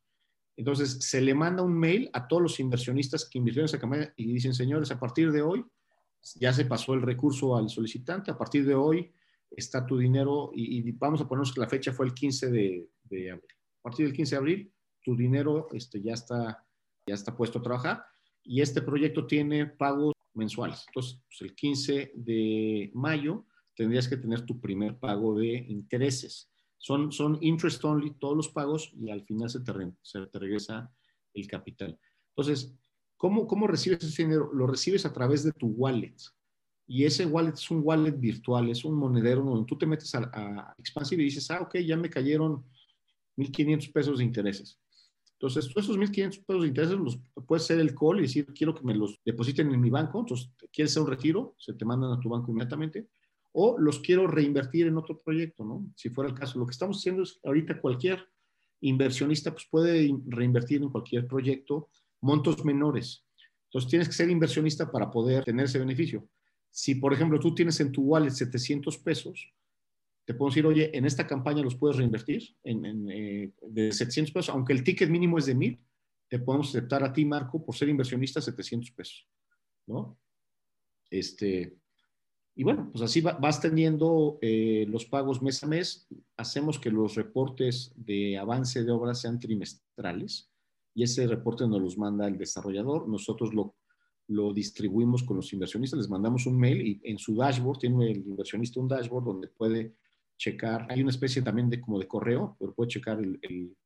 Entonces 0.56 0.98
se 1.00 1.20
le 1.20 1.34
manda 1.34 1.62
un 1.62 1.78
mail 1.78 2.10
a 2.12 2.28
todos 2.28 2.42
los 2.42 2.60
inversionistas 2.60 3.28
que 3.28 3.38
invirtieron 3.38 3.64
en 3.64 3.70
esa 3.70 3.80
campaña 3.80 4.12
y 4.16 4.32
dicen, 4.32 4.54
señores, 4.54 4.90
a 4.90 5.00
partir 5.00 5.32
de 5.32 5.42
hoy 5.42 5.64
ya 6.36 6.52
se 6.52 6.66
pasó 6.66 6.94
el 6.94 7.02
recurso 7.02 7.56
al 7.56 7.68
solicitante, 7.68 8.30
a 8.30 8.38
partir 8.38 8.64
de 8.66 8.74
hoy 8.74 9.12
está 9.50 9.84
tu 9.86 9.98
dinero 9.98 10.50
y, 10.54 10.90
vamos 10.92 11.20
a 11.20 11.28
ponernos 11.28 11.52
que 11.52 11.60
la 11.60 11.68
fecha 11.68 11.92
fue 11.92 12.06
el 12.06 12.14
15 12.14 12.50
de, 12.50 12.88
abril. 13.30 13.46
A 13.80 13.82
partir 13.82 14.06
del 14.06 14.14
15 14.14 14.34
de 14.34 14.38
abril 14.38 14.72
tu 15.02 15.16
dinero 15.16 15.68
este, 15.72 16.00
ya, 16.00 16.14
está, 16.14 16.64
ya 17.06 17.14
está 17.14 17.36
puesto 17.36 17.58
a 17.58 17.62
trabajar 17.62 18.04
y 18.44 18.60
este 18.60 18.82
proyecto 18.82 19.26
tiene 19.26 19.66
pagos 19.66 20.12
mensuales. 20.34 20.84
Entonces, 20.88 21.20
pues, 21.26 21.42
el 21.42 21.54
15 21.54 22.12
de 22.14 22.90
mayo 22.94 23.46
tendrías 23.74 24.08
que 24.08 24.16
tener 24.16 24.46
tu 24.46 24.60
primer 24.60 24.98
pago 24.98 25.38
de 25.38 25.54
intereses. 25.68 26.51
Son, 26.82 27.12
son 27.12 27.38
interest 27.42 27.84
only 27.84 28.10
todos 28.18 28.36
los 28.36 28.48
pagos 28.48 28.92
y 29.00 29.08
al 29.08 29.22
final 29.22 29.48
se 29.48 29.60
te, 29.60 29.72
se 30.02 30.26
te 30.26 30.38
regresa 30.40 30.92
el 31.32 31.46
capital. 31.46 31.96
Entonces, 32.30 32.74
¿cómo, 33.16 33.46
¿cómo 33.46 33.68
recibes 33.68 34.02
ese 34.02 34.24
dinero? 34.24 34.52
Lo 34.52 34.66
recibes 34.66 35.06
a 35.06 35.12
través 35.12 35.44
de 35.44 35.52
tu 35.52 35.68
wallet. 35.68 36.16
y 36.88 37.04
ese 37.04 37.24
wallet 37.24 37.54
es 37.54 37.70
un 37.70 37.82
wallet 37.84 38.18
virtual, 38.18 38.68
es 38.68 38.84
un 38.84 38.96
monedero 38.96 39.44
donde 39.44 39.64
tú 39.64 39.78
te 39.78 39.86
metes 39.86 40.12
a, 40.16 40.28
a 40.34 40.74
Expansive 40.76 41.22
y 41.22 41.26
dices, 41.26 41.48
ah, 41.52 41.60
ok, 41.60 41.76
ya 41.78 41.96
me 41.96 42.10
cayeron 42.10 42.64
1.500 43.36 43.92
pesos 43.92 44.18
de 44.18 44.24
intereses. 44.24 44.76
Entonces, 45.34 45.72
todos 45.72 45.84
esos 45.84 45.96
1.500 45.96 46.44
pesos 46.44 46.62
de 46.62 46.68
intereses 46.68 46.98
los 46.98 47.20
puedes 47.46 47.64
ser 47.64 47.78
el 47.78 47.94
call 47.94 48.18
y 48.18 48.22
decir, 48.22 48.46
quiero 48.46 48.74
que 48.74 48.82
me 48.82 48.94
los 48.94 49.20
depositen 49.24 49.72
en 49.72 49.80
mi 49.80 49.90
banco. 49.90 50.18
Entonces, 50.18 50.50
¿quieres 50.72 50.90
hacer 50.90 51.04
un 51.04 51.10
retiro? 51.10 51.54
Se 51.58 51.74
te 51.74 51.84
mandan 51.84 52.10
a 52.10 52.18
tu 52.18 52.28
banco 52.28 52.50
inmediatamente. 52.50 53.06
O 53.52 53.78
los 53.78 54.00
quiero 54.00 54.26
reinvertir 54.26 54.86
en 54.86 54.96
otro 54.96 55.18
proyecto, 55.18 55.64
¿no? 55.64 55.86
Si 55.94 56.08
fuera 56.10 56.30
el 56.30 56.36
caso. 56.36 56.58
Lo 56.58 56.66
que 56.66 56.72
estamos 56.72 56.98
haciendo 56.98 57.22
es, 57.22 57.38
ahorita 57.44 57.80
cualquier 57.80 58.26
inversionista 58.80 59.52
pues 59.52 59.66
puede 59.70 60.10
reinvertir 60.26 60.82
en 60.82 60.90
cualquier 60.90 61.26
proyecto 61.26 61.88
montos 62.20 62.64
menores. 62.64 63.24
Entonces, 63.66 63.90
tienes 63.90 64.08
que 64.08 64.14
ser 64.14 64.30
inversionista 64.30 64.90
para 64.90 65.10
poder 65.10 65.44
tener 65.44 65.66
ese 65.66 65.78
beneficio. 65.78 66.28
Si, 66.70 66.94
por 66.94 67.12
ejemplo, 67.12 67.38
tú 67.38 67.54
tienes 67.54 67.78
en 67.80 67.92
tu 67.92 68.02
wallet 68.02 68.30
700 68.30 68.98
pesos, 68.98 69.52
te 70.24 70.34
puedo 70.34 70.50
decir, 70.50 70.66
oye, 70.66 70.96
en 70.96 71.04
esta 71.04 71.26
campaña 71.26 71.62
los 71.62 71.74
puedes 71.74 71.96
reinvertir 71.96 72.56
en, 72.62 73.10
eh, 73.10 73.52
de 73.62 73.92
700 73.92 74.32
pesos, 74.32 74.48
aunque 74.50 74.72
el 74.72 74.84
ticket 74.84 75.10
mínimo 75.10 75.38
es 75.38 75.46
de 75.46 75.54
1000, 75.54 75.80
te 76.28 76.38
podemos 76.38 76.68
aceptar 76.68 77.02
a 77.04 77.12
ti, 77.12 77.24
Marco, 77.24 77.64
por 77.64 77.74
ser 77.74 77.88
inversionista 77.88 78.40
700 78.40 78.90
pesos, 78.92 79.28
¿no? 79.86 80.18
Este, 81.10 81.76
y 82.54 82.64
bueno, 82.64 82.90
pues 82.92 83.02
así 83.02 83.20
vas 83.20 83.60
teniendo 83.60 84.38
eh, 84.42 84.84
los 84.88 85.06
pagos 85.06 85.40
mes 85.40 85.62
a 85.64 85.66
mes. 85.66 86.06
Hacemos 86.36 86.78
que 86.78 86.90
los 86.90 87.14
reportes 87.14 87.92
de 87.96 88.36
avance 88.38 88.84
de 88.84 88.90
obras 88.90 89.20
sean 89.20 89.38
trimestrales 89.38 90.50
y 90.94 91.02
ese 91.02 91.26
reporte 91.26 91.66
nos 91.66 91.80
los 91.80 91.96
manda 91.96 92.28
el 92.28 92.36
desarrollador. 92.36 93.08
Nosotros 93.08 93.54
lo 93.54 93.74
lo 94.28 94.52
distribuimos 94.52 95.22
con 95.22 95.36
los 95.36 95.52
inversionistas, 95.52 95.98
les 95.98 96.08
mandamos 96.08 96.46
un 96.46 96.58
mail 96.58 96.86
y 96.86 97.00
en 97.04 97.18
su 97.18 97.36
dashboard 97.36 97.78
tiene 97.78 98.10
el 98.10 98.18
inversionista 98.18 98.80
un 98.80 98.88
dashboard 98.88 99.24
donde 99.24 99.48
puede 99.48 99.96
checar, 100.38 100.86
hay 100.90 101.02
una 101.02 101.10
especie 101.10 101.42
también 101.42 101.70
de 101.70 101.80
como 101.80 101.98
de 101.98 102.08
correo, 102.08 102.56
pero 102.58 102.74
puede 102.74 102.88
checar 102.88 103.18
el, 103.20 103.38
el, 103.42 103.76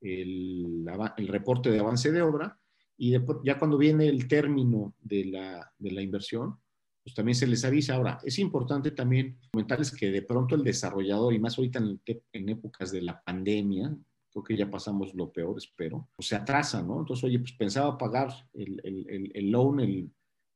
el, 0.00 1.28
reporte 1.28 1.70
de 1.70 1.80
avance 1.80 2.12
de 2.12 2.22
obra 2.22 2.58
y 2.96 3.16
ya 3.44 3.58
cuando 3.58 3.78
viene 3.78 4.06
el 4.08 4.28
término 4.28 4.94
de 5.00 5.24
la, 5.26 5.72
de 5.78 5.90
la 5.92 6.02
inversión, 6.02 6.58
pues 7.06 7.14
también 7.14 7.36
se 7.36 7.46
les 7.46 7.64
avisa. 7.64 7.94
Ahora, 7.94 8.18
es 8.24 8.36
importante 8.40 8.90
también 8.90 9.38
comentarles 9.52 9.92
que 9.92 10.10
de 10.10 10.22
pronto 10.22 10.56
el 10.56 10.64
desarrollador, 10.64 11.32
y 11.32 11.38
más 11.38 11.56
ahorita 11.56 11.78
en, 11.78 12.48
épocas 12.48 12.90
de 12.90 13.00
la 13.00 13.22
pandemia, 13.22 13.96
creo 14.28 14.42
que 14.42 14.56
ya 14.56 14.68
pasamos 14.68 15.14
lo 15.14 15.30
peor, 15.30 15.56
espero, 15.56 16.08
pues 16.16 16.26
se 16.26 16.34
atrasa, 16.34 16.82
¿no? 16.82 16.98
Entonces, 16.98 17.22
oye, 17.22 17.38
pues 17.38 17.52
pensaba 17.52 17.96
pagar 17.96 18.30
el, 18.54 18.80
el, 18.82 19.30
el 19.32 19.50
loan 19.52 19.78
el 19.78 20.10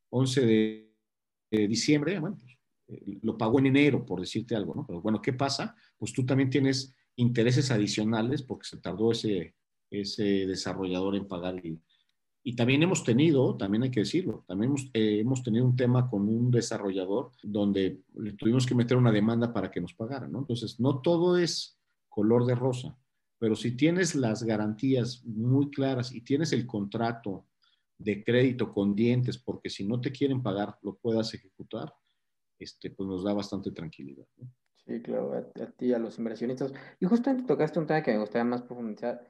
11 0.08 0.44
de, 1.52 1.68
diciembre, 1.68 2.18
bueno, 2.18 2.36
pues 2.36 2.58
eh, 2.88 3.18
lo 3.22 3.38
pagó 3.38 3.60
en 3.60 3.66
enero, 3.66 4.04
por 4.04 4.18
decirte 4.18 4.56
algo, 4.56 4.74
¿no? 4.74 4.84
Pero 4.88 5.00
bueno, 5.00 5.22
¿qué 5.22 5.32
pasa? 5.32 5.76
Pues 5.98 6.12
tú 6.12 6.26
también 6.26 6.50
tienes 6.50 6.96
intereses 7.14 7.70
adicionales 7.70 8.42
porque 8.42 8.66
se 8.66 8.78
tardó 8.78 9.12
ese, 9.12 9.54
ese 9.88 10.48
desarrollador 10.48 11.14
en 11.14 11.28
pagar. 11.28 11.64
Y, 11.64 11.80
y 12.42 12.56
también 12.56 12.82
hemos 12.82 13.04
tenido, 13.04 13.56
también 13.56 13.82
hay 13.82 13.90
que 13.90 14.00
decirlo, 14.00 14.44
también 14.46 14.70
hemos, 14.70 14.90
eh, 14.94 15.20
hemos, 15.20 15.42
tenido 15.42 15.64
un 15.64 15.76
tema 15.76 16.08
con 16.08 16.28
un 16.28 16.50
desarrollador 16.50 17.32
donde 17.42 18.00
le 18.14 18.32
tuvimos 18.32 18.66
que 18.66 18.74
meter 18.74 18.96
una 18.96 19.12
demanda 19.12 19.52
para 19.52 19.70
que 19.70 19.80
nos 19.80 19.92
pagara, 19.94 20.26
¿no? 20.26 20.38
Entonces, 20.38 20.80
no 20.80 21.00
todo 21.00 21.36
es 21.36 21.78
color 22.08 22.46
de 22.46 22.54
rosa. 22.54 22.96
Pero 23.38 23.56
si 23.56 23.76
tienes 23.76 24.14
las 24.14 24.42
garantías 24.42 25.24
muy 25.24 25.70
claras 25.70 26.12
y 26.12 26.22
tienes 26.22 26.52
el 26.52 26.66
contrato 26.66 27.46
de 27.98 28.24
crédito 28.24 28.72
con 28.72 28.94
dientes, 28.94 29.38
porque 29.38 29.68
si 29.68 29.84
no 29.84 30.00
te 30.00 30.10
quieren 30.10 30.42
pagar, 30.42 30.78
lo 30.82 30.96
puedas 30.96 31.32
ejecutar, 31.34 31.92
este, 32.58 32.90
pues 32.90 33.06
nos 33.08 33.22
da 33.22 33.34
bastante 33.34 33.70
tranquilidad. 33.70 34.26
Sí, 34.86 35.00
claro, 35.02 35.34
a, 35.34 35.42
ti 35.42 35.62
ti, 35.76 35.92
a 35.92 35.98
los 35.98 36.18
inversionistas. 36.18 36.72
Y 36.98 37.06
justamente 37.06 37.46
tocaste 37.46 37.78
un 37.78 37.86
tema 37.86 38.02
que 38.02 38.12
me 38.12 38.20
gustaría 38.20 38.44
más 38.44 38.62
profundizar. 38.62 39.29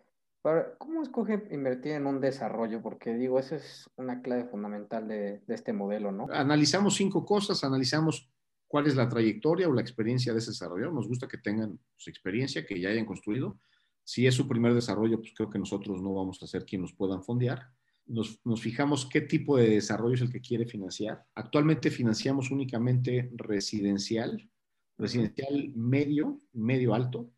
¿Cómo 0.78 1.02
escoge 1.02 1.46
invertir 1.50 1.92
en 1.92 2.06
un 2.06 2.20
desarrollo? 2.20 2.80
Porque 2.80 3.14
digo, 3.14 3.38
esa 3.38 3.56
es 3.56 3.90
una 3.96 4.22
clave 4.22 4.44
fundamental 4.44 5.06
de, 5.06 5.40
de, 5.46 5.54
este 5.54 5.74
modelo, 5.74 6.12
¿no? 6.12 6.28
Analizamos 6.32 6.94
cinco 6.94 7.26
cosas, 7.26 7.62
analizamos 7.62 8.30
cuál 8.66 8.86
es 8.86 8.96
la 8.96 9.08
trayectoria 9.08 9.68
o 9.68 9.72
la 9.72 9.82
experiencia 9.82 10.32
de 10.32 10.38
ese 10.38 10.52
desarrollador. 10.52 10.94
Nos 10.94 11.08
gusta 11.08 11.28
que 11.28 11.36
tengan 11.36 11.78
su 11.96 12.08
experiencia, 12.08 12.64
que 12.64 12.80
ya 12.80 12.88
hayan 12.88 13.04
construido. 13.04 13.58
Si 14.02 14.26
es 14.26 14.34
su 14.34 14.48
primer 14.48 14.72
desarrollo, 14.72 15.18
pues 15.18 15.32
creo 15.36 15.50
que 15.50 15.58
nosotros 15.58 16.00
no 16.00 16.14
vamos 16.14 16.42
a 16.42 16.46
ser 16.46 16.64
quien 16.64 16.82
nos 16.82 16.94
puedan 16.94 17.22
fondear. 17.22 17.68
Nos, 18.06 18.40
nos, 18.44 18.62
fijamos 18.62 19.06
qué 19.06 19.20
tipo 19.20 19.58
de 19.58 19.68
desarrollo 19.68 20.14
es 20.14 20.22
el 20.22 20.32
que 20.32 20.40
quiere 20.40 20.66
financiar. 20.66 21.24
Actualmente 21.34 21.90
financiamos 21.90 22.50
únicamente 22.50 23.30
residencial, 23.34 24.48
residencial 24.96 25.72
medio, 25.74 26.38
medio 26.52 26.94
alto, 26.94 27.30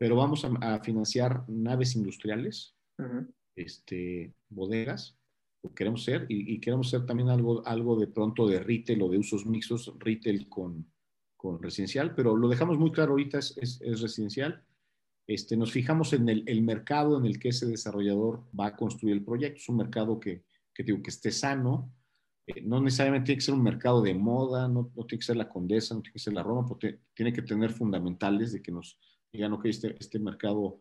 pero 0.00 0.16
vamos 0.16 0.46
a, 0.46 0.80
financiar 0.80 1.44
naves 1.46 1.94
industriales, 1.94 2.74
este, 3.54 4.32
bodegas, 4.48 5.18
queremos 5.76 6.04
ser, 6.04 6.24
y, 6.30 6.58
queremos 6.58 6.88
ser 6.88 7.04
también 7.04 7.28
algo, 7.28 7.66
algo 7.66 7.98
de 8.00 8.06
pronto 8.06 8.48
de 8.48 8.60
retail 8.60 9.02
o 9.02 9.10
de 9.10 9.18
usos 9.18 9.44
mixtos, 9.44 9.92
retail 9.98 10.48
con, 10.48 10.90
con 11.36 11.62
residencial, 11.62 12.14
pero 12.14 12.34
lo 12.34 12.48
dejamos 12.48 12.78
muy 12.78 12.92
claro 12.92 13.10
ahorita, 13.10 13.38
es, 13.40 13.58
es, 13.58 13.78
es 13.82 14.00
residencial 14.00 14.64
este, 15.30 15.56
nos 15.56 15.70
fijamos 15.70 16.12
en 16.12 16.28
el, 16.28 16.62
mercado 16.62 17.16
en 17.16 17.24
el 17.24 17.38
que 17.38 17.50
ese 17.50 17.64
desarrollador 17.64 18.42
va 18.58 18.66
a 18.66 18.76
construir 18.76 19.14
el 19.14 19.24
proyecto. 19.24 19.58
Es 19.58 19.68
un 19.68 19.76
mercado 19.76 20.18
que, 20.18 20.42
que 20.74 20.82
digo, 20.82 21.00
que 21.04 21.10
esté 21.10 21.30
sano. 21.30 21.94
Eh, 22.48 22.62
no 22.62 22.80
necesariamente 22.80 23.26
tiene 23.26 23.38
que 23.38 23.44
ser 23.44 23.54
un 23.54 23.62
mercado 23.62 24.02
de 24.02 24.12
moda, 24.12 24.66
no, 24.66 24.90
no, 24.92 25.06
tiene 25.06 25.20
que 25.20 25.26
ser 25.26 25.36
la 25.36 25.48
Condesa, 25.48 25.94
no 25.94 26.02
tiene 26.02 26.14
que 26.14 26.18
ser 26.18 26.32
la 26.32 26.42
Roma, 26.42 26.66
porque 26.66 26.98
tiene 27.14 27.32
que 27.32 27.42
tener 27.42 27.70
fundamentales 27.70 28.50
de 28.52 28.60
que 28.60 28.72
nos 28.72 28.98
digan, 29.32 29.52
ok, 29.52 29.66
este, 29.66 29.96
este 29.98 30.18
mercado 30.18 30.80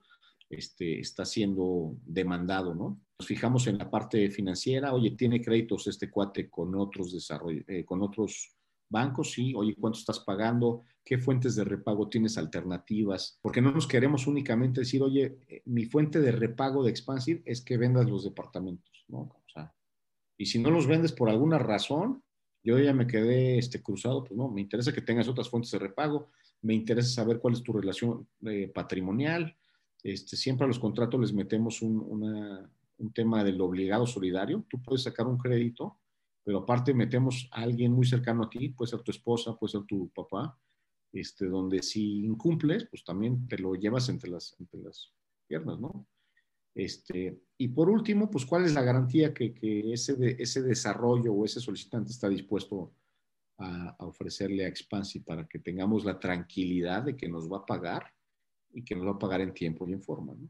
este, 0.50 1.00
está 1.00 1.26
siendo 1.26 1.96
demandado, 2.04 2.74
¿no? 2.74 3.00
Nos 3.20 3.28
fijamos 3.28 3.68
en 3.68 3.78
la 3.78 3.90
parte 3.90 4.30
financiera, 4.32 4.94
oye, 4.94 5.12
tiene 5.12 5.42
créditos 5.42 5.88
este 5.88 6.10
cuate 6.10 6.50
con 6.50 6.74
otros 6.76 7.32
eh, 7.68 7.86
con 7.86 8.02
otros 8.02 8.56
bancos, 8.90 9.32
sí, 9.32 9.54
oye, 9.56 9.76
¿cuánto 9.80 10.00
estás 10.00 10.20
pagando? 10.22 10.84
¿Qué 11.06 11.18
fuentes 11.18 11.56
de 11.56 11.64
repago 11.64 12.10
tienes 12.10 12.38
alternativas? 12.38 13.38
Porque 13.42 13.62
no 13.62 13.72
nos 13.72 13.88
queremos 13.88 14.26
únicamente 14.26 14.82
decir, 14.82 15.04
oye, 15.04 15.38
eh, 15.48 15.62
mi 15.66 15.86
fuente 15.86 16.20
de 16.20 16.32
repago 16.32 16.84
de 16.84 16.90
Expansive 16.90 17.44
es 17.46 17.62
que 17.62 17.78
vendas 17.78 18.10
los 18.10 18.24
departamentos, 18.24 19.06
¿no? 19.08 19.20
O 19.20 19.44
sea, 19.54 19.74
y 20.38 20.48
si 20.48 20.58
no 20.58 20.72
los 20.72 20.88
vendes 20.88 21.12
por 21.12 21.30
alguna 21.30 21.60
razón, 21.60 22.24
yo 22.64 22.78
ya 22.80 22.94
me 22.94 23.08
quedé 23.08 23.58
este, 23.58 23.82
cruzado, 23.82 24.24
pues 24.24 24.38
no, 24.38 24.50
me 24.50 24.62
interesa 24.62 24.94
que 24.94 25.02
tengas 25.02 25.28
otras 25.28 25.50
fuentes 25.50 25.72
de 25.72 25.80
repago, 25.80 26.30
me 26.62 26.74
interesa 26.74 27.10
saber 27.10 27.40
cuál 27.40 27.54
es 27.54 27.64
tu 27.64 27.72
relación 27.74 28.28
eh, 28.46 28.72
patrimonial, 28.74 29.56
este, 30.04 30.36
siempre 30.36 30.66
a 30.66 30.68
los 30.68 30.80
contratos 30.80 31.20
les 31.20 31.34
metemos 31.34 31.82
un, 31.82 32.70
tema 33.14 33.44
del 33.44 33.62
obligado 33.62 34.06
solidario, 34.06 34.66
tú 34.70 34.82
puedes 34.82 35.04
sacar 35.04 35.26
un 35.26 35.38
crédito 35.38 35.98
pero 36.50 36.60
aparte 36.60 36.96
metemos 36.96 37.48
a 37.52 37.62
alguien 37.62 37.92
muy 37.92 38.08
cercano 38.08 38.44
a 38.44 38.50
ti, 38.50 38.70
puede 38.70 38.90
ser 38.90 39.02
tu 39.02 39.12
esposa, 39.12 39.56
puede 39.56 39.74
ser 39.74 39.84
tu 39.84 40.10
papá, 40.10 40.58
este, 41.12 41.46
donde 41.46 41.84
si 41.84 42.26
incumples, 42.26 42.88
pues 42.90 43.04
también 43.04 43.48
te 43.48 43.60
lo 43.60 43.76
llevas 43.76 44.10
entre 44.10 44.32
las, 44.32 44.56
entre 44.60 44.80
las 44.80 45.14
piernas, 45.48 45.80
¿no? 45.80 46.08
Este, 46.80 47.42
y 47.58 47.68
por 47.68 47.90
último, 47.90 48.32
pues 48.32 48.46
cuál 48.46 48.64
es 48.64 48.74
la 48.74 48.82
garantía 48.82 49.34
que, 49.34 49.54
que 49.54 49.92
ese, 49.92 50.16
de, 50.16 50.38
ese 50.40 50.62
desarrollo 50.62 51.34
o 51.34 51.44
ese 51.44 51.60
solicitante 51.60 52.12
está 52.12 52.30
dispuesto 52.30 52.94
a, 53.58 53.98
a, 54.00 54.06
ofrecerle 54.06 54.64
a 54.64 54.70
Expansi 54.70 55.20
para 55.20 55.46
que 55.46 55.60
tengamos 55.60 56.06
la 56.06 56.18
tranquilidad 56.18 57.04
de 57.04 57.18
que 57.18 57.28
nos 57.28 57.52
va 57.52 57.58
a 57.58 57.66
pagar 57.66 58.14
y 58.72 58.86
que 58.86 58.96
nos 58.96 59.06
va 59.06 59.12
a 59.12 59.20
pagar 59.20 59.42
en 59.42 59.54
tiempo 59.54 59.90
y 59.90 59.92
en 59.92 60.02
forma, 60.02 60.34
¿no? 60.36 60.50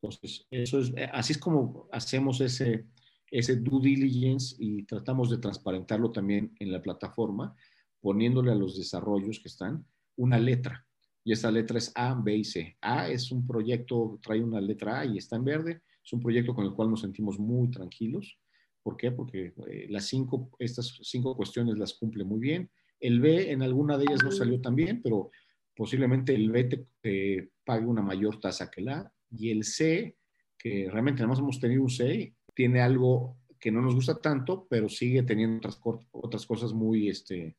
Entonces, 0.00 0.46
eso 0.50 0.78
es, 0.78 0.94
así 1.12 1.34
es 1.34 1.38
como 1.38 1.86
hacemos 1.92 2.40
ese, 2.40 2.86
ese 3.30 3.56
due 3.56 3.82
diligence 3.82 4.56
y 4.58 4.84
tratamos 4.84 5.28
de 5.28 5.38
transparentarlo 5.38 6.12
también 6.12 6.54
en 6.60 6.72
la 6.72 6.80
plataforma, 6.80 7.54
poniéndole 8.00 8.52
a 8.52 8.54
los 8.54 8.78
desarrollos 8.78 9.40
que 9.40 9.48
están 9.48 9.84
una 10.16 10.38
letra. 10.38 10.87
Y 11.28 11.32
esa 11.32 11.50
letra 11.50 11.76
es 11.76 11.92
A, 11.94 12.14
B 12.14 12.36
y 12.36 12.42
C. 12.42 12.78
A 12.80 13.10
es 13.10 13.30
un 13.30 13.46
proyecto, 13.46 14.18
trae 14.22 14.42
una 14.42 14.62
letra 14.62 15.00
A 15.00 15.04
y 15.04 15.18
está 15.18 15.36
en 15.36 15.44
verde. 15.44 15.82
Es 16.02 16.10
un 16.14 16.20
proyecto 16.20 16.54
con 16.54 16.64
el 16.64 16.72
cual 16.72 16.88
nos 16.88 17.02
sentimos 17.02 17.38
muy 17.38 17.70
tranquilos. 17.70 18.38
¿Por 18.82 18.96
qué? 18.96 19.12
Porque 19.12 19.52
eh, 19.68 19.86
las 19.90 20.06
cinco, 20.06 20.50
estas 20.58 20.98
cinco 21.02 21.36
cuestiones 21.36 21.76
las 21.76 21.92
cumple 21.92 22.24
muy 22.24 22.40
bien. 22.40 22.70
El 22.98 23.20
B 23.20 23.52
en 23.52 23.60
alguna 23.60 23.98
de 23.98 24.04
ellas 24.04 24.24
no 24.24 24.30
salió 24.30 24.58
tan 24.62 24.74
bien, 24.74 25.02
pero 25.02 25.30
posiblemente 25.76 26.34
el 26.34 26.50
B 26.50 26.86
te, 27.02 27.50
pague 27.62 27.84
una 27.84 28.00
mayor 28.00 28.40
tasa 28.40 28.70
que 28.70 28.80
la 28.80 29.00
A. 29.00 29.12
Y 29.30 29.50
el 29.50 29.64
C, 29.64 30.16
que 30.58 30.88
realmente 30.90 31.20
nada 31.20 31.28
más 31.28 31.40
hemos 31.40 31.60
tenido 31.60 31.82
un 31.82 31.90
C, 31.90 32.34
tiene 32.54 32.80
algo 32.80 33.36
que 33.60 33.70
no 33.70 33.82
nos 33.82 33.94
gusta 33.94 34.18
tanto, 34.18 34.66
pero 34.70 34.88
sigue 34.88 35.22
teniendo 35.24 35.58
otras, 35.58 35.78
otras 36.10 36.46
cosas 36.46 36.72
muy 36.72 37.10
este, 37.10 37.58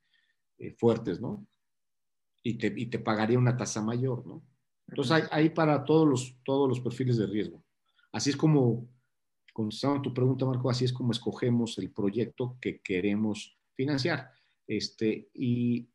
eh, 0.57 0.73
fuertes, 0.75 1.21
¿no? 1.21 1.45
Y 2.41 2.57
te, 2.57 2.73
y 2.75 2.85
te, 2.85 2.99
pagaría 2.99 3.37
una 3.37 3.57
tasa 3.57 3.81
mayor, 3.81 4.25
¿no? 4.25 4.43
Entonces 4.87 5.11
hay, 5.11 5.23
hay, 5.31 5.49
para 5.49 5.83
todos 5.83 6.07
los, 6.07 6.37
todos 6.43 6.67
los 6.67 6.79
perfiles 6.79 7.17
de 7.17 7.27
riesgo. 7.27 7.63
Así 8.11 8.31
es 8.31 8.37
como, 8.37 8.89
contestando 9.53 10.01
tu 10.01 10.13
pregunta, 10.13 10.45
Marco, 10.45 10.69
así 10.69 10.85
es 10.85 10.93
como 10.93 11.11
escogemos 11.11 11.77
el 11.77 11.91
proyecto 11.91 12.57
que 12.61 12.81
queremos 12.81 13.57
financiar. 13.75 14.31
Este, 14.65 15.29
y 15.33 15.89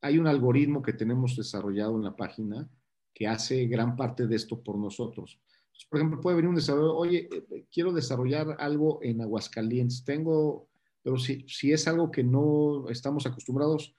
hay 0.00 0.18
un 0.18 0.26
algoritmo 0.26 0.82
que 0.82 0.92
tenemos 0.92 1.36
desarrollado 1.36 1.96
en 1.96 2.04
la 2.04 2.16
página 2.16 2.68
que 3.14 3.26
hace 3.26 3.66
gran 3.66 3.96
parte 3.96 4.26
de 4.26 4.36
esto 4.36 4.62
por 4.62 4.78
nosotros. 4.78 5.40
Por 5.88 5.98
ejemplo, 5.98 6.20
puede 6.20 6.36
venir 6.36 6.50
un 6.50 6.56
desarrollador, 6.56 6.96
oye, 6.96 7.28
eh, 7.32 7.66
quiero 7.70 7.92
desarrollar 7.92 8.56
algo 8.58 9.00
en 9.02 9.20
Aguascalientes, 9.20 10.04
tengo, 10.04 10.68
pero 11.02 11.18
si, 11.18 11.44
si 11.48 11.72
es 11.72 11.86
algo 11.88 12.10
que 12.10 12.24
no 12.24 12.88
estamos 12.88 13.26
acostumbrados, 13.26 13.96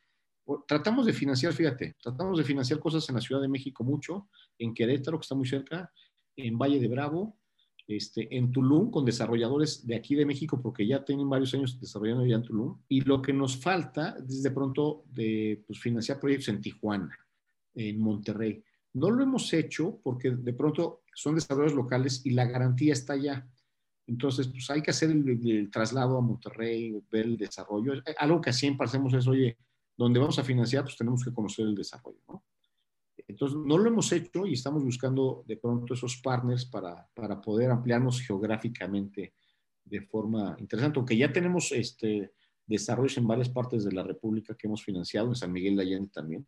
tratamos 0.67 1.05
de 1.05 1.13
financiar, 1.13 1.53
fíjate, 1.53 1.95
tratamos 2.01 2.37
de 2.37 2.43
financiar 2.43 2.79
cosas 2.79 3.07
en 3.09 3.15
la 3.15 3.21
Ciudad 3.21 3.41
de 3.41 3.47
México 3.47 3.83
mucho, 3.83 4.29
en 4.57 4.73
Querétaro, 4.73 5.17
que 5.19 5.23
está 5.23 5.35
muy 5.35 5.47
cerca, 5.47 5.91
en 6.35 6.57
Valle 6.57 6.79
de 6.79 6.87
Bravo, 6.87 7.37
este, 7.87 8.35
en 8.37 8.51
Tulum, 8.51 8.91
con 8.91 9.03
desarrolladores 9.03 9.85
de 9.85 9.95
aquí 9.95 10.15
de 10.15 10.25
México, 10.25 10.61
porque 10.61 10.85
ya 10.85 11.03
tienen 11.03 11.29
varios 11.29 11.53
años 11.55 11.79
desarrollando 11.79 12.25
ya 12.25 12.35
en 12.35 12.43
Tulum. 12.43 12.77
Y 12.87 13.01
lo 13.01 13.21
que 13.21 13.33
nos 13.33 13.57
falta 13.57 14.15
es 14.19 14.43
de 14.43 14.51
pronto 14.51 15.05
de 15.11 15.63
pues, 15.65 15.79
financiar 15.79 16.19
proyectos 16.19 16.49
en 16.49 16.61
Tijuana, 16.61 17.17
en 17.73 17.99
Monterrey. 17.99 18.63
No 18.93 19.09
lo 19.09 19.23
hemos 19.23 19.51
hecho 19.53 19.99
porque 20.03 20.31
de 20.31 20.53
pronto 20.53 21.01
son 21.15 21.35
desarrolladores 21.35 21.75
locales 21.75 22.25
y 22.25 22.31
la 22.31 22.45
garantía 22.45 22.93
está 22.93 23.13
allá. 23.13 23.47
Entonces, 24.05 24.47
pues 24.47 24.69
hay 24.69 24.81
que 24.81 24.91
hacer 24.91 25.11
el, 25.11 25.27
el, 25.47 25.69
traslado 25.69 26.17
a 26.17 26.21
Monterrey, 26.21 26.99
ver 27.11 27.25
el 27.25 27.37
desarrollo. 27.37 27.93
Algo 28.17 28.41
que 28.41 28.53
siempre 28.53 28.85
hacemos 28.85 29.13
es, 29.13 29.27
oye, 29.27 29.57
donde 29.99 30.19
vamos 30.19 30.39
a 30.39 30.45
financiar, 30.45 30.83
pues 30.83 30.95
tenemos 30.95 31.25
que 31.25 31.33
conocer 31.33 31.65
el 31.65 31.75
desarrollo, 31.75 32.21
¿no? 32.29 32.45
Entonces, 33.27 33.57
no 33.65 33.77
lo 33.77 33.89
hemos 33.89 34.09
hecho 34.13 34.45
y 34.45 34.53
estamos 34.53 34.81
buscando 34.81 35.43
de 35.45 35.57
pronto 35.57 35.93
esos 35.93 36.17
partners 36.23 36.65
para, 36.65 37.05
para 37.13 37.41
poder 37.41 37.69
ampliarnos 37.69 38.21
geográficamente 38.21 39.33
de 39.83 40.01
forma 40.01 40.55
interesante, 40.57 40.99
aunque 40.99 41.17
ya 41.17 41.33
tenemos 41.33 41.73
este, 41.73 42.31
desarrollos 42.65 43.17
en 43.17 43.27
varias 43.27 43.49
partes 43.49 43.83
de 43.83 43.91
la 43.91 44.03
República 44.03 44.55
que 44.55 44.67
hemos 44.67 44.83
financiado, 44.83 45.27
en 45.27 45.35
San 45.35 45.51
Miguel 45.51 45.75
de 45.75 45.81
Allende 45.81 46.11
también, 46.13 46.47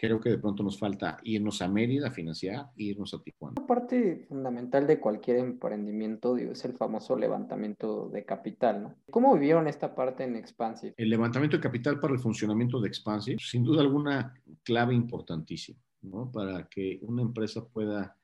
creo 0.00 0.20
que 0.20 0.30
de 0.30 0.38
pronto 0.38 0.62
nos 0.62 0.78
falta 0.78 1.18
irnos 1.24 1.60
a 1.60 1.68
Mérida 1.68 2.08
a 2.08 2.10
financiar 2.10 2.70
irnos 2.76 3.14
a 3.14 3.22
Tijuana. 3.22 3.56
Una 3.58 3.66
parte 3.66 4.24
fundamental 4.28 4.86
de 4.86 5.00
cualquier 5.00 5.38
emprendimiento 5.38 6.36
es 6.36 6.64
el 6.64 6.74
famoso 6.74 7.16
levantamiento 7.16 8.08
de 8.08 8.24
capital, 8.24 8.82
¿no? 8.82 8.94
¿Cómo 9.10 9.34
vivieron 9.34 9.66
esta 9.66 9.94
parte 9.94 10.24
en 10.24 10.36
Expansive? 10.36 10.94
El 10.96 11.10
levantamiento 11.10 11.56
de 11.56 11.62
capital 11.62 11.98
para 11.98 12.14
el 12.14 12.20
funcionamiento 12.20 12.80
de 12.80 12.88
Expansive, 12.88 13.38
sin 13.40 13.64
duda 13.64 13.82
alguna 13.82 14.34
clave 14.62 14.94
importantísima, 14.94 15.80
¿no? 16.02 16.30
Para 16.30 16.68
que 16.68 17.00
una 17.02 17.22
empresa 17.22 17.66
pueda 17.66 18.16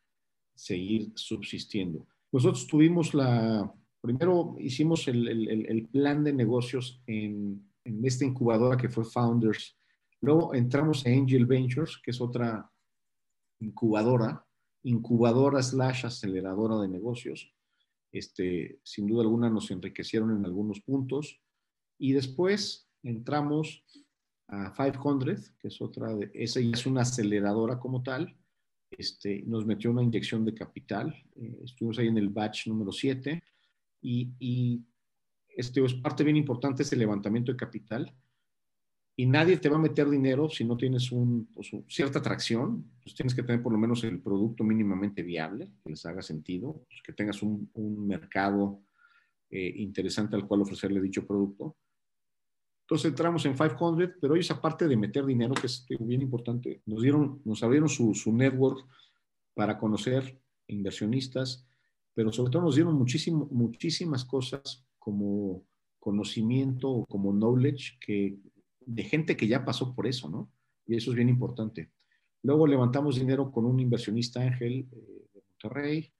seguir 0.54 1.10
subsistiendo. 1.16 2.06
Nosotros 2.30 2.66
tuvimos 2.66 3.14
la, 3.14 3.72
primero 4.00 4.54
hicimos 4.58 5.08
el, 5.08 5.26
el, 5.28 5.66
el 5.66 5.88
plan 5.88 6.22
de 6.22 6.32
negocios 6.32 7.02
en, 7.06 7.68
en 7.84 8.04
esta 8.04 8.24
incubadora 8.24 8.76
que 8.76 8.88
fue 8.88 9.04
Founders 9.04 9.76
Luego 10.24 10.54
entramos 10.54 11.04
a 11.04 11.10
Angel 11.10 11.44
Ventures, 11.44 11.98
que 12.02 12.10
es 12.10 12.18
otra 12.18 12.70
incubadora, 13.60 14.46
incubadora 14.82 15.62
slash 15.62 16.06
aceleradora 16.06 16.78
de 16.80 16.88
negocios. 16.88 17.52
Este, 18.10 18.80
sin 18.82 19.06
duda 19.06 19.22
alguna 19.22 19.50
nos 19.50 19.70
enriquecieron 19.70 20.30
en 20.30 20.46
algunos 20.46 20.80
puntos. 20.80 21.42
Y 21.98 22.12
después 22.12 22.88
entramos 23.02 23.84
a 24.48 24.72
500, 24.72 25.50
que 25.58 25.68
es 25.68 25.82
otra, 25.82 26.14
de, 26.14 26.30
esa 26.32 26.58
es 26.58 26.86
una 26.86 27.02
aceleradora 27.02 27.78
como 27.78 28.02
tal. 28.02 28.34
Este, 28.90 29.42
nos 29.42 29.66
metió 29.66 29.90
una 29.90 30.02
inyección 30.02 30.42
de 30.46 30.54
capital. 30.54 31.14
Eh, 31.36 31.60
estuvimos 31.64 31.98
ahí 31.98 32.06
en 32.06 32.16
el 32.16 32.30
batch 32.30 32.68
número 32.68 32.92
7 32.92 33.42
y, 34.00 34.32
y 34.38 34.86
este 35.48 35.84
es 35.84 35.94
parte 35.94 36.24
bien 36.24 36.38
importante, 36.38 36.82
es 36.82 36.92
el 36.94 37.00
levantamiento 37.00 37.52
de 37.52 37.58
capital 37.58 38.16
y 39.16 39.26
nadie 39.26 39.58
te 39.58 39.68
va 39.68 39.76
a 39.76 39.80
meter 39.80 40.10
dinero 40.10 40.48
si 40.48 40.64
no 40.64 40.76
tienes 40.76 41.12
un, 41.12 41.46
pues, 41.54 41.70
cierta 41.88 42.18
atracción, 42.18 42.90
pues 43.02 43.14
tienes 43.14 43.34
que 43.34 43.44
tener 43.44 43.62
por 43.62 43.72
lo 43.72 43.78
menos 43.78 44.02
el 44.04 44.20
producto 44.20 44.64
mínimamente 44.64 45.22
viable, 45.22 45.70
que 45.82 45.90
les 45.90 46.04
haga 46.06 46.20
sentido, 46.20 46.84
pues, 46.88 47.00
que 47.02 47.12
tengas 47.12 47.42
un, 47.42 47.70
un 47.74 48.06
mercado 48.06 48.82
eh, 49.50 49.72
interesante 49.76 50.34
al 50.34 50.48
cual 50.48 50.62
ofrecerle 50.62 51.00
dicho 51.00 51.26
producto. 51.26 51.76
Entonces 52.84 53.10
entramos 53.10 53.46
en 53.46 53.54
500, 53.54 54.16
pero 54.20 54.34
ellos 54.34 54.50
aparte 54.50 54.88
de 54.88 54.96
meter 54.96 55.24
dinero, 55.24 55.54
que 55.54 55.68
es 55.68 55.86
bien 56.00 56.20
importante, 56.20 56.82
nos, 56.84 57.00
dieron, 57.00 57.40
nos 57.44 57.62
abrieron 57.62 57.88
su, 57.88 58.14
su 58.14 58.32
network 58.32 58.84
para 59.54 59.78
conocer 59.78 60.40
inversionistas, 60.66 61.64
pero 62.14 62.32
sobre 62.32 62.50
todo 62.50 62.62
nos 62.62 62.74
dieron 62.74 62.94
muchísimo, 62.94 63.48
muchísimas 63.50 64.24
cosas 64.24 64.84
como 64.98 65.64
conocimiento 66.00 66.90
o 66.90 67.06
como 67.06 67.32
knowledge 67.32 67.96
que 68.00 68.36
de 68.87 69.05
gente 69.05 69.37
que 69.37 69.47
ya 69.47 69.64
pasó 69.64 69.95
por 69.95 70.07
eso, 70.07 70.28
¿no? 70.28 70.51
Y 70.87 70.97
eso 70.97 71.11
es 71.11 71.16
bien 71.16 71.28
importante. 71.28 71.91
Luego 72.43 72.66
levantamos 72.66 73.16
dinero 73.16 73.51
con 73.51 73.64
un 73.64 73.80
inversionista 73.80 74.41
ángel 74.41 74.87
eh, 74.93 75.26
de 75.32 75.43
Monterrey 75.43 76.12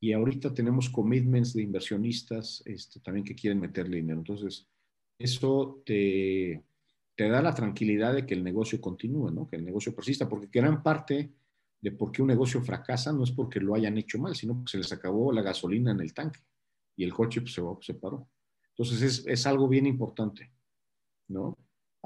y 0.00 0.12
ahorita 0.12 0.54
tenemos 0.54 0.88
commitments 0.88 1.54
de 1.54 1.62
inversionistas 1.62 2.62
este, 2.66 3.00
también 3.00 3.24
que 3.24 3.34
quieren 3.34 3.60
meterle 3.60 3.96
dinero. 3.96 4.20
Entonces, 4.20 4.68
eso 5.18 5.82
te, 5.84 6.62
te 7.16 7.28
da 7.28 7.42
la 7.42 7.54
tranquilidad 7.54 8.14
de 8.14 8.26
que 8.26 8.34
el 8.34 8.44
negocio 8.44 8.80
continúe, 8.80 9.30
¿no? 9.30 9.48
Que 9.48 9.56
el 9.56 9.64
negocio 9.64 9.94
persista, 9.94 10.28
porque 10.28 10.48
gran 10.52 10.82
parte 10.82 11.32
de 11.80 11.92
por 11.92 12.12
qué 12.12 12.22
un 12.22 12.28
negocio 12.28 12.60
fracasa 12.62 13.12
no 13.12 13.24
es 13.24 13.32
porque 13.32 13.60
lo 13.60 13.74
hayan 13.74 13.98
hecho 13.98 14.18
mal, 14.18 14.36
sino 14.36 14.54
porque 14.54 14.72
se 14.72 14.78
les 14.78 14.92
acabó 14.92 15.32
la 15.32 15.42
gasolina 15.42 15.90
en 15.90 16.00
el 16.00 16.14
tanque 16.14 16.40
y 16.94 17.04
el 17.04 17.12
coche 17.12 17.40
pues, 17.40 17.54
se, 17.54 17.62
se 17.80 17.94
paró. 17.94 18.28
Entonces, 18.70 19.02
es, 19.02 19.26
es 19.26 19.46
algo 19.46 19.66
bien 19.66 19.86
importante, 19.86 20.52
¿no? 21.28 21.56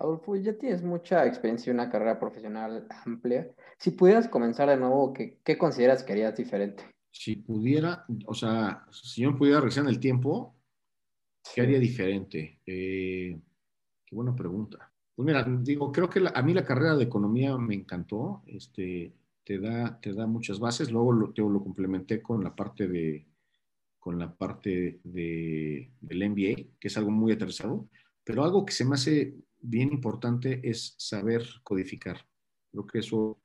Adolfo, 0.00 0.34
ya 0.34 0.56
tienes 0.56 0.82
mucha 0.82 1.26
experiencia 1.26 1.70
y 1.70 1.74
una 1.74 1.90
carrera 1.90 2.18
profesional 2.18 2.86
amplia. 3.04 3.50
Si 3.78 3.90
pudieras 3.90 4.28
comenzar 4.28 4.68
de 4.70 4.78
nuevo, 4.78 5.12
¿qué, 5.12 5.38
qué 5.44 5.58
consideras 5.58 6.02
que 6.02 6.12
harías 6.12 6.34
diferente? 6.34 6.84
Si 7.10 7.36
pudiera, 7.36 8.06
o 8.26 8.34
sea, 8.34 8.86
si 8.90 9.22
yo 9.22 9.36
pudiera 9.36 9.60
regresar 9.60 9.84
en 9.84 9.90
el 9.90 10.00
tiempo, 10.00 10.54
¿qué 11.54 11.60
haría 11.60 11.78
diferente? 11.78 12.60
Eh, 12.64 13.38
qué 14.06 14.16
buena 14.16 14.34
pregunta. 14.34 14.90
Pues 15.14 15.26
mira, 15.26 15.44
digo, 15.46 15.92
creo 15.92 16.08
que 16.08 16.22
a 16.32 16.42
mí 16.42 16.54
la 16.54 16.64
carrera 16.64 16.96
de 16.96 17.04
economía 17.04 17.58
me 17.58 17.74
encantó. 17.74 18.42
Este, 18.46 19.12
te 19.44 19.58
da, 19.58 20.00
te 20.00 20.14
da 20.14 20.26
muchas 20.26 20.58
bases. 20.58 20.90
Luego 20.90 21.12
lo, 21.12 21.32
te, 21.34 21.42
lo 21.42 21.62
complementé 21.62 22.22
con 22.22 22.42
la 22.42 22.54
parte 22.54 22.88
de 22.88 23.26
con 23.98 24.18
la 24.18 24.34
parte 24.34 24.98
de, 25.04 25.90
del 26.00 26.30
MBA, 26.30 26.78
que 26.80 26.88
es 26.88 26.96
algo 26.96 27.10
muy 27.10 27.32
aterrizado, 27.32 27.86
pero 28.24 28.42
algo 28.42 28.64
que 28.64 28.72
se 28.72 28.86
me 28.86 28.94
hace 28.94 29.34
bien 29.60 29.92
importante 29.92 30.60
es 30.68 30.94
saber 30.98 31.44
codificar. 31.62 32.26
Creo 32.70 32.86
que 32.86 32.98
eso 33.00 33.40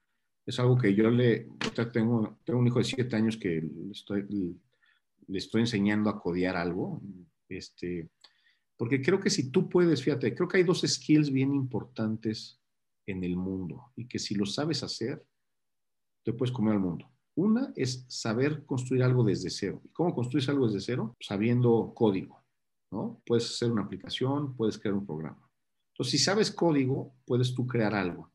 es 0.46 0.60
algo 0.60 0.78
que 0.78 0.94
yo 0.94 1.10
le 1.10 1.48
tengo, 1.92 2.38
tengo 2.44 2.60
un 2.60 2.68
hijo 2.68 2.80
de 2.80 2.86
siete 2.86 3.16
años 3.16 3.38
que 3.38 3.62
le 3.62 3.92
estoy, 3.92 4.26
le 5.28 5.38
estoy 5.38 5.62
enseñando 5.62 6.10
a 6.10 6.20
codiar 6.20 6.56
algo. 6.56 7.02
Este, 7.50 8.10
porque 8.78 9.02
creo 9.02 9.20
que 9.20 9.30
si 9.30 9.52
tú 9.52 9.70
puedes, 9.70 10.04
fíjate, 10.04 10.36
creo 10.36 10.48
que 10.48 10.58
hay 10.58 10.64
dos 10.64 10.82
skills 10.82 11.32
bien 11.32 11.54
importantes 11.54 12.62
en 13.06 13.24
el 13.24 13.38
mundo 13.38 13.92
y 13.96 14.08
que 14.08 14.20
si 14.20 14.36
lo 14.36 14.46
sabes 14.46 14.84
hacer, 14.84 15.26
te 16.24 16.34
puedes 16.34 16.52
comer 16.52 16.74
al 16.74 16.80
mundo. 16.80 17.10
Una 17.36 17.74
es 17.76 18.06
saber 18.08 18.66
construir 18.66 19.04
algo 19.04 19.24
desde 19.24 19.50
cero. 19.50 19.82
¿Y 19.84 19.90
cómo 19.90 20.16
construyes 20.16 20.50
algo 20.50 20.68
desde 20.68 20.80
cero? 20.80 21.16
Sabiendo 21.20 21.94
código, 21.94 22.44
¿no? 22.92 23.22
Puedes 23.26 23.50
hacer 23.50 23.72
una 23.72 23.84
aplicación, 23.84 24.56
puedes 24.56 24.78
crear 24.78 24.96
un 24.96 25.06
programa. 25.06 25.45
Entonces, 25.96 26.12
si 26.12 26.18
sabes 26.18 26.52
código, 26.52 27.16
puedes 27.24 27.56
tú 27.56 27.66
crear 27.66 27.96
algo. 27.96 28.30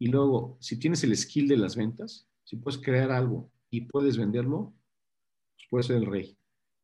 Y 0.00 0.08
luego, 0.08 0.58
si 0.60 0.80
tienes 0.80 1.04
el 1.04 1.16
skill 1.16 1.46
de 1.46 1.56
las 1.56 1.76
ventas, 1.76 2.28
si 2.42 2.56
puedes 2.56 2.80
crear 2.80 3.12
algo 3.12 3.52
y 3.70 3.82
puedes 3.82 4.18
venderlo, 4.18 4.74
pues 5.54 5.68
puedes 5.70 5.86
ser 5.86 5.96
el 5.98 6.06
rey. 6.06 6.36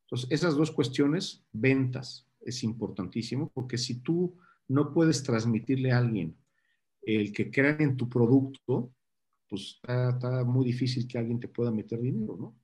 Entonces, 0.07 0.31
esas 0.31 0.55
dos 0.55 0.71
cuestiones, 0.71 1.45
ventas, 1.51 2.29
es 2.41 2.63
importantísimo, 2.63 3.51
porque 3.53 3.77
si 3.77 4.01
tú 4.03 4.39
no 4.69 4.95
puedes 4.95 5.25
transmitirle 5.25 5.91
a 5.91 5.99
alguien 5.99 6.37
el 7.03 7.33
que 7.33 7.51
crea 7.51 7.77
en 7.81 7.97
tu 7.97 8.09
producto, 8.09 8.93
pues 9.49 9.81
está, 9.83 10.45
muy 10.45 10.65
difícil 10.65 11.09
que 11.09 11.19
alguien 11.19 11.41
te 11.41 11.49
pueda 11.49 11.73
meter 11.73 12.01
dinero, 12.01 12.37
¿no? 12.39 12.57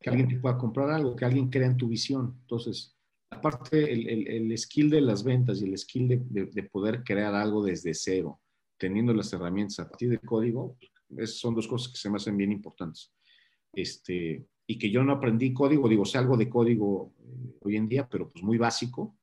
Que 0.00 0.08
alguien 0.08 0.28
te 0.28 0.36
pueda 0.36 0.56
comprar 0.56 0.90
algo, 0.90 1.14
que 1.14 1.26
alguien 1.26 1.50
crea 1.50 1.66
en 1.66 1.76
tu 1.76 1.88
visión. 1.88 2.38
Entonces, 2.40 2.93
aparte 3.36 3.92
el, 3.92 4.28
el, 4.28 4.58
skill 4.58 4.90
de 4.90 5.00
las 5.00 5.22
ventas 5.24 5.60
y 5.60 5.64
el 5.64 5.76
skill 5.78 6.08
de, 6.08 6.46
de, 6.46 6.62
poder 6.64 7.02
crear 7.04 7.34
algo 7.34 7.64
desde 7.64 7.94
cero, 7.94 8.40
teniendo 8.78 9.12
las 9.12 9.32
herramientas 9.32 9.80
a 9.80 9.88
partir 9.88 10.10
del 10.10 10.20
código, 10.20 10.76
esas 11.16 11.36
son 11.36 11.54
dos 11.54 11.68
cosas 11.68 11.92
que 11.92 11.98
se 11.98 12.10
me 12.10 12.16
hacen 12.16 12.36
bien 12.36 12.52
importantes. 12.52 13.12
Este, 13.72 14.46
y 14.66 14.78
que 14.78 14.90
yo 14.90 15.04
no 15.04 15.12
aprendí 15.12 15.52
código, 15.52 15.88
digo, 15.88 16.04
sé 16.04 16.18
algo 16.18 16.36
de 16.36 16.48
código 16.48 17.12
eh, 17.18 17.58
hoy 17.60 17.76
en 17.76 17.88
día, 17.88 18.08
pero 18.08 18.30
pues 18.30 18.42
muy 18.42 18.58
básico, 18.58 19.16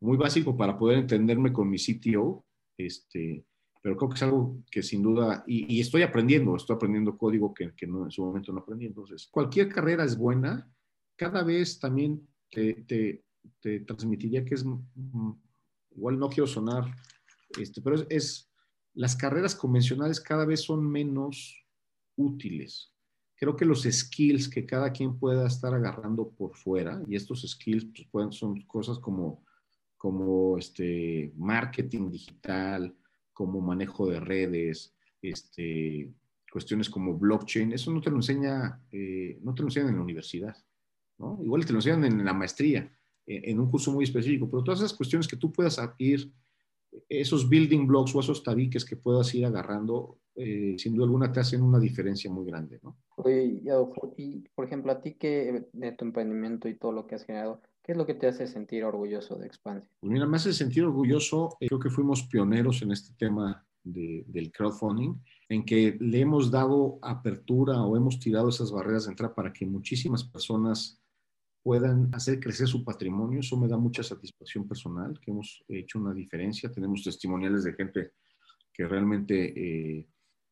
muy 0.00 0.16
básico 0.16 0.56
para 0.56 0.78
poder 0.78 0.98
entenderme 0.98 1.52
con 1.52 1.68
mi 1.68 1.78
CTO, 1.78 2.44
este, 2.78 3.44
pero 3.82 3.96
creo 3.96 4.08
que 4.08 4.16
es 4.16 4.22
algo 4.22 4.62
que 4.70 4.82
sin 4.82 5.02
duda, 5.02 5.44
y, 5.46 5.80
estoy 5.80 6.02
aprendiendo, 6.02 6.56
estoy 6.56 6.76
aprendiendo 6.76 7.16
código 7.16 7.52
que, 7.52 7.72
que 7.74 7.86
no, 7.86 8.04
en 8.04 8.10
su 8.10 8.24
momento 8.24 8.52
no 8.52 8.60
aprendí. 8.60 8.86
Entonces, 8.86 9.28
cualquier 9.30 9.68
carrera 9.68 10.04
es 10.04 10.16
buena, 10.16 10.70
cada 11.16 11.42
vez 11.42 11.78
también 11.78 12.26
te, 12.50 13.24
te 13.60 13.80
transmitiría 13.80 14.44
que 14.44 14.54
es, 14.54 14.64
igual 15.90 16.18
no 16.18 16.28
quiero 16.28 16.46
sonar 16.46 16.84
Este, 17.58 17.80
pero 17.80 17.96
es, 18.08 18.50
las 18.94 19.14
carreras 19.16 19.54
convencionales 19.54 20.20
cada 20.20 20.44
vez 20.44 20.62
son 20.62 20.88
menos 20.90 21.56
útiles. 22.16 22.92
Creo 23.36 23.54
que 23.54 23.66
los 23.66 23.82
skills 23.82 24.48
que 24.48 24.64
cada 24.64 24.90
quien 24.92 25.18
pueda 25.18 25.46
estar 25.46 25.74
agarrando 25.74 26.30
por 26.30 26.56
fuera, 26.56 27.02
y 27.06 27.16
estos 27.16 27.42
skills 27.42 27.86
pues, 27.94 28.08
pueden, 28.10 28.32
son 28.32 28.62
cosas 28.62 28.98
como, 28.98 29.44
como 29.96 30.56
este, 30.56 31.32
marketing 31.36 32.10
digital, 32.10 32.96
como 33.34 33.60
manejo 33.60 34.08
de 34.08 34.20
redes, 34.20 34.94
este, 35.20 36.10
cuestiones 36.50 36.88
como 36.88 37.18
blockchain, 37.18 37.72
eso 37.72 37.92
no 37.92 38.00
te 38.00 38.08
lo 38.08 38.16
enseña, 38.16 38.80
eh, 38.90 39.38
no 39.42 39.54
te 39.54 39.60
lo 39.60 39.68
enseñan 39.68 39.90
en 39.90 39.96
la 39.96 40.02
universidad, 40.02 40.56
¿no? 41.18 41.38
Igual 41.42 41.66
te 41.66 41.72
lo 41.72 41.78
enseñan 41.80 42.04
en 42.06 42.24
la 42.24 42.32
maestría, 42.32 42.90
en 43.26 43.58
un 43.58 43.70
curso 43.70 43.92
muy 43.92 44.04
específico, 44.04 44.48
pero 44.48 44.62
todas 44.62 44.80
esas 44.80 44.94
cuestiones 44.94 45.26
que 45.26 45.36
tú 45.36 45.52
puedas 45.52 45.80
ir, 45.98 46.32
esos 47.08 47.48
building 47.48 47.86
blocks 47.86 48.14
o 48.14 48.20
esos 48.20 48.42
tabiques 48.42 48.84
que 48.84 48.96
puedas 48.96 49.34
ir 49.34 49.44
agarrando, 49.44 50.18
eh, 50.34 50.76
sin 50.78 50.94
duda 50.94 51.06
alguna 51.06 51.32
te 51.32 51.40
hacen 51.40 51.62
una 51.62 51.78
diferencia 51.78 52.30
muy 52.30 52.46
grande, 52.46 52.80
¿no? 52.82 52.96
y, 54.16 54.44
por 54.54 54.64
ejemplo, 54.64 54.92
a 54.92 55.00
ti 55.00 55.14
que 55.14 55.66
de 55.72 55.92
tu 55.92 56.04
emprendimiento 56.04 56.68
y 56.68 56.76
todo 56.76 56.92
lo 56.92 57.06
que 57.06 57.14
has 57.14 57.24
generado, 57.24 57.62
¿qué 57.82 57.92
es 57.92 57.98
lo 57.98 58.06
que 58.06 58.14
te 58.14 58.26
hace 58.26 58.46
sentir 58.46 58.84
orgulloso 58.84 59.36
de 59.36 59.46
Expanse? 59.46 59.88
Pues 60.00 60.12
mira, 60.12 60.26
me 60.26 60.36
hace 60.36 60.52
sentir 60.52 60.84
orgulloso, 60.84 61.56
eh, 61.60 61.66
creo 61.68 61.80
que 61.80 61.90
fuimos 61.90 62.22
pioneros 62.24 62.82
en 62.82 62.92
este 62.92 63.14
tema 63.16 63.66
del 63.82 64.50
crowdfunding, 64.52 65.14
en 65.48 65.64
que 65.64 65.96
le 66.00 66.20
hemos 66.20 66.50
dado 66.50 66.98
apertura 67.02 67.80
o 67.82 67.96
hemos 67.96 68.18
tirado 68.18 68.48
esas 68.48 68.72
barreras 68.72 69.04
de 69.04 69.12
entrada 69.12 69.32
para 69.32 69.52
que 69.52 69.64
muchísimas 69.64 70.24
personas 70.24 71.00
puedan 71.66 72.14
hacer 72.14 72.38
crecer 72.38 72.68
su 72.68 72.84
patrimonio. 72.84 73.40
Eso 73.40 73.56
me 73.56 73.66
da 73.66 73.76
mucha 73.76 74.04
satisfacción 74.04 74.68
personal, 74.68 75.18
que 75.18 75.32
hemos 75.32 75.64
hecho 75.66 75.98
una 75.98 76.14
diferencia. 76.14 76.70
Tenemos 76.70 77.02
testimoniales 77.02 77.64
de 77.64 77.72
gente 77.72 78.12
que 78.72 78.86
realmente 78.86 79.34
eh, 79.96 80.06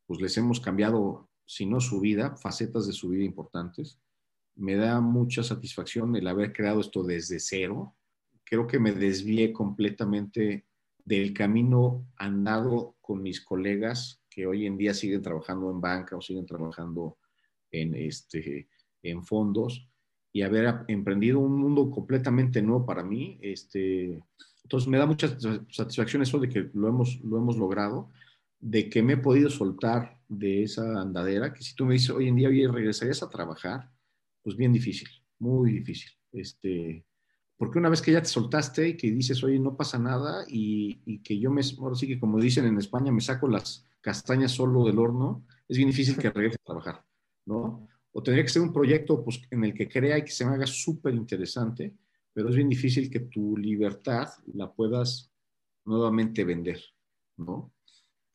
pues 0.06 0.20
les 0.20 0.36
hemos 0.38 0.58
cambiado, 0.58 1.30
si 1.46 1.66
no 1.66 1.80
su 1.80 2.00
vida, 2.00 2.34
facetas 2.34 2.88
de 2.88 2.92
su 2.92 3.10
vida 3.10 3.22
importantes. 3.22 4.00
Me 4.56 4.74
da 4.74 5.00
mucha 5.00 5.44
satisfacción 5.44 6.16
el 6.16 6.26
haber 6.26 6.52
creado 6.52 6.80
esto 6.80 7.04
desde 7.04 7.38
cero. 7.38 7.94
Creo 8.42 8.66
que 8.66 8.80
me 8.80 8.90
desvié 8.90 9.52
completamente 9.52 10.66
del 11.04 11.32
camino 11.32 12.08
andado 12.16 12.96
con 13.00 13.22
mis 13.22 13.40
colegas 13.40 14.20
que 14.28 14.48
hoy 14.48 14.66
en 14.66 14.76
día 14.76 14.92
siguen 14.92 15.22
trabajando 15.22 15.70
en 15.70 15.80
banca 15.80 16.16
o 16.16 16.20
siguen 16.20 16.44
trabajando 16.44 17.18
en, 17.70 17.94
este, 17.94 18.68
en 19.00 19.24
fondos 19.24 19.88
y 20.34 20.42
haber 20.42 20.84
emprendido 20.88 21.38
un 21.38 21.56
mundo 21.56 21.92
completamente 21.92 22.60
nuevo 22.60 22.84
para 22.84 23.04
mí. 23.04 23.38
Este, 23.40 24.20
entonces 24.64 24.88
me 24.88 24.98
da 24.98 25.06
mucha 25.06 25.28
satisfacción 25.70 26.22
eso 26.22 26.40
de 26.40 26.48
que 26.48 26.70
lo 26.74 26.88
hemos, 26.88 27.20
lo 27.22 27.38
hemos 27.38 27.56
logrado, 27.56 28.10
de 28.58 28.90
que 28.90 29.00
me 29.00 29.12
he 29.12 29.16
podido 29.16 29.48
soltar 29.48 30.18
de 30.28 30.64
esa 30.64 31.00
andadera, 31.00 31.54
que 31.54 31.62
si 31.62 31.76
tú 31.76 31.86
me 31.86 31.94
dices 31.94 32.10
hoy 32.10 32.26
en 32.26 32.34
día, 32.34 32.48
oye, 32.48 32.66
¿regresarías 32.66 33.22
a 33.22 33.30
trabajar? 33.30 33.92
Pues 34.42 34.56
bien 34.56 34.72
difícil, 34.72 35.08
muy 35.38 35.70
difícil. 35.70 36.10
Este, 36.32 37.06
porque 37.56 37.78
una 37.78 37.88
vez 37.88 38.02
que 38.02 38.10
ya 38.10 38.20
te 38.20 38.28
soltaste 38.28 38.88
y 38.88 38.96
que 38.96 39.12
dices, 39.12 39.44
oye, 39.44 39.60
no 39.60 39.76
pasa 39.76 40.00
nada, 40.00 40.44
y, 40.48 41.00
y 41.06 41.20
que 41.20 41.38
yo 41.38 41.52
me, 41.52 41.62
ahora 41.78 41.94
sí 41.94 42.08
que 42.08 42.18
como 42.18 42.40
dicen 42.40 42.64
en 42.64 42.78
España, 42.78 43.12
me 43.12 43.20
saco 43.20 43.46
las 43.46 43.86
castañas 44.00 44.50
solo 44.50 44.84
del 44.84 44.98
horno, 44.98 45.46
es 45.68 45.76
bien 45.76 45.90
difícil 45.90 46.16
que 46.18 46.30
regrese 46.30 46.56
a 46.60 46.66
trabajar, 46.66 47.04
¿no? 47.46 47.86
O 48.16 48.22
tendría 48.22 48.44
que 48.44 48.50
ser 48.50 48.62
un 48.62 48.72
proyecto 48.72 49.22
pues, 49.24 49.42
en 49.50 49.64
el 49.64 49.74
que 49.74 49.88
crea 49.88 50.16
y 50.18 50.22
que 50.22 50.30
se 50.30 50.46
me 50.46 50.54
haga 50.54 50.66
súper 50.66 51.14
interesante, 51.14 51.92
pero 52.32 52.48
es 52.48 52.54
bien 52.54 52.68
difícil 52.68 53.10
que 53.10 53.20
tu 53.20 53.56
libertad 53.56 54.28
la 54.54 54.72
puedas 54.72 55.32
nuevamente 55.84 56.44
vender, 56.44 56.80
¿no? 57.36 57.72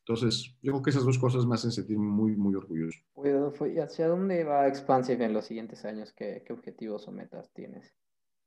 Entonces, 0.06 0.54
yo 0.60 0.72
creo 0.72 0.82
que 0.82 0.90
esas 0.90 1.04
dos 1.04 1.18
cosas 1.18 1.46
me 1.46 1.54
hacen 1.54 1.70
sentirme 1.70 2.04
muy, 2.04 2.36
muy 2.36 2.54
orgulloso. 2.54 2.98
¿Y 3.66 3.78
hacia 3.78 4.08
dónde 4.08 4.44
va 4.44 4.68
Expansive 4.68 5.24
en 5.24 5.32
los 5.32 5.46
siguientes 5.46 5.84
años? 5.84 6.12
¿Qué, 6.12 6.42
qué 6.44 6.52
objetivos 6.52 7.06
o 7.08 7.12
metas 7.12 7.50
tienes? 7.52 7.94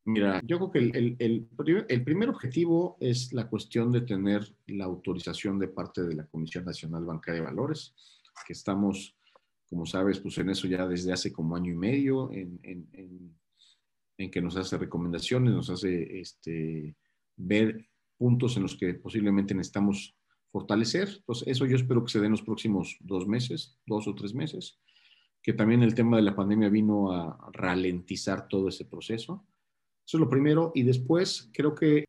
Mira, 0.06 0.42
yo 0.46 0.58
creo 0.58 0.72
que 0.72 0.80
el, 0.80 1.16
el, 1.20 1.48
el, 1.88 2.04
primer 2.04 2.30
objetivo 2.30 2.98
es 3.00 3.32
la 3.32 3.48
cuestión 3.48 3.92
de 3.92 4.02
tener 4.02 4.44
la 4.68 4.86
autorización 4.86 5.58
de 5.58 5.70
parte 5.70 6.04
de 6.04 6.16
la 6.16 6.28
Comisión 6.28 6.66
Nacional 6.66 7.06
Bancaria 7.06 7.40
de 7.40 7.48
Valores, 7.48 7.96
que 8.46 8.52
estamos 8.52 9.16
como 9.74 9.88
sabes, 9.88 10.20
pues 10.20 10.38
en 10.38 10.52
eso 10.52 10.68
ya 10.68 10.88
desde 10.88 11.12
hace 11.12 11.34
como 11.34 11.56
año 11.56 11.72
y 11.72 11.76
medio, 11.76 12.32
en, 12.32 12.60
en, 12.62 14.30
que 14.30 14.40
nos 14.40 14.56
hace 14.56 14.78
recomendaciones, 14.78 15.52
nos 15.52 15.72
hace 15.72 16.20
este, 16.20 16.96
ver 17.36 17.90
puntos 18.16 18.56
en 18.56 18.62
los 18.62 18.78
que 18.78 18.94
posiblemente 18.94 19.56
necesitamos 19.56 20.16
fortalecer. 20.52 21.10
Entonces, 21.18 21.48
eso 21.48 21.66
yo 21.66 21.76
espero 21.76 22.06
que 22.06 22.12
se 22.12 22.20
dé 22.20 22.28
en 22.28 22.34
los 22.34 22.44
próximos 22.44 22.98
dos 23.00 23.28
meses, 23.28 23.80
dos 23.88 24.08
o 24.08 24.14
tres 24.14 24.36
meses, 24.36 24.80
que 25.42 25.54
también 25.54 25.82
el 25.82 25.96
tema 25.96 26.18
de 26.18 26.24
la 26.24 26.36
pandemia 26.36 26.70
vino 26.70 27.12
a 27.12 27.50
ralentizar 27.52 28.48
todo 28.48 28.70
ese 28.70 28.86
proceso. 28.86 29.44
Eso 30.06 30.18
es 30.18 30.22
lo 30.22 30.30
primero. 30.30 30.72
Y 30.76 30.84
después 30.84 31.50
creo 31.52 31.74
que 31.74 32.06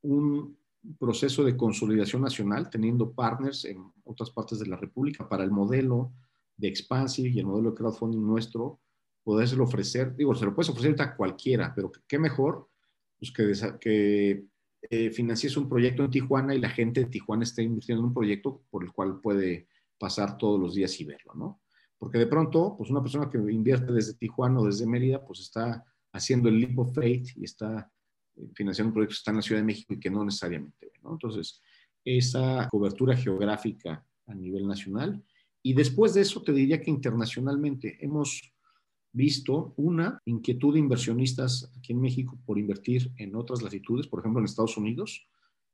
un 0.00 0.56
proceso 0.98 1.44
de 1.44 1.58
consolidación 1.58 2.22
nacional, 2.22 2.70
teniendo 2.70 3.12
partners 3.12 3.66
en 3.66 3.84
otras 4.04 4.30
partes 4.30 4.58
de 4.58 4.66
la 4.66 4.76
República 4.76 5.28
para 5.28 5.44
el 5.44 5.50
modelo 5.50 6.14
de 6.56 6.68
Expansive 6.68 7.28
y 7.28 7.38
el 7.38 7.46
modelo 7.46 7.70
de 7.70 7.76
crowdfunding 7.76 8.26
nuestro, 8.26 8.80
podérselo 9.22 9.64
ofrecer, 9.64 10.14
digo, 10.14 10.34
se 10.34 10.44
lo 10.44 10.54
puedes 10.54 10.70
ofrecer 10.70 11.00
a 11.02 11.16
cualquiera, 11.16 11.72
pero 11.74 11.90
qué 12.06 12.18
mejor 12.18 12.68
pues 13.18 13.32
que, 13.32 13.78
que 13.80 14.46
eh, 14.88 15.10
financies 15.10 15.56
un 15.56 15.68
proyecto 15.68 16.04
en 16.04 16.10
Tijuana 16.10 16.54
y 16.54 16.60
la 16.60 16.68
gente 16.68 17.00
de 17.00 17.06
Tijuana 17.06 17.42
esté 17.42 17.62
invirtiendo 17.62 18.02
en 18.02 18.08
un 18.08 18.14
proyecto 18.14 18.62
por 18.70 18.84
el 18.84 18.92
cual 18.92 19.20
puede 19.20 19.68
pasar 19.98 20.36
todos 20.36 20.60
los 20.60 20.74
días 20.74 21.00
y 21.00 21.04
verlo, 21.04 21.34
¿no? 21.34 21.62
Porque 21.98 22.18
de 22.18 22.26
pronto, 22.26 22.76
pues 22.76 22.90
una 22.90 23.02
persona 23.02 23.30
que 23.30 23.38
invierte 23.38 23.92
desde 23.92 24.14
Tijuana 24.14 24.60
o 24.60 24.66
desde 24.66 24.86
Mérida, 24.86 25.24
pues 25.24 25.40
está 25.40 25.84
haciendo 26.12 26.48
el 26.48 26.60
leap 26.60 26.78
of 26.78 26.94
faith 26.94 27.30
y 27.36 27.44
está 27.44 27.90
eh, 28.36 28.48
financiando 28.54 28.90
un 28.90 28.94
proyecto 28.94 29.14
que 29.14 29.18
está 29.18 29.30
en 29.30 29.36
la 29.38 29.42
Ciudad 29.42 29.60
de 29.60 29.66
México 29.66 29.94
y 29.94 29.98
que 29.98 30.10
no 30.10 30.24
necesariamente, 30.24 30.92
¿no? 31.02 31.12
Entonces, 31.12 31.60
esa 32.04 32.68
cobertura 32.70 33.16
geográfica 33.16 34.04
a 34.26 34.34
nivel 34.34 34.68
nacional 34.68 35.24
y 35.66 35.74
después 35.74 36.14
de 36.14 36.20
eso, 36.20 36.42
te 36.42 36.52
diría 36.52 36.80
que 36.80 36.92
internacionalmente 36.92 37.98
hemos 38.00 38.54
visto 39.12 39.74
una 39.76 40.20
inquietud 40.24 40.74
de 40.74 40.78
inversionistas 40.78 41.72
aquí 41.76 41.92
en 41.92 42.00
México 42.00 42.38
por 42.46 42.56
invertir 42.56 43.10
en 43.16 43.34
otras 43.34 43.62
latitudes, 43.62 44.06
por 44.06 44.20
ejemplo 44.20 44.38
en 44.38 44.44
Estados 44.44 44.76
Unidos, 44.76 45.26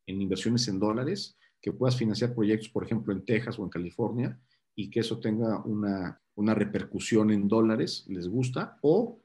en 0.06 0.22
inversiones 0.22 0.66
en 0.68 0.78
dólares, 0.78 1.36
que 1.60 1.74
puedas 1.74 1.98
financiar 1.98 2.34
proyectos, 2.34 2.70
por 2.70 2.84
ejemplo, 2.84 3.12
en 3.12 3.22
Texas 3.26 3.58
o 3.58 3.64
en 3.64 3.68
California, 3.68 4.40
y 4.74 4.88
que 4.88 5.00
eso 5.00 5.20
tenga 5.20 5.62
una, 5.62 6.18
una 6.36 6.54
repercusión 6.54 7.30
en 7.30 7.46
dólares, 7.46 8.06
les 8.08 8.28
gusta, 8.28 8.78
o 8.80 9.20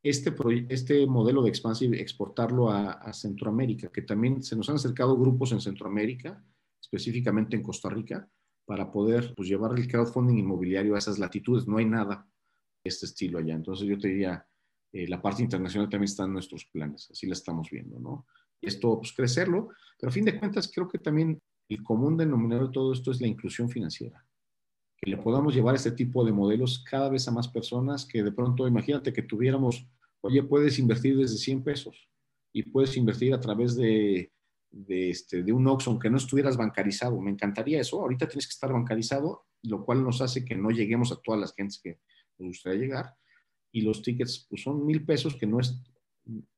este, 0.00 0.32
este 0.68 1.08
modelo 1.08 1.42
de 1.42 1.48
expansión, 1.48 1.92
exportarlo 1.92 2.70
a, 2.70 2.92
a, 2.92 3.12
Centroamérica, 3.12 3.90
que 3.90 4.02
también 4.02 4.44
se 4.44 4.54
nos 4.54 4.68
han 4.68 4.76
acercado 4.76 5.18
grupos 5.18 5.50
en 5.50 5.60
Centroamérica, 5.60 6.40
específicamente 6.80 7.56
en 7.56 7.64
Costa 7.64 7.88
Rica, 7.88 8.30
para 8.64 8.90
poder 8.90 9.34
pues, 9.36 9.48
llevar 9.48 9.78
el 9.78 9.88
crowdfunding 9.88 10.38
inmobiliario 10.38 10.94
a 10.94 10.98
esas 10.98 11.18
latitudes. 11.18 11.66
No 11.66 11.78
hay 11.78 11.84
nada 11.84 12.26
de 12.82 12.88
este 12.88 13.06
estilo 13.06 13.38
allá. 13.38 13.54
Entonces 13.54 13.86
yo 13.86 13.98
te 13.98 14.08
diría, 14.08 14.46
eh, 14.92 15.08
la 15.08 15.20
parte 15.20 15.42
internacional 15.42 15.88
también 15.88 16.08
está 16.08 16.24
en 16.24 16.32
nuestros 16.32 16.64
planes, 16.66 17.10
así 17.10 17.26
la 17.26 17.32
estamos 17.32 17.68
viendo, 17.70 17.98
¿no? 17.98 18.26
Y 18.60 18.68
esto, 18.68 18.98
pues 18.98 19.12
crecerlo, 19.12 19.70
pero 19.98 20.10
a 20.10 20.12
fin 20.12 20.24
de 20.24 20.38
cuentas 20.38 20.70
creo 20.72 20.88
que 20.88 20.98
también 20.98 21.40
el 21.68 21.82
común 21.82 22.16
denominador 22.16 22.68
de 22.68 22.72
todo 22.72 22.92
esto 22.92 23.10
es 23.10 23.20
la 23.20 23.26
inclusión 23.26 23.68
financiera. 23.68 24.24
Que 24.96 25.10
le 25.10 25.16
podamos 25.16 25.54
llevar 25.54 25.74
este 25.74 25.90
tipo 25.90 26.24
de 26.24 26.32
modelos 26.32 26.84
cada 26.88 27.08
vez 27.08 27.26
a 27.26 27.32
más 27.32 27.48
personas 27.48 28.06
que 28.06 28.22
de 28.22 28.32
pronto, 28.32 28.68
imagínate 28.68 29.12
que 29.12 29.22
tuviéramos, 29.22 29.86
oye, 30.20 30.42
puedes 30.42 30.78
invertir 30.78 31.16
desde 31.16 31.36
100 31.36 31.64
pesos 31.64 32.08
y 32.52 32.62
puedes 32.62 32.96
invertir 32.96 33.34
a 33.34 33.40
través 33.40 33.74
de 33.74 34.30
de, 34.74 35.10
este, 35.10 35.42
de 35.42 35.52
un 35.52 35.66
Oxxo, 35.66 35.90
aunque 35.90 36.10
no 36.10 36.16
estuvieras 36.16 36.56
bancarizado. 36.56 37.20
Me 37.20 37.30
encantaría 37.30 37.80
eso. 37.80 38.00
Ahorita 38.00 38.26
tienes 38.26 38.46
que 38.46 38.52
estar 38.52 38.72
bancarizado, 38.72 39.46
lo 39.62 39.84
cual 39.84 40.02
nos 40.02 40.20
hace 40.20 40.44
que 40.44 40.56
no 40.56 40.70
lleguemos 40.70 41.12
a 41.12 41.20
todas 41.22 41.40
las 41.40 41.54
gentes 41.54 41.80
que 41.80 42.00
nos 42.38 42.48
gustaría 42.48 42.80
llegar. 42.80 43.14
Y 43.72 43.82
los 43.82 44.02
tickets 44.02 44.46
pues, 44.48 44.62
son 44.62 44.84
mil 44.84 45.04
pesos, 45.04 45.36
que 45.36 45.46
no 45.46 45.60
es, 45.60 45.80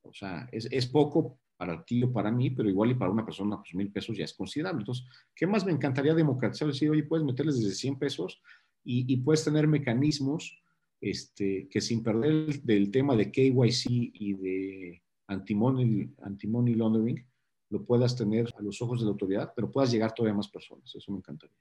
o 0.02 0.12
sea, 0.12 0.48
es, 0.50 0.66
es, 0.70 0.86
poco 0.86 1.38
para 1.56 1.84
ti 1.84 2.02
o 2.02 2.12
para 2.12 2.30
mí, 2.30 2.50
pero 2.50 2.68
igual 2.68 2.90
y 2.90 2.94
para 2.94 3.10
una 3.10 3.24
persona, 3.24 3.58
pues 3.58 3.74
mil 3.74 3.90
pesos 3.92 4.16
ya 4.16 4.24
es 4.24 4.34
considerable. 4.34 4.80
Entonces, 4.80 5.06
¿qué 5.34 5.46
más 5.46 5.64
me 5.64 5.72
encantaría 5.72 6.14
democratizar? 6.14 6.68
Decir, 6.68 6.90
oye, 6.90 7.04
puedes 7.04 7.24
meterles 7.24 7.58
desde 7.58 7.74
100 7.74 7.98
pesos 7.98 8.40
y, 8.84 9.12
y 9.12 9.18
puedes 9.18 9.44
tener 9.44 9.66
mecanismos 9.66 10.62
este, 11.00 11.68
que 11.70 11.80
sin 11.80 12.02
perder 12.02 12.62
del 12.62 12.90
tema 12.90 13.14
de 13.14 13.30
KYC 13.30 13.86
y 13.88 14.34
de 14.34 15.02
anti-money 15.28 16.14
anti 16.22 16.46
laundering, 16.46 17.24
lo 17.70 17.84
puedas 17.84 18.16
tener 18.16 18.46
a 18.56 18.62
los 18.62 18.80
ojos 18.82 19.00
de 19.00 19.06
la 19.06 19.12
autoridad, 19.12 19.52
pero 19.54 19.70
puedas 19.70 19.90
llegar 19.90 20.12
todavía 20.12 20.34
a 20.34 20.36
más 20.36 20.48
personas. 20.48 20.94
Eso 20.94 21.12
me 21.12 21.18
encantaría. 21.18 21.56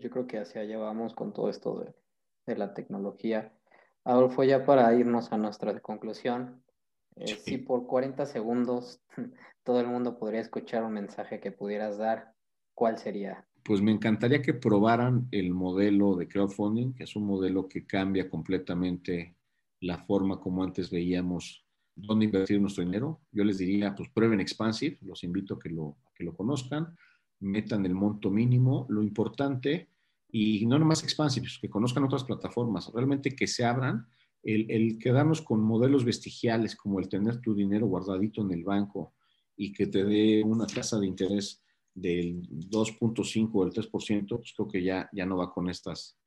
Yo 0.00 0.10
creo 0.10 0.26
que 0.26 0.38
hacia 0.38 0.60
allá 0.60 0.78
vamos 0.78 1.14
con 1.14 1.32
todo 1.32 1.48
esto 1.48 1.80
de, 1.80 1.94
de 2.46 2.56
la 2.56 2.74
tecnología. 2.74 3.52
Adolfo, 4.04 4.44
ya 4.44 4.64
para 4.64 4.94
irnos 4.94 5.32
a 5.32 5.38
nuestra 5.38 5.78
conclusión, 5.80 6.62
eh, 7.16 7.26
si 7.26 7.58
por 7.58 7.86
40 7.86 8.26
segundos 8.26 9.00
todo 9.64 9.80
el 9.80 9.86
mundo 9.86 10.18
podría 10.18 10.40
escuchar 10.40 10.84
un 10.84 10.94
mensaje 10.94 11.40
que 11.40 11.52
pudieras 11.52 11.98
dar, 11.98 12.34
¿cuál 12.74 12.98
sería? 12.98 13.46
Pues 13.64 13.80
me 13.80 13.92
encantaría 13.92 14.42
que 14.42 14.54
probaran 14.54 15.28
el 15.30 15.52
modelo 15.52 16.16
de 16.16 16.26
crowdfunding, 16.26 16.94
que 16.94 17.04
es 17.04 17.14
un 17.14 17.26
modelo 17.26 17.68
que 17.68 17.86
cambia 17.86 18.28
completamente 18.28 19.36
la 19.80 19.98
forma 19.98 20.40
como 20.40 20.64
antes 20.64 20.90
veíamos 20.90 21.61
dónde 21.94 22.24
invertir 22.26 22.60
nuestro 22.60 22.84
dinero. 22.84 23.20
Yo 23.30 23.44
les 23.44 23.58
diría, 23.58 23.94
pues 23.94 24.08
prueben 24.10 24.40
Expansive, 24.40 24.98
los 25.02 25.24
invito 25.24 25.54
a 25.54 25.58
que 25.58 25.70
lo, 25.70 25.96
que 26.14 26.24
lo 26.24 26.34
conozcan, 26.34 26.96
metan 27.40 27.84
el 27.86 27.94
monto 27.94 28.30
mínimo, 28.30 28.86
lo 28.88 29.02
importante, 29.02 29.88
y 30.30 30.64
no 30.66 30.78
nomás 30.78 31.02
Expansive, 31.02 31.44
pues, 31.44 31.58
que 31.58 31.70
conozcan 31.70 32.04
otras 32.04 32.24
plataformas, 32.24 32.90
realmente 32.94 33.36
que 33.36 33.46
se 33.46 33.64
abran, 33.64 34.06
el, 34.42 34.70
el 34.70 34.98
quedarnos 34.98 35.42
con 35.42 35.60
modelos 35.62 36.04
vestigiales 36.04 36.74
como 36.74 36.98
el 36.98 37.08
tener 37.08 37.40
tu 37.40 37.54
dinero 37.54 37.86
guardadito 37.86 38.42
en 38.42 38.52
el 38.52 38.64
banco 38.64 39.14
y 39.56 39.72
que 39.72 39.86
te 39.86 40.02
dé 40.02 40.42
una 40.42 40.66
tasa 40.66 40.98
de 40.98 41.06
interés 41.06 41.62
del 41.94 42.42
2.5 42.48 43.50
o 43.52 43.64
el 43.64 43.72
3%, 43.72 44.36
pues 44.36 44.52
creo 44.56 44.68
que 44.68 44.82
ya, 44.82 45.08
ya 45.12 45.26
no 45.26 45.36
va 45.36 45.52
con 45.52 45.68
estas, 45.68 46.18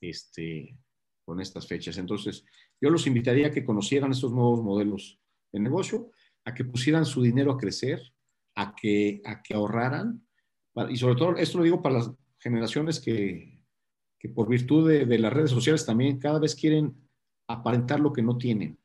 este, 0.00 0.78
con 1.24 1.40
estas 1.40 1.66
fechas. 1.66 1.96
Entonces, 1.98 2.44
yo 2.84 2.90
los 2.90 3.06
invitaría 3.06 3.46
a 3.46 3.50
que 3.50 3.64
conocieran 3.64 4.12
estos 4.12 4.30
nuevos 4.30 4.62
modelos 4.62 5.18
de 5.50 5.58
negocio, 5.58 6.10
a 6.44 6.52
que 6.52 6.66
pusieran 6.66 7.06
su 7.06 7.22
dinero 7.22 7.50
a 7.52 7.56
crecer, 7.56 8.02
a 8.54 8.74
que, 8.74 9.22
a 9.24 9.42
que 9.42 9.54
ahorraran, 9.54 10.22
y 10.90 10.96
sobre 10.96 11.14
todo, 11.14 11.36
esto 11.36 11.58
lo 11.58 11.64
digo 11.64 11.80
para 11.80 11.96
las 11.96 12.12
generaciones 12.38 13.00
que, 13.00 13.62
que 14.18 14.28
por 14.28 14.50
virtud 14.50 14.86
de, 15.06 15.18
las 15.18 15.32
redes 15.32 15.50
sociales 15.50 15.86
también 15.86 16.18
cada 16.18 16.38
vez 16.38 16.54
quieren 16.54 16.94
aparentar 17.48 18.00
lo 18.00 18.12
que 18.12 18.20
no 18.20 18.36
tienen 18.36 18.78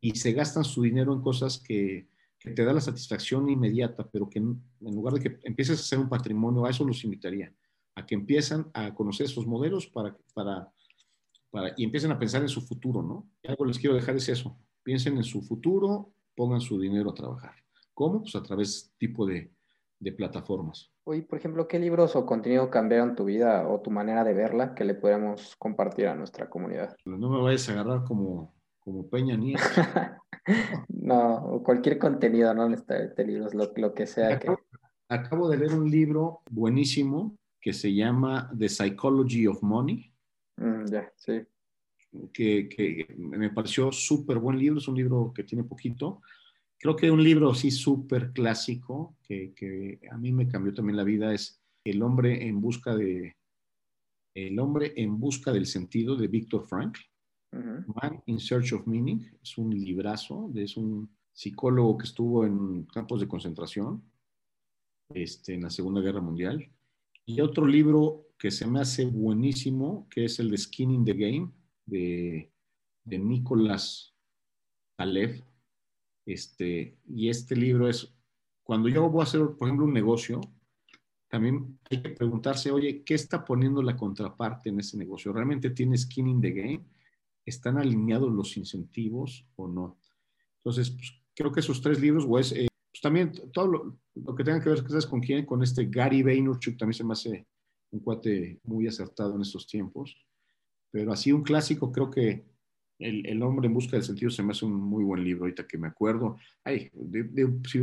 y 0.00 0.16
se 0.16 0.32
gastan 0.32 0.64
su 0.64 0.82
dinero 0.82 1.12
en 1.12 1.20
cosas 1.20 1.58
que, 1.58 2.08
que 2.40 2.50
te 2.50 2.64
da 2.64 2.72
la 2.72 2.80
satisfacción 2.80 3.48
inmediata, 3.48 4.08
pero 4.10 4.28
que 4.28 4.40
en, 4.40 4.60
en 4.80 4.94
lugar 4.94 5.14
de 5.14 5.20
que 5.20 5.38
empieces 5.44 5.78
a 5.78 5.82
hacer 5.82 6.00
un 6.00 6.08
patrimonio, 6.08 6.64
a 6.64 6.70
eso 6.70 6.84
los 6.84 7.04
invitaría, 7.04 7.54
a 7.94 8.04
que 8.04 8.16
empiezan 8.16 8.70
a 8.74 8.92
conocer 8.92 9.26
esos 9.26 9.46
modelos 9.46 9.86
para, 9.86 10.16
para, 10.34 10.72
para, 11.50 11.72
y 11.76 11.84
empiecen 11.84 12.12
a 12.12 12.18
pensar 12.18 12.42
en 12.42 12.48
su 12.48 12.60
futuro, 12.60 13.02
¿no? 13.02 13.28
Y 13.42 13.48
algo 13.48 13.64
les 13.64 13.78
quiero 13.78 13.94
dejar 13.94 14.16
es 14.16 14.28
eso, 14.28 14.58
piensen 14.82 15.16
en 15.16 15.24
su 15.24 15.42
futuro, 15.42 16.12
pongan 16.34 16.60
su 16.60 16.78
dinero 16.78 17.10
a 17.10 17.14
trabajar. 17.14 17.54
¿Cómo? 17.94 18.22
Pues 18.22 18.36
a 18.36 18.42
través 18.42 18.92
tipo 18.98 19.26
de, 19.26 19.50
de 19.98 20.12
plataformas. 20.12 20.92
Oye, 21.04 21.22
por 21.22 21.38
ejemplo, 21.38 21.68
¿qué 21.68 21.78
libros 21.78 22.16
o 22.16 22.26
contenido 22.26 22.68
cambiaron 22.70 23.14
tu 23.14 23.24
vida 23.24 23.68
o 23.68 23.80
tu 23.80 23.90
manera 23.90 24.24
de 24.24 24.34
verla 24.34 24.74
que 24.74 24.84
le 24.84 24.94
podríamos 24.94 25.54
compartir 25.56 26.08
a 26.08 26.14
nuestra 26.14 26.50
comunidad? 26.50 26.96
No 27.04 27.30
me 27.30 27.40
vayas 27.40 27.68
a 27.68 27.72
agarrar 27.72 28.04
como, 28.04 28.54
como 28.80 29.08
Peña 29.08 29.36
Nieto. 29.36 29.62
no, 30.88 31.62
cualquier 31.64 31.98
contenido, 31.98 32.52
no 32.54 32.68
necesariamente 32.68 33.24
libros, 33.24 33.54
lo, 33.54 33.72
lo, 33.76 33.94
que 33.94 34.06
sea. 34.06 34.34
Acabo, 34.34 34.56
que... 34.56 34.64
acabo 35.08 35.48
de 35.48 35.58
leer 35.58 35.74
un 35.74 35.90
libro 35.90 36.42
buenísimo 36.50 37.36
que 37.60 37.72
se 37.72 37.94
llama 37.94 38.50
The 38.58 38.68
Psychology 38.68 39.46
of 39.46 39.62
Money. 39.62 40.12
Mm, 40.56 40.86
ya, 40.90 41.12
sí. 41.16 41.42
Que, 42.32 42.68
que, 42.68 43.14
me 43.16 43.50
pareció 43.50 43.92
súper 43.92 44.38
buen 44.38 44.58
libro, 44.58 44.78
es 44.78 44.88
un 44.88 44.96
libro 44.96 45.32
que 45.34 45.44
tiene 45.44 45.64
poquito. 45.64 46.22
Creo 46.78 46.96
que 46.96 47.10
un 47.10 47.22
libro 47.22 47.50
así 47.50 47.70
súper 47.70 48.32
clásico 48.32 49.16
que, 49.22 49.52
que, 49.54 50.00
a 50.10 50.16
mí 50.16 50.32
me 50.32 50.48
cambió 50.48 50.72
también 50.72 50.96
la 50.96 51.04
vida 51.04 51.32
es 51.34 51.60
El 51.84 52.02
hombre 52.02 52.46
en 52.46 52.60
busca 52.60 52.94
de 52.94 53.36
El 54.34 54.58
hombre 54.58 54.92
en 54.96 55.18
busca 55.18 55.52
del 55.52 55.66
sentido 55.66 56.16
de 56.16 56.28
Víctor 56.28 56.66
Frank. 56.66 56.98
Uh 57.52 57.58
-huh. 57.58 57.84
Man 58.00 58.22
in 58.26 58.38
Search 58.38 58.72
of 58.72 58.86
Meaning, 58.86 59.24
es 59.42 59.56
un 59.58 59.70
librazo, 59.70 60.50
es 60.54 60.76
un 60.76 61.08
psicólogo 61.32 61.98
que 61.98 62.06
estuvo 62.06 62.46
en 62.46 62.84
campos 62.84 63.20
de 63.20 63.28
concentración 63.28 64.02
este, 65.10 65.54
en 65.54 65.62
la 65.62 65.70
Segunda 65.70 66.00
Guerra 66.00 66.20
Mundial. 66.20 66.66
Y 67.26 67.40
otro 67.40 67.66
libro 67.66 68.25
que 68.38 68.50
se 68.50 68.66
me 68.66 68.80
hace 68.80 69.06
buenísimo, 69.06 70.06
que 70.10 70.24
es 70.26 70.38
el 70.38 70.50
de 70.50 70.58
Skin 70.58 70.90
in 70.90 71.04
the 71.04 71.14
Game, 71.14 71.52
de, 71.86 72.52
de 73.04 73.18
Nicolás 73.18 74.14
Taleb. 74.96 75.42
Este, 76.26 76.98
y 77.06 77.28
este 77.28 77.56
libro 77.56 77.88
es, 77.88 78.12
cuando 78.62 78.88
yo 78.88 79.08
voy 79.08 79.20
a 79.20 79.24
hacer, 79.24 79.40
por 79.40 79.68
ejemplo, 79.68 79.86
un 79.86 79.94
negocio, 79.94 80.40
también 81.28 81.78
hay 81.90 82.02
que 82.02 82.10
preguntarse, 82.10 82.70
oye, 82.70 83.02
¿qué 83.04 83.14
está 83.14 83.44
poniendo 83.44 83.82
la 83.82 83.96
contraparte 83.96 84.68
en 84.68 84.80
ese 84.80 84.96
negocio? 84.96 85.32
¿Realmente 85.32 85.70
tiene 85.70 85.96
skin 85.96 86.28
in 86.28 86.40
the 86.40 86.50
game? 86.50 86.84
¿Están 87.44 87.78
alineados 87.78 88.32
los 88.32 88.56
incentivos 88.56 89.46
o 89.56 89.68
no? 89.68 89.98
Entonces, 90.58 90.90
pues, 90.90 91.12
creo 91.34 91.52
que 91.52 91.60
esos 91.60 91.80
tres 91.80 92.00
libros, 92.00 92.26
pues, 92.26 92.52
eh, 92.52 92.68
pues 92.90 93.00
también 93.00 93.32
todo 93.52 93.66
lo, 94.14 94.36
que 94.36 94.44
tenga 94.44 94.60
que 94.60 94.70
ver 94.70 94.88
¿sabes 94.88 95.06
con 95.06 95.20
quién, 95.20 95.44
con 95.46 95.62
este 95.62 95.86
Gary 95.86 96.22
Vaynerchuk, 96.22 96.76
también 96.76 96.94
se 96.94 97.04
me 97.04 97.12
hace 97.12 97.46
un 97.90 98.00
cuate 98.00 98.60
muy 98.64 98.86
acertado 98.86 99.34
en 99.34 99.42
estos 99.42 99.66
tiempos. 99.66 100.16
Pero 100.90 101.12
así 101.12 101.32
un 101.32 101.42
clásico, 101.42 101.92
creo 101.92 102.10
que 102.10 102.46
el, 102.98 103.26
el, 103.26 103.42
hombre 103.42 103.66
en 103.66 103.74
busca 103.74 103.96
del 103.96 104.04
sentido 104.04 104.30
se 104.30 104.42
me 104.42 104.52
hace 104.52 104.64
un 104.64 104.72
muy 104.72 105.04
buen 105.04 105.22
libro, 105.22 105.44
ahorita 105.44 105.66
que 105.66 105.78
me 105.78 105.88
acuerdo. 105.88 106.36
Ay, 106.64 106.90
de, 106.92 107.24
de, 107.24 107.60
si, 107.68 107.80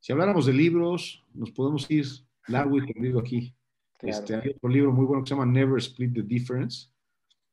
si, 0.00 0.12
habláramos 0.12 0.46
de 0.46 0.52
libros, 0.52 1.24
nos 1.32 1.50
podemos 1.50 1.90
ir 1.90 2.06
largo 2.48 2.78
y 2.78 2.92
tendido 2.92 3.18
aquí. 3.18 3.54
Claro. 3.98 4.18
Este, 4.18 4.34
hay 4.34 4.50
otro 4.50 4.68
libro 4.68 4.92
muy 4.92 5.06
bueno 5.06 5.22
que 5.22 5.28
se 5.28 5.34
llama 5.34 5.50
Never 5.50 5.78
Split 5.78 6.14
the 6.14 6.22
Difference, 6.22 6.88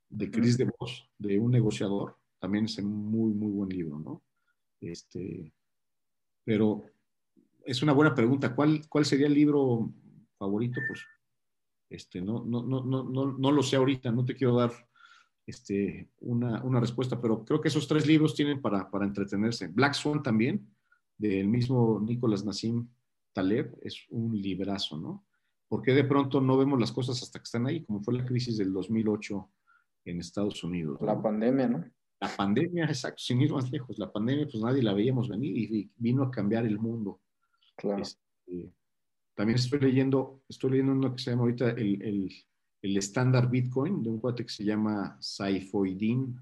de 0.09 0.31
Chris. 0.31 0.57
DeVos, 0.57 1.09
de 1.17 1.39
un 1.39 1.51
negociador. 1.51 2.17
También 2.39 2.65
es 2.65 2.77
un 2.77 2.93
muy, 2.93 3.33
muy 3.33 3.51
buen 3.51 3.69
libro, 3.69 3.99
¿no? 3.99 4.23
Este, 4.79 5.51
pero 6.43 6.83
es 7.65 7.81
una 7.81 7.93
buena 7.93 8.13
pregunta. 8.13 8.55
¿Cuál, 8.55 8.87
cuál 8.87 9.05
sería 9.05 9.27
el 9.27 9.33
libro 9.33 9.91
favorito? 10.37 10.79
Pues 10.87 11.01
este, 11.89 12.21
no, 12.21 12.43
no, 12.45 12.63
no, 12.63 12.83
no, 12.83 13.03
no 13.37 13.51
lo 13.51 13.63
sé 13.63 13.75
ahorita, 13.75 14.11
no 14.11 14.25
te 14.25 14.35
quiero 14.35 14.55
dar 14.55 14.71
este, 15.45 16.09
una, 16.19 16.61
una, 16.63 16.79
respuesta, 16.79 17.21
pero 17.21 17.45
creo 17.45 17.61
que 17.61 17.69
esos 17.69 17.87
tres 17.87 18.05
libros 18.05 18.35
tienen 18.35 18.61
para, 18.61 18.89
para 18.89 19.05
entretenerse. 19.05 19.67
Black 19.67 19.93
Swan 19.93 20.21
también, 20.21 20.69
del 21.17 21.47
mismo 21.47 21.99
Nicolás 22.01 22.43
Nassim 22.43 22.87
Taleb, 23.33 23.77
es 23.81 24.05
un 24.09 24.39
librazo, 24.39 24.97
¿no? 24.97 25.25
Porque 25.69 25.93
de 25.93 26.03
pronto 26.03 26.41
no 26.41 26.57
vemos 26.57 26.79
las 26.79 26.91
cosas 26.91 27.21
hasta 27.23 27.39
que 27.39 27.43
están 27.43 27.65
ahí, 27.65 27.83
como 27.83 28.01
fue 28.01 28.13
la 28.13 28.25
crisis 28.25 28.57
del 28.57 28.73
2008 28.73 29.49
en 30.05 30.19
Estados 30.19 30.63
Unidos. 30.63 30.99
¿no? 30.99 31.07
La 31.07 31.21
pandemia, 31.21 31.67
¿no? 31.67 31.85
La 32.19 32.29
pandemia, 32.35 32.85
exacto, 32.85 33.19
sin 33.19 33.41
ir 33.41 33.51
más 33.51 33.69
lejos. 33.69 33.99
La 33.99 34.11
pandemia, 34.11 34.47
pues 34.49 34.63
nadie 34.63 34.81
la 34.81 34.93
veíamos 34.93 35.29
venir 35.29 35.55
y 35.55 35.91
vino 35.97 36.23
a 36.23 36.31
cambiar 36.31 36.65
el 36.65 36.79
mundo. 36.79 37.21
Claro. 37.75 38.01
Este, 38.01 38.71
también 39.37 39.57
estoy 39.57 39.79
leyendo, 39.79 40.41
estoy 40.49 40.71
leyendo 40.71 40.91
uno 40.91 41.15
que 41.15 41.21
se 41.21 41.29
llama 41.31 41.43
ahorita 41.43 41.69
el, 41.69 42.01
el 42.01 42.31
el 42.81 42.97
estándar 42.97 43.49
Bitcoin 43.49 44.03
de 44.03 44.09
un 44.09 44.19
cuate 44.19 44.43
que 44.43 44.51
se 44.51 44.63
llama 44.63 45.17
Saifoidin, 45.19 46.39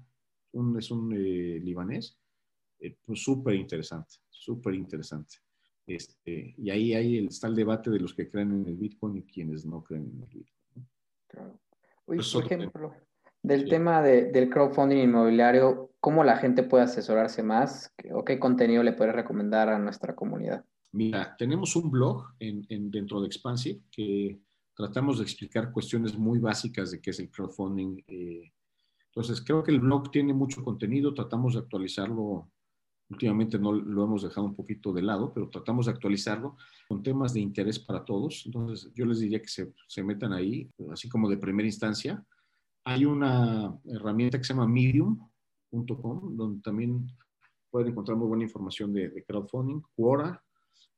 un, 0.52 0.78
es 0.78 0.90
un 0.90 1.12
eh, 1.12 1.60
libanés, 1.62 2.18
eh, 2.78 2.96
pues 3.04 3.22
súper 3.22 3.54
interesante, 3.54 4.16
súper 4.28 4.74
interesante. 4.74 5.36
Este, 5.86 6.54
y 6.58 6.70
ahí, 6.70 6.94
ahí 6.94 7.26
está 7.26 7.46
el 7.46 7.54
debate 7.54 7.90
de 7.90 8.00
los 8.00 8.12
que 8.12 8.28
creen 8.28 8.52
en 8.52 8.66
el 8.66 8.76
Bitcoin 8.76 9.16
y 9.16 9.22
quienes 9.22 9.64
no 9.64 9.82
creen 9.82 10.10
en 10.14 10.22
el 10.22 10.28
Bitcoin. 10.28 10.88
Claro. 11.28 11.60
Oye, 12.06 12.18
pues 12.18 12.32
por 12.32 12.44
ejemplo, 12.44 12.90
tema. 12.90 13.04
del 13.42 13.62
sí. 13.62 13.68
tema 13.68 14.02
de, 14.02 14.30
del 14.30 14.50
crowdfunding 14.50 14.98
inmobiliario, 14.98 15.92
¿cómo 16.00 16.24
la 16.24 16.36
gente 16.36 16.62
puede 16.62 16.84
asesorarse 16.84 17.42
más 17.42 17.94
o 18.12 18.24
qué 18.24 18.38
contenido 18.38 18.82
le 18.82 18.92
puede 18.92 19.12
recomendar 19.12 19.68
a 19.68 19.78
nuestra 19.78 20.14
comunidad? 20.14 20.64
Mira, 20.92 21.36
tenemos 21.36 21.76
un 21.76 21.90
blog 21.90 22.24
en, 22.38 22.66
en, 22.68 22.90
dentro 22.90 23.20
de 23.20 23.26
Expansive 23.26 23.80
que 23.90 24.40
tratamos 24.76 25.18
de 25.18 25.24
explicar 25.24 25.72
cuestiones 25.72 26.16
muy 26.16 26.38
básicas 26.38 26.90
de 26.90 27.00
qué 27.00 27.10
es 27.10 27.18
el 27.18 27.30
crowdfunding. 27.30 28.02
Eh, 28.06 28.52
entonces, 29.06 29.42
creo 29.42 29.62
que 29.64 29.72
el 29.72 29.80
blog 29.80 30.10
tiene 30.10 30.34
mucho 30.34 30.62
contenido, 30.62 31.14
tratamos 31.14 31.54
de 31.54 31.60
actualizarlo. 31.60 32.50
Últimamente 33.08 33.58
no 33.58 33.72
lo 33.72 34.04
hemos 34.04 34.22
dejado 34.22 34.46
un 34.46 34.54
poquito 34.54 34.92
de 34.92 35.00
lado, 35.00 35.32
pero 35.32 35.48
tratamos 35.48 35.86
de 35.86 35.92
actualizarlo 35.92 36.56
con 36.88 37.02
temas 37.02 37.32
de 37.32 37.40
interés 37.40 37.78
para 37.78 38.04
todos. 38.04 38.42
Entonces, 38.44 38.92
yo 38.94 39.06
les 39.06 39.20
diría 39.20 39.40
que 39.40 39.48
se, 39.48 39.72
se 39.88 40.02
metan 40.02 40.34
ahí, 40.34 40.70
así 40.92 41.08
como 41.08 41.30
de 41.30 41.38
primera 41.38 41.66
instancia. 41.66 42.22
Hay 42.84 43.06
una 43.06 43.74
herramienta 43.86 44.36
que 44.36 44.44
se 44.44 44.52
llama 44.52 44.68
medium.com, 44.68 46.36
donde 46.36 46.60
también 46.60 47.10
pueden 47.70 47.92
encontrar 47.92 48.18
muy 48.18 48.28
buena 48.28 48.44
información 48.44 48.92
de, 48.92 49.08
de 49.08 49.24
crowdfunding. 49.24 49.80
Quora, 49.94 50.44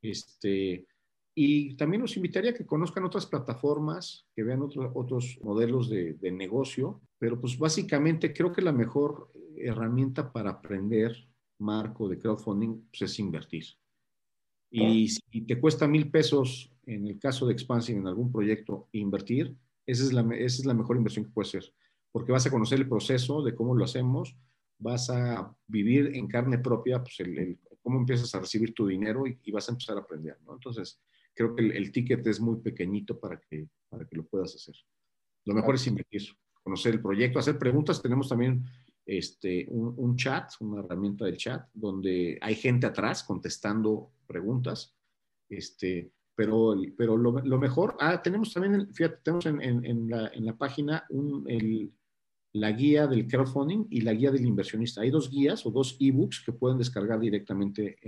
este, 0.03 0.87
y 1.35 1.77
también 1.77 2.03
los 2.03 2.17
invitaría 2.17 2.51
a 2.51 2.55
que 2.55 2.67
conozcan 2.67 3.05
otras 3.05 3.27
plataformas, 3.27 4.27
que 4.35 4.43
vean 4.43 4.63
otro, 4.63 4.91
otros 4.95 5.39
modelos 5.43 5.89
de, 5.89 6.15
de, 6.15 6.33
negocio, 6.33 7.01
pero 7.19 7.41
pues 7.41 7.59
básicamente 7.59 8.33
creo 8.33 8.53
que 8.53 8.63
la 8.63 8.73
mejor 8.73 9.31
herramienta 9.57 10.33
para 10.33 10.51
aprender, 10.51 11.29
Marco, 11.59 12.09
de 12.09 12.19
crowdfunding, 12.19 12.89
pues 12.91 13.03
es 13.03 13.19
invertir. 13.19 13.65
Y 14.71 15.09
si 15.09 15.43
te 15.43 15.59
cuesta 15.59 15.89
mil 15.89 16.11
pesos, 16.11 16.71
en 16.87 17.07
el 17.07 17.19
caso 17.19 17.47
de 17.47 17.53
Expansive, 17.53 17.99
en 17.99 18.07
algún 18.07 18.31
proyecto, 18.31 18.89
invertir, 18.93 19.57
esa 19.87 20.05
es, 20.05 20.13
la, 20.13 20.23
esa 20.35 20.61
es 20.61 20.67
la 20.67 20.75
mejor 20.75 20.97
inversión 20.97 21.25
que 21.25 21.31
puede 21.31 21.49
ser, 21.49 21.73
porque 22.13 22.33
vas 22.33 22.47
a 22.47 22.51
conocer 22.51 22.79
el 22.79 22.89
proceso 22.89 23.43
de 23.43 23.55
cómo 23.55 23.75
lo 23.75 23.85
hacemos, 23.85 24.37
vas 24.79 25.09
a 25.11 25.55
vivir 25.67 26.15
en 26.15 26.29
carne 26.29 26.59
propia 26.59 27.03
pues 27.03 27.21
el, 27.21 27.39
el, 27.39 27.59
cómo 27.89 28.01
empiezas 28.01 28.35
a 28.35 28.41
recibir 28.41 28.75
tu 28.75 28.87
dinero 28.87 29.27
y, 29.27 29.39
y 29.45 29.51
vas 29.51 29.67
a 29.67 29.73
empezar 29.73 29.97
a 29.97 30.01
aprender, 30.01 30.37
¿no? 30.45 30.53
Entonces, 30.53 31.01
creo 31.35 31.55
que 31.55 31.63
el, 31.63 31.91
ticket 31.91 32.27
es 32.27 32.39
muy 32.39 32.57
pequeñito 32.57 33.19
para 33.19 33.41
que, 33.41 33.67
para 33.89 34.07
que 34.07 34.15
lo 34.15 34.27
puedas 34.27 34.55
hacer. 34.55 34.75
Lo 35.47 35.55
mejor 35.55 35.77
es 35.77 35.87
invertir, 35.87 36.37
conocer 36.63 36.93
el 36.93 37.01
proyecto, 37.01 37.39
hacer 37.39 37.59
preguntas. 37.59 38.03
Tenemos 38.03 38.29
también 38.29 38.63
este, 39.07 39.67
un, 39.71 40.17
chat, 40.17 40.53
una 40.61 40.81
herramienta 40.81 41.25
del 41.25 41.39
chat, 41.39 41.67
donde 41.73 42.39
hay 42.43 42.57
gente 42.57 42.87
atrás 42.87 43.25
contestando 43.25 44.11
preguntas. 44.27 44.95
Este, 45.49 46.13
pero, 46.35 46.77
pero 46.95 47.17
lo, 47.17 47.59
mejor, 47.59 47.97
ah, 48.01 48.21
tenemos 48.21 48.53
también, 48.53 48.93
fíjate, 48.93 49.21
tenemos 49.23 49.47
en, 49.47 49.63
en, 49.63 50.11
la, 50.11 50.29
en 50.35 50.45
la, 50.45 50.59
página 50.59 51.07
un, 51.09 51.49
el, 51.49 51.91
la 52.53 52.73
guía 52.73 53.07
del 53.07 53.27
crowdfunding 53.27 53.87
y 53.91 54.01
la 54.01 54.13
guía 54.13 54.31
del 54.31 54.47
inversionista. 54.47 55.03
Hay 55.03 55.11
dos 55.11 55.31
guías 55.31 55.67
o 55.67 55.71
dos 55.71 55.97
ebooks 56.01 56.43
que 56.45 56.53
pueden 56.53 56.79
descargar 56.79 57.21
directamente 57.21 57.99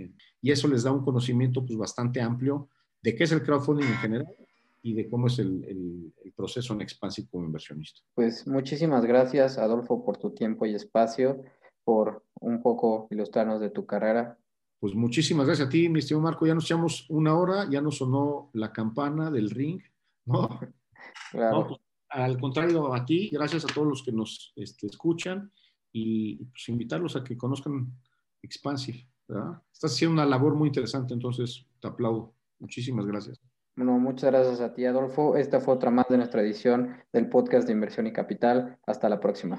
y 0.40 0.50
eso 0.50 0.68
les 0.68 0.82
da 0.82 0.92
un 0.92 1.04
conocimiento 1.04 1.64
pues, 1.64 1.78
bastante 1.78 2.20
amplio 2.20 2.68
de 3.02 3.14
qué 3.14 3.24
es 3.24 3.32
el 3.32 3.42
crowdfunding 3.42 3.86
en 3.86 3.96
general 3.96 4.36
y 4.82 4.94
de 4.94 5.08
cómo 5.08 5.26
es 5.26 5.38
el, 5.38 5.64
el, 5.64 6.32
proceso 6.34 6.72
en 6.72 6.80
Expansive 6.80 7.28
como 7.30 7.44
inversionista. 7.44 8.00
Pues 8.14 8.46
muchísimas 8.46 9.04
gracias, 9.04 9.58
Adolfo, 9.58 10.02
por 10.02 10.16
tu 10.16 10.30
tiempo 10.30 10.64
y 10.64 10.74
espacio, 10.74 11.42
por 11.84 12.24
un 12.40 12.62
poco 12.62 13.06
ilustrarnos 13.10 13.60
de 13.60 13.68
tu 13.68 13.84
carrera. 13.84 14.38
Pues 14.78 14.94
muchísimas 14.94 15.46
gracias 15.46 15.68
a 15.68 15.70
ti, 15.70 15.90
mi 15.90 15.98
estimado 15.98 16.22
Marco. 16.22 16.46
Ya 16.46 16.54
nos 16.54 16.64
echamos 16.64 17.04
una 17.10 17.36
hora, 17.36 17.68
ya 17.68 17.82
nos 17.82 17.98
sonó 17.98 18.48
la 18.54 18.72
campana 18.72 19.30
del 19.30 19.50
ring, 19.50 19.82
¿no? 20.24 20.48
Claro. 21.32 21.66
Pues, 21.66 21.80
al 22.10 22.38
contrario, 22.38 22.92
a 22.92 23.04
ti, 23.04 23.30
gracias 23.32 23.64
a 23.64 23.68
todos 23.68 23.86
los 23.86 24.02
que 24.02 24.12
nos 24.12 24.52
este, 24.56 24.86
escuchan 24.86 25.50
y 25.92 26.44
pues, 26.44 26.68
invitarlos 26.68 27.16
a 27.16 27.24
que 27.24 27.36
conozcan 27.36 27.92
Expansive. 28.42 29.06
¿verdad? 29.28 29.62
Estás 29.72 29.92
haciendo 29.92 30.14
una 30.14 30.26
labor 30.26 30.54
muy 30.54 30.68
interesante, 30.68 31.14
entonces 31.14 31.66
te 31.80 31.88
aplaudo. 31.88 32.34
Muchísimas 32.58 33.06
gracias. 33.06 33.40
Bueno, 33.76 33.98
muchas 33.98 34.30
gracias 34.30 34.60
a 34.60 34.74
ti, 34.74 34.84
Adolfo. 34.84 35.36
Esta 35.36 35.60
fue 35.60 35.74
otra 35.74 35.90
más 35.90 36.06
de 36.08 36.18
nuestra 36.18 36.42
edición 36.42 36.96
del 37.12 37.28
podcast 37.28 37.66
de 37.66 37.72
Inversión 37.72 38.06
y 38.06 38.12
Capital. 38.12 38.78
Hasta 38.86 39.08
la 39.08 39.20
próxima. 39.20 39.58